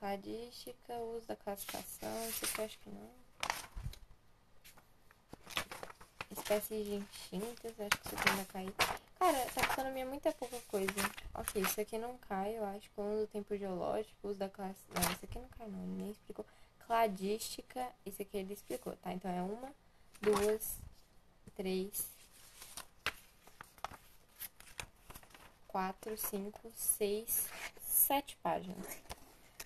Cladística, 0.00 0.94
uso 0.94 1.26
da 1.26 1.36
classificação, 1.36 2.26
esse 2.26 2.46
aqui 2.46 2.58
eu 2.58 2.64
acho 2.64 2.78
que 2.78 2.88
não. 2.88 3.10
Espécies 6.30 7.04
distintas, 7.10 7.78
acho 7.78 8.00
que 8.00 8.06
isso 8.06 8.16
aqui 8.16 8.30
vai 8.30 8.44
cair. 8.46 8.74
Cara, 9.18 9.46
taxonomia 9.54 10.04
é 10.04 10.06
muita 10.06 10.32
pouca 10.32 10.58
coisa. 10.68 10.90
Ok, 11.34 11.60
isso 11.60 11.78
aqui 11.78 11.98
não 11.98 12.16
cai, 12.16 12.56
eu 12.56 12.64
acho. 12.64 12.90
Coluna 12.92 13.20
do 13.20 13.26
tempo 13.26 13.54
geológico, 13.54 14.28
uso 14.28 14.38
da 14.38 14.48
classe. 14.48 14.80
Não, 14.88 15.02
isso 15.12 15.22
aqui 15.22 15.38
não 15.38 15.48
cai, 15.50 15.68
não. 15.68 15.82
Ele 15.82 16.02
nem 16.02 16.10
explicou. 16.12 16.46
Cladística, 16.86 17.92
isso 18.06 18.22
aqui 18.22 18.38
ele 18.38 18.54
explicou, 18.54 18.96
tá? 18.96 19.12
Então 19.12 19.30
é 19.30 19.42
uma, 19.42 19.70
duas, 20.22 20.78
três, 21.54 22.08
quatro, 25.68 26.16
cinco, 26.16 26.72
seis, 26.74 27.46
sete 27.82 28.34
páginas. 28.42 28.96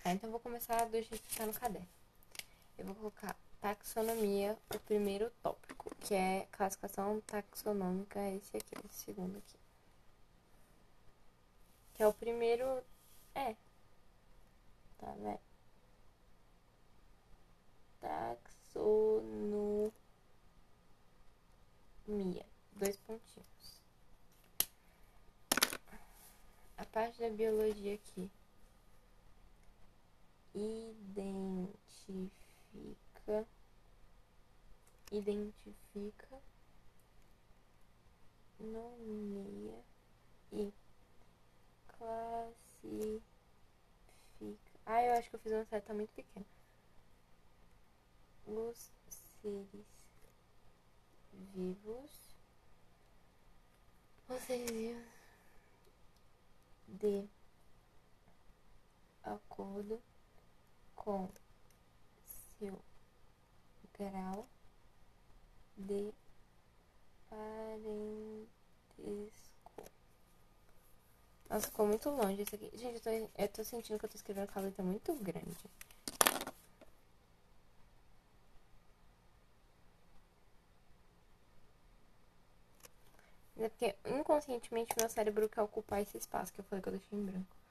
Tá? 0.04 0.12
Então, 0.12 0.30
vou 0.30 0.38
começar 0.38 0.84
do 0.84 0.92
jeito 0.92 1.22
que 1.22 1.36
tá 1.36 1.46
no 1.46 1.54
caderno. 1.54 1.88
Eu 2.76 2.84
vou 2.84 2.94
colocar 2.94 3.34
taxonomia, 3.58 4.58
o 4.74 4.78
primeiro 4.80 5.30
tópico, 5.42 5.94
que 6.00 6.14
é 6.14 6.46
classificação 6.52 7.22
taxonômica, 7.22 8.20
esse 8.32 8.54
aqui, 8.54 8.74
esse 8.84 9.04
segundo 9.04 9.38
aqui. 9.38 9.56
Que 11.94 12.02
é 12.02 12.06
o 12.06 12.12
primeiro. 12.12 12.84
É. 13.34 13.56
Tá, 14.98 15.10
né? 15.14 15.38
Taxonomia. 18.02 19.94
Dois 22.72 22.98
pontinhos. 22.98 23.80
A 26.76 26.84
parte 26.84 27.18
da 27.20 27.30
biologia 27.30 27.94
aqui. 27.94 28.30
Identifica. 30.54 31.72
Identifica. 35.10 36.42
Nomeia. 38.60 39.82
E 40.52 40.72
classifica. 41.98 43.22
Ah, 44.86 45.02
eu 45.02 45.14
acho 45.14 45.30
que 45.30 45.36
eu 45.36 45.40
fiz 45.40 45.52
uma 45.52 45.64
seta 45.64 45.92
muito 45.94 46.12
pequena. 46.12 46.46
Os 48.46 48.92
seres 49.42 49.68
vivos. 51.54 52.36
Os 54.28 54.42
seres 54.42 54.70
vivos 54.70 55.14
de 57.00 57.28
acordo 59.22 60.00
com 61.04 61.28
seu 62.58 62.80
grau 63.98 64.48
de 65.76 66.12
parentesco. 67.28 68.24
Nossa, 71.48 71.66
ficou 71.66 71.86
muito 71.86 72.08
longe 72.08 72.42
isso 72.42 72.54
aqui. 72.54 72.70
Gente, 72.74 72.94
eu 72.94 73.00
tô, 73.00 73.10
eu 73.36 73.48
tô 73.48 73.62
sentindo 73.62 73.98
que 73.98 74.06
eu 74.06 74.08
tô 74.08 74.16
escrevendo 74.16 74.50
com 74.50 74.58
a 74.58 74.62
letra 74.62 74.82
muito 74.82 75.14
grande. 75.16 75.70
É 83.56 83.68
porque 83.68 83.94
inconscientemente 84.06 84.94
meu 84.98 85.08
cérebro 85.08 85.48
quer 85.48 85.62
ocupar 85.62 86.00
esse 86.00 86.16
espaço 86.16 86.52
que 86.52 86.60
eu 86.60 86.64
falei 86.64 86.82
que 86.82 86.88
eu 86.88 86.92
deixei 86.92 87.18
em 87.18 87.24
branco. 87.24 87.63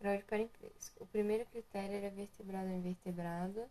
Grau 0.00 0.16
de 0.16 0.22
parentesco. 0.24 1.02
O 1.02 1.06
primeiro 1.06 1.44
critério 1.46 1.96
era 1.96 2.10
vertebrado 2.10 2.68
ou 2.68 2.76
invertebrado. 2.76 3.68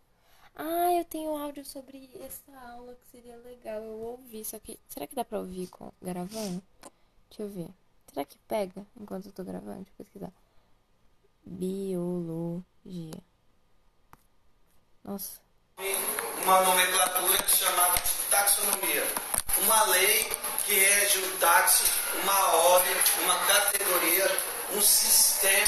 Ah, 0.54 0.92
eu 0.92 1.04
tenho 1.04 1.36
áudio 1.36 1.64
sobre 1.64 2.10
essa 2.20 2.52
aula 2.70 2.94
que 2.94 3.10
seria 3.10 3.36
legal 3.36 3.82
eu 3.82 3.98
ouvir. 4.00 4.44
Só 4.44 4.58
que. 4.58 4.78
Será 4.88 5.06
que 5.06 5.14
dá 5.14 5.24
pra 5.24 5.38
ouvir 5.38 5.68
com, 5.68 5.90
gravando? 6.02 6.62
Deixa 7.30 7.42
eu 7.42 7.48
ver. 7.48 7.68
Será 8.12 8.24
que 8.24 8.38
pega 8.40 8.86
enquanto 9.00 9.26
eu 9.26 9.32
tô 9.32 9.44
gravando? 9.44 9.84
Deixa 9.84 9.92
eu 9.92 10.04
pesquisar. 10.04 10.32
Biologia. 11.44 13.22
Nossa. 15.04 15.40
Uma 16.42 16.60
nomenclatura 16.62 17.48
chamada 17.48 18.02
taxonomia. 18.30 19.04
Uma 19.62 19.84
lei 19.86 20.28
que 20.66 20.74
rege 20.74 21.18
um 21.24 21.38
táxi, 21.38 21.84
uma 22.22 22.56
ordem, 22.56 22.92
uma 23.22 23.46
categoria, 23.46 24.26
um 24.72 24.82
sistema 24.82 25.66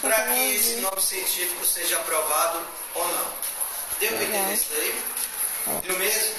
para 0.00 0.26
que 0.26 0.54
esse 0.54 0.76
nome 0.76 1.00
científico 1.02 1.64
seja 1.64 1.96
aprovado 1.98 2.66
ou 2.94 3.08
não. 3.08 3.26
Deu 4.00 4.12
para 4.12 4.24
entender 4.24 4.54
isso 4.54 4.68
daí? 4.70 5.04
Deu 5.82 5.98
mesmo? 5.98 6.34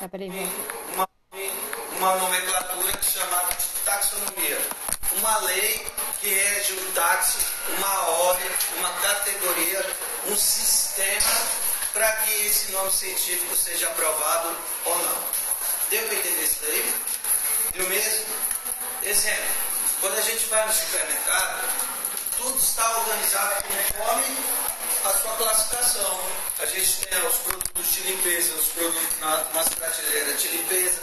Tá, 0.00 0.08
peraí, 0.08 0.30
uma, 0.94 1.08
uma 1.96 2.16
nomenclatura 2.16 2.92
chamada 3.02 3.56
taxonomia. 3.84 4.60
Uma 5.12 5.38
lei 5.38 5.86
que 6.20 6.28
rege 6.28 6.72
um 6.72 6.92
táxi, 6.92 7.38
uma 7.76 8.08
ordem, 8.08 8.50
uma 8.78 8.92
categoria, 8.94 9.86
um 10.26 10.36
sistema 10.36 11.30
para 11.92 12.10
que 12.16 12.46
esse 12.46 12.72
nome 12.72 12.90
científico 12.90 13.54
seja 13.54 13.86
aprovado 13.86 14.56
ou 14.84 14.98
não. 14.98 15.18
Deu 15.90 16.02
para 16.06 16.14
entender 16.16 16.42
isso 16.42 16.58
daí? 16.62 16.94
Viu 17.74 17.88
mesmo? 17.88 18.26
Exemplo, 19.02 19.73
quando 20.04 20.18
a 20.18 20.20
gente 20.20 20.44
vai 20.48 20.66
no 20.66 20.72
supermercado, 20.74 21.64
tudo 22.36 22.58
está 22.58 22.98
organizado 22.98 23.64
conforme 23.64 24.36
a 25.02 25.08
sua 25.14 25.32
classificação. 25.36 26.20
A 26.58 26.66
gente 26.66 27.06
tem 27.06 27.26
os 27.26 27.36
produtos 27.36 27.90
de 27.90 28.00
limpeza, 28.02 28.52
os 28.52 28.66
produtos 28.66 29.18
na, 29.20 29.44
nas 29.54 29.68
prateleiras 29.70 30.42
de 30.42 30.48
limpeza. 30.48 31.00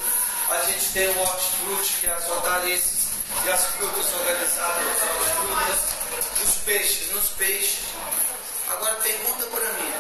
A 0.52 0.62
gente 0.66 0.86
tem 0.94 1.08
o 1.08 1.20
hortifruti, 1.20 1.94
que 2.00 2.06
é 2.06 2.14
as 2.14 2.30
hortaliças 2.30 3.08
e 3.44 3.50
as 3.50 3.66
frutas 3.72 4.06
organizadas 4.20 4.86
nas 4.86 5.00
frutas. 5.00 6.48
Os 6.48 6.64
peixes 6.64 7.12
nos 7.12 7.28
peixes. 7.30 7.80
Agora 8.70 8.94
pergunta 8.98 9.48
para 9.48 9.74
mim. 9.82 9.94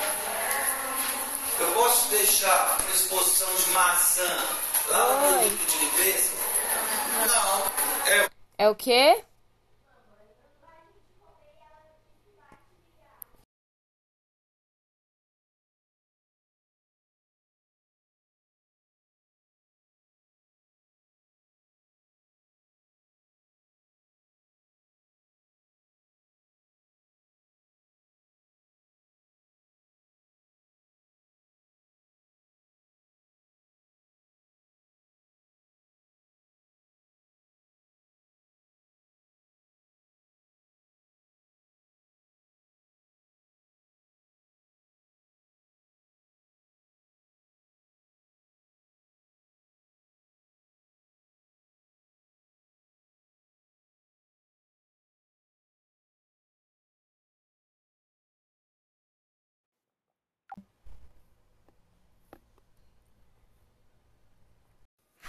Eu 1.60 1.72
posso 1.72 2.08
deixar 2.10 2.78
uma 2.80 2.96
exposição 2.96 3.52
de 3.56 3.72
maçã 3.72 4.46
lá 4.90 5.08
no 5.08 5.40
produto 5.40 5.72
de 5.72 5.78
limpeza? 5.86 6.21
É 8.62 8.70
o 8.70 8.76
quê? 8.76 9.24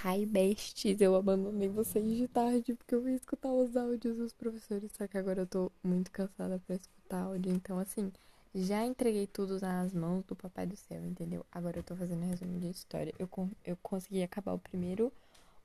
Hi, 0.05 0.27
besties. 0.27 1.01
Eu 1.01 1.15
abandonei 1.15 1.69
vocês 1.69 2.05
de 2.17 2.27
tarde 2.27 2.75
porque 2.75 2.93
eu 2.93 3.09
ia 3.09 3.15
escutar 3.15 3.53
os 3.53 3.77
áudios 3.77 4.17
dos 4.17 4.33
professores. 4.33 4.91
Só 4.99 5.07
que 5.07 5.17
agora 5.17 5.43
eu 5.43 5.47
tô 5.47 5.71
muito 5.81 6.11
cansada 6.11 6.61
pra 6.67 6.75
escutar 6.75 7.23
áudio. 7.23 7.53
Então, 7.53 7.79
assim, 7.79 8.13
já 8.53 8.85
entreguei 8.85 9.29
tudo 9.29 9.61
nas 9.61 9.93
mãos 9.93 10.25
do 10.25 10.35
Papai 10.35 10.67
do 10.67 10.75
Céu, 10.75 11.01
entendeu? 11.05 11.47
Agora 11.53 11.79
eu 11.79 11.85
tô 11.85 11.95
fazendo 11.95 12.25
resumo 12.25 12.59
de 12.59 12.69
história. 12.69 13.15
Eu, 13.17 13.29
eu 13.65 13.77
consegui 13.81 14.25
acabar 14.25 14.55
o 14.55 14.59
primeiro 14.59 15.13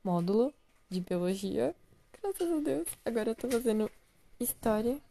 módulo 0.04 0.54
de 0.88 1.02
biologia. 1.02 1.74
Graças 2.22 2.52
a 2.52 2.60
Deus. 2.60 2.88
Agora 3.04 3.32
eu 3.32 3.36
tô 3.36 3.50
fazendo 3.50 3.90
história. 4.40 5.02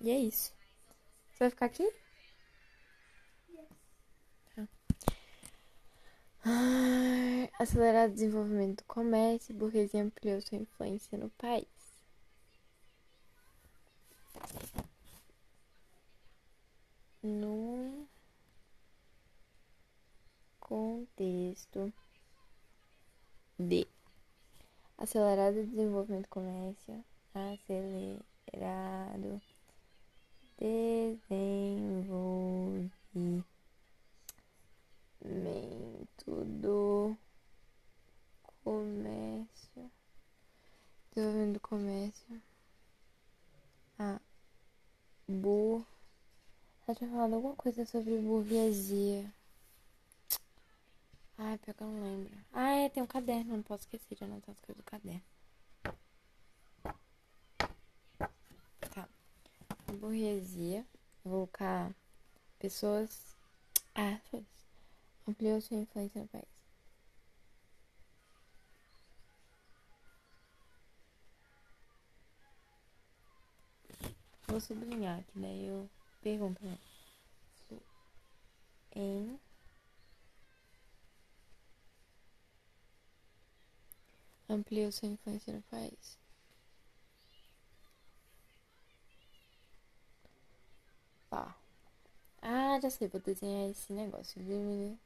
E 0.00 0.08
é 0.08 0.20
isso. 0.20 0.52
Você 1.32 1.38
vai 1.40 1.50
ficar 1.50 1.66
aqui? 1.66 1.92
Ai, 6.50 7.50
acelerar 7.58 8.08
o 8.08 8.12
desenvolvimento 8.12 8.78
do 8.78 8.84
comércio, 8.84 9.54
burguesia 9.54 10.02
ampliou 10.02 10.40
sua 10.40 10.56
influência 10.56 11.18
no 11.18 11.28
país. 11.30 11.66
No 17.22 18.08
contexto 20.58 21.92
de 23.58 23.86
acelerado 24.96 25.66
desenvolvimento 25.66 26.22
do 26.22 26.30
comércio, 26.30 27.04
acelerado 27.34 29.42
desenvolvimento 30.58 33.57
do 36.60 37.16
comércio. 38.62 39.90
Desenvolvimento 41.14 41.54
do 41.54 41.60
comércio. 41.60 42.42
Ah, 43.98 44.20
bu. 45.26 45.84
Ela 46.86 46.94
tinha 46.94 47.10
falado 47.10 47.34
alguma 47.34 47.56
coisa 47.56 47.84
sobre 47.84 48.18
burguesia. 48.18 49.32
Ai, 51.36 51.56
pior 51.58 51.74
que 51.74 51.82
eu 51.82 51.86
não 51.86 52.02
lembro. 52.02 52.32
Ah, 52.52 52.70
é, 52.70 52.88
tem 52.88 53.02
um 53.02 53.06
caderno, 53.06 53.56
não 53.56 53.62
posso 53.62 53.84
esquecer 53.84 54.16
de 54.16 54.24
anotar 54.24 54.50
as 54.50 54.60
coisas 54.60 54.76
do 54.76 54.82
caderno. 54.82 55.22
Tá. 58.92 59.08
Burguesia. 59.98 60.84
vou 61.24 61.46
colocar 61.46 61.94
pessoas. 62.58 63.36
Ah, 63.94 64.18
foi 64.30 64.44
ampliou 65.28 65.60
sua 65.60 65.76
influência 65.76 66.22
no 66.22 66.28
país. 66.28 66.48
Vou 74.48 74.60
sublinhar 74.60 75.22
que 75.24 75.38
daí 75.38 75.66
eu 75.66 75.88
pergunto 76.22 76.64
né? 76.64 76.78
em 78.94 79.38
ampliou 84.48 84.90
sua 84.90 85.08
influência 85.08 85.52
no 85.52 85.62
país. 85.62 86.18
Tá. 91.30 91.54
Ah, 92.42 92.80
já 92.80 92.90
sei, 92.90 93.08
vou 93.08 93.20
desenhar 93.20 93.70
esse 93.70 93.92
negócio, 93.92 94.42
viu, 94.42 94.98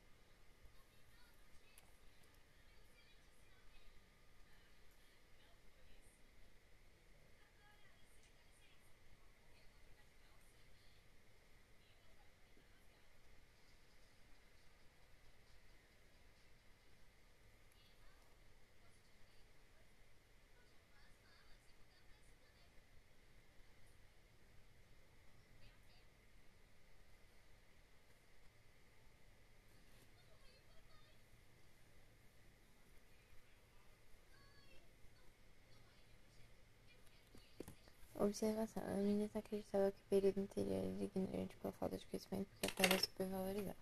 Observação. 38.22 38.82
A 38.84 39.02
menina 39.02 39.28
acreditava 39.34 39.90
que 39.90 39.98
o 39.98 40.08
período 40.08 40.40
anterior 40.40 40.76
era 40.76 41.04
ignorante 41.04 41.56
por 41.56 41.72
falta 41.72 41.98
de 41.98 42.06
conhecimento 42.06 42.46
porque 42.60 42.66
a 42.66 42.82
terra 42.82 42.94
é 42.94 42.98
supervalorizada. 42.98 43.76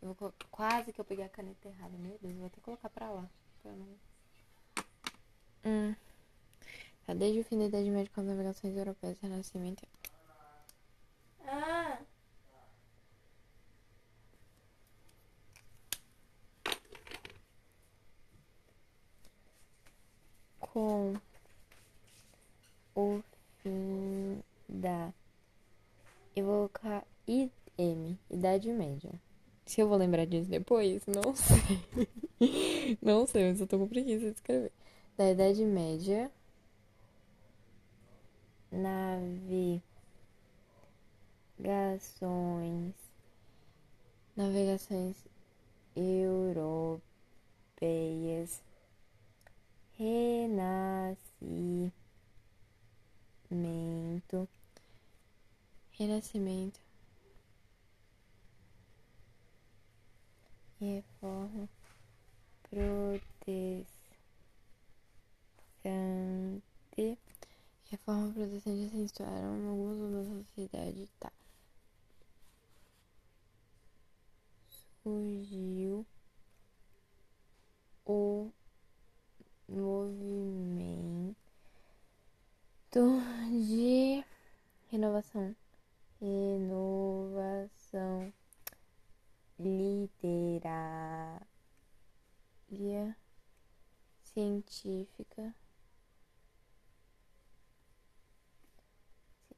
Eu 0.00 0.14
vou. 0.14 0.32
Quase 0.50 0.92
que 0.92 1.00
eu 1.00 1.04
peguei 1.04 1.24
a 1.24 1.28
caneta 1.28 1.68
errada. 1.68 1.96
Meu 1.98 2.18
Deus, 2.20 2.34
vou 2.36 2.46
até 2.46 2.60
colocar 2.62 2.88
pra 2.88 3.10
lá. 3.10 3.28
Pra 3.62 3.72
não... 3.72 3.86
Hum. 5.66 5.94
Tá, 7.06 7.12
desde 7.12 7.40
o 7.40 7.44
fim 7.44 7.58
da 7.58 7.66
Idade 7.66 7.90
Média 7.90 8.10
com 8.14 8.20
as 8.22 8.26
navegações 8.26 8.76
europeias, 8.76 9.18
Renascimento... 9.20 9.86
Ah! 11.46 11.98
Com 20.60 21.14
o 22.96 23.22
fim 23.62 24.42
da. 24.84 25.12
Eu 26.36 26.44
vou 26.44 26.68
colocar 26.68 27.06
IM, 27.26 28.18
Idade 28.30 28.70
Média. 28.70 29.10
Se 29.64 29.80
eu 29.80 29.88
vou 29.88 29.96
lembrar 29.96 30.26
disso 30.26 30.50
depois, 30.50 31.06
não 31.06 31.32
sei. 31.34 32.06
não 33.00 33.26
sei, 33.26 33.48
mas 33.48 33.60
eu 33.60 33.66
tô 33.66 33.78
com 33.78 33.88
preguiça 33.88 34.26
de 34.26 34.32
escrever. 34.32 34.70
Da 35.16 35.30
Idade 35.30 35.64
Média. 35.64 36.30
Navegações. 38.70 39.82
Navegações 44.36 45.16
europeias. 45.96 46.92
Renasci 49.96 51.90
renascimento, 55.98 56.80
renascimento, 60.80 60.80
reforma 60.80 61.68
protestante, 62.68 63.86
reforma 67.90 68.32
protestante 68.32 68.88
em 69.56 69.68
alguns 69.68 69.98
da 70.12 70.24
sociedade, 70.24 71.08
tá? 71.20 71.32
Surgiu 75.02 76.04
o 78.06 78.50
movimento 79.68 81.36
de 83.50 84.24
renovação. 84.90 85.54
Renovação 86.24 88.16
literária 89.58 91.44
científica. 94.22 95.54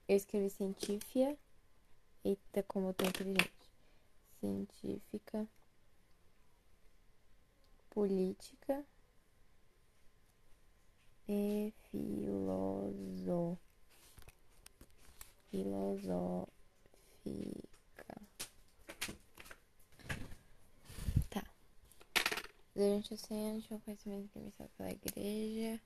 Eu 0.09 0.17
escrevi 0.17 0.51
científica. 0.51 1.39
Eita, 2.25 2.65
como 2.65 2.89
eu 2.89 2.95
tô 2.95 3.05
inteligente. 3.05 3.71
Científica. 4.41 5.47
Política 7.91 8.85
e 11.29 11.73
filoso, 11.93 13.57
filosófica. 17.27 18.17
Tá. 21.31 21.45
Durante 22.75 23.13
o 23.13 23.15
oceano 23.15 23.61
tinha 23.63 23.79
o 23.79 23.81
conhecimento 23.81 24.29
permissado 24.33 24.71
pela 24.77 24.91
igreja. 24.91 25.81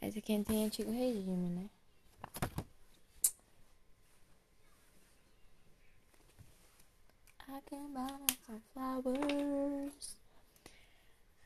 Esse 0.00 0.18
aqui 0.18 0.44
tem 0.44 0.66
antigo 0.66 0.90
regime, 0.90 1.48
né? 1.50 1.70
I 7.48 7.60
can 7.70 7.92
buy 7.92 8.26
some 8.44 8.60
flowers. 8.72 10.16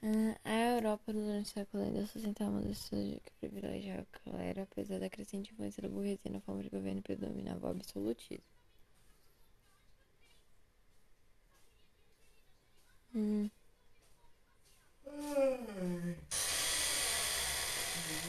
Uh, 0.03 0.35
a 0.45 0.55
Europa 0.77 1.13
durante 1.13 1.41
no 1.41 1.45
século 1.45 1.83
ainda 1.83 2.07
sustentar 2.07 2.49
uma 2.49 2.63
sociedade 2.63 3.21
que 3.21 3.33
privilegiava 3.39 4.07
a 4.11 4.31
galera, 4.31 4.63
apesar 4.63 4.99
da 4.99 5.11
crescente 5.11 5.53
influência 5.53 5.83
da 5.83 5.91
burguesia 5.91 6.31
na 6.31 6.41
forma 6.41 6.63
de 6.63 6.71
governo 6.71 7.03
predominava 7.03 7.67
o 7.67 7.71
absolutismo. 7.71 8.50
Hum. 13.15 13.51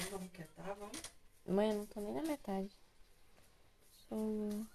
Vamos 0.10 0.32
quietar, 0.32 0.76
vamos? 0.76 1.02
Mãe, 1.48 1.70
eu 1.70 1.78
não 1.78 1.86
tô 1.86 2.00
nem 2.02 2.14
na 2.14 2.24
metade. 2.24 2.72
Absolutismo. 4.12 4.68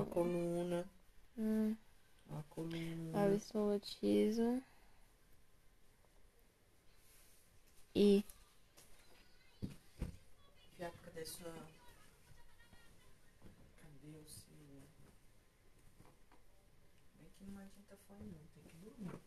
A 0.00 0.04
coluna. 0.06 0.90
Hum. 1.36 1.76
A 2.30 2.42
coluna. 2.48 3.26
Absolutismo. 3.26 4.62
E. 7.94 8.24
Já 10.78 10.90
cadê 10.90 11.24
sua. 11.24 11.52
Cadê 13.82 14.16
o 14.16 14.28
seu. 14.28 14.50
Bem 17.18 17.29
que 17.40 17.50
não 17.50 17.58
adianta 17.58 17.96
falar 18.06 18.20
não, 18.20 18.38
tem 18.52 18.62
que 18.64 18.76
dormir. 18.76 19.18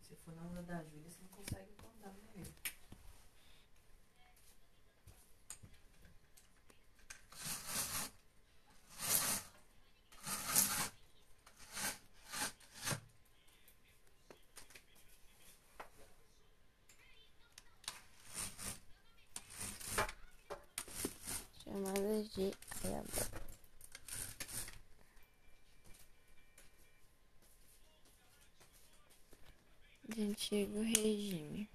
Se 0.00 0.14
for 0.16 0.32
na 0.36 0.46
hora 0.48 0.62
da 0.62 0.84
Júlia, 0.84 1.10
você 1.10 1.20
não 1.22 1.28
consegue 1.28 1.72
acordar 1.72 2.14
mesmo. 2.36 2.54
Chamadas 21.64 22.28
de 22.34 22.65
antigo 30.36 30.82
regime. 30.82 31.68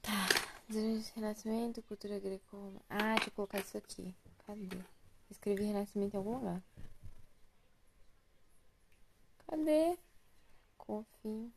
Tá. 0.00 0.28
Durante 0.68 1.18
o 1.18 1.21
Renascimento, 1.32 1.82
cultura 1.84 2.18
greco-romana. 2.18 2.82
Ah, 2.90 3.14
deixa 3.14 3.30
eu 3.30 3.32
colocar 3.32 3.58
isso 3.58 3.78
aqui. 3.78 4.14
Cadê? 4.46 4.68
Escrevi 5.30 5.64
Renascimento 5.64 6.14
em 6.14 6.18
algum 6.18 6.34
lugar. 6.34 6.62
Cadê? 9.46 9.98
Confim. 10.76 11.50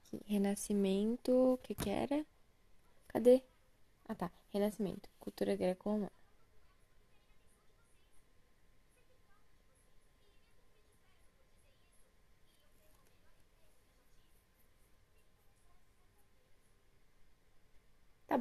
Aqui. 0.00 0.20
Renascimento. 0.26 1.30
O 1.30 1.58
que 1.58 1.72
que 1.76 1.88
era? 1.88 2.26
Cadê? 3.06 3.40
Ah, 4.08 4.14
tá. 4.16 4.32
Renascimento. 4.52 5.08
Cultura 5.20 5.54
greco-romana. 5.54 6.10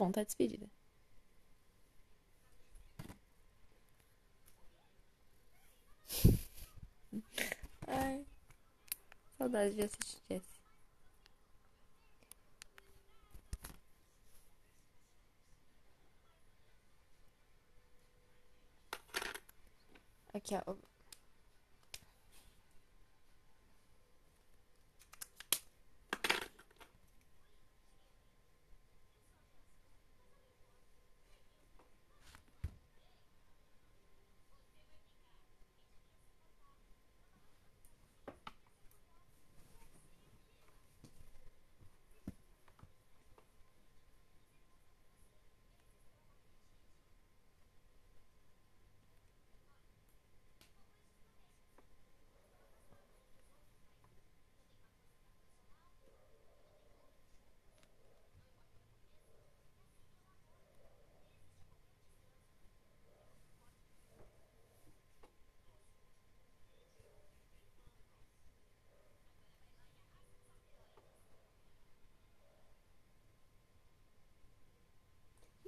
Bom, 0.02 0.12
tá 0.12 0.24
despedida. 0.24 0.68
Ai, 7.88 8.26
saudade 9.38 9.76
de 9.76 9.84
assistir 9.84 10.22
esse. 10.30 10.62
Aqui, 20.34 20.56
ó. 20.66 20.91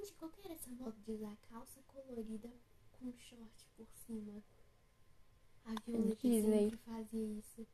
Gente, 0.03 0.13
qual 0.15 0.29
que 0.31 0.45
era 0.45 0.53
essa 0.55 0.69
moda 0.71 0.91
de 1.05 1.11
usar 1.13 1.37
calça 1.49 1.81
colorida 1.87 2.49
com 2.99 3.13
short 3.13 3.65
por 3.77 3.87
cima? 4.05 4.43
A 5.65 5.73
Violeta 5.85 6.27
Disney. 6.27 6.69
sempre 6.71 6.77
fazia 6.79 7.25
isso. 7.39 7.65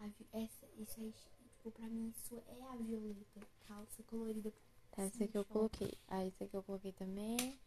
Vi- 0.00 0.26
essa, 0.32 0.66
isso 0.78 1.00
aí, 1.00 1.12
tipo, 1.12 1.70
pra 1.72 1.88
mim, 1.88 2.12
isso 2.16 2.40
é 2.46 2.62
a 2.62 2.76
Violeta. 2.76 3.40
Calça 3.66 4.02
colorida 4.04 4.52
por 4.52 4.96
Tá, 4.96 5.04
esse 5.06 5.14
cima, 5.16 5.24
aqui 5.24 5.36
eu 5.36 5.42
short. 5.42 5.52
coloquei. 5.52 5.98
Ah, 6.06 6.24
esse 6.24 6.44
aqui 6.44 6.54
eu 6.56 6.62
coloquei 6.62 6.92
também. 6.92 7.58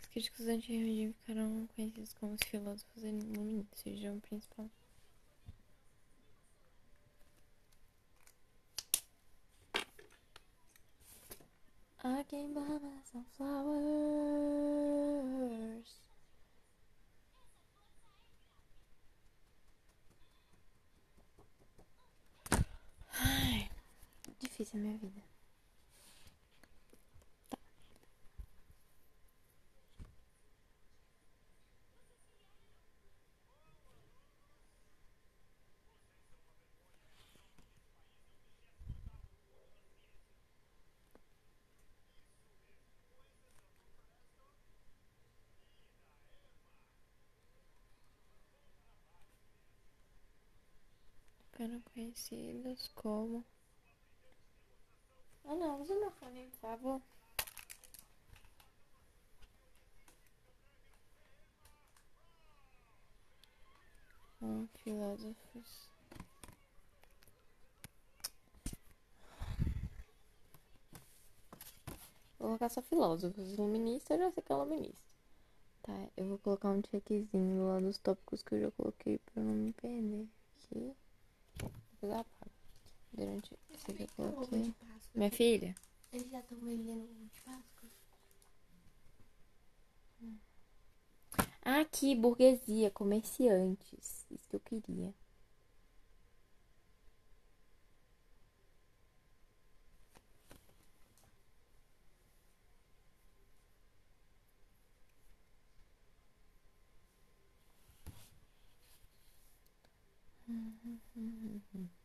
Os 0.00 0.06
críticos 0.12 0.46
anti-regime 0.46 1.12
ficaram 1.14 1.66
conhecidos 1.74 2.14
como 2.14 2.34
os 2.34 2.42
filósofos 2.44 3.02
iluministas, 3.02 3.82
região 3.82 4.20
principal. 4.20 4.70
I 12.02 12.22
can 12.22 12.54
buy 12.54 12.62
myself 12.62 13.26
flowers. 13.36 13.60
Ai, 23.20 23.68
difícil 24.38 24.80
a 24.80 24.82
minha 24.82 24.96
vida. 24.96 25.29
Ficaram 51.60 51.82
conhecidos 51.92 52.88
como. 52.94 53.44
Ah 55.44 55.54
não, 55.54 55.82
usa 55.82 55.94
meu 55.94 56.10
fone, 56.12 56.48
por 56.48 56.58
favor. 56.58 57.02
Hum, 64.40 64.66
filósofos. 64.76 65.90
Vou 72.38 72.48
colocar 72.48 72.70
só 72.70 72.80
filósofos. 72.80 73.52
Iluminista, 73.52 74.14
eu 74.14 74.18
já 74.20 74.30
sei 74.30 74.42
que 74.42 74.50
é 74.50 74.56
iluminista. 74.56 75.02
Tá, 75.82 75.92
eu 76.16 76.26
vou 76.26 76.38
colocar 76.38 76.70
um 76.70 76.82
checkzinho 76.82 77.68
lá 77.68 77.80
dos 77.80 77.98
tópicos 77.98 78.42
que 78.42 78.54
eu 78.54 78.60
já 78.62 78.70
coloquei 78.70 79.18
pra 79.18 79.42
não 79.42 79.52
me 79.52 79.74
perder. 79.74 80.26
Aqui. 80.64 80.96
Depois 81.62 82.12
eu 82.12 82.18
apago. 82.18 82.50
Durante 83.12 83.58
esse 83.70 83.90
aqui 83.90 84.02
eu 84.02 84.08
coloquei. 84.32 84.74
Minha 85.14 85.30
filha? 85.30 85.74
Eles 86.12 86.30
já 86.30 86.40
estão 86.40 86.58
vendendo 86.58 87.02
ovo 87.04 87.24
de 87.24 87.40
Páscoa? 87.40 87.90
Ah, 91.62 91.80
aqui, 91.80 92.14
burguesia, 92.14 92.90
comerciantes. 92.90 94.26
Isso 94.30 94.48
que 94.48 94.56
eu 94.56 94.60
queria. 94.60 95.14
Mm-hmm. 110.50 110.94
mm-hmm. 111.16 111.56
mm-hmm. 111.56 111.99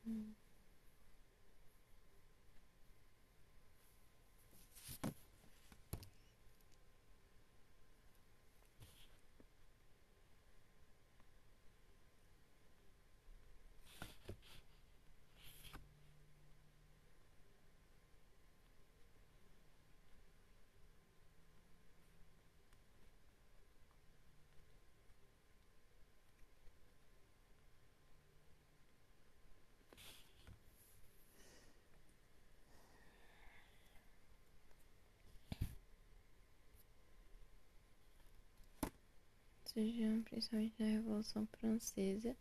Surgiram 39.76 40.24
principalmente 40.24 40.74
na 40.80 40.88
Revolução 40.88 41.46
Francesa. 41.60 42.36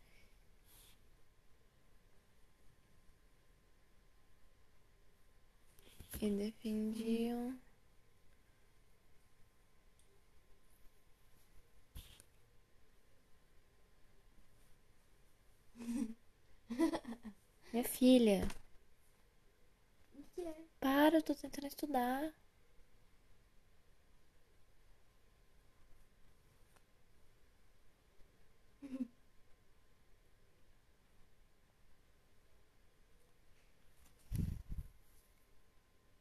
E 6.20 6.28
defendiam. 6.30 7.56
Minha 17.72 17.84
filha, 17.84 18.48
O 20.18 20.22
que 20.34 20.40
é? 20.40 20.54
para, 20.80 21.16
eu 21.18 21.22
tô 21.22 21.34
tentando 21.34 21.66
estudar. 21.68 22.32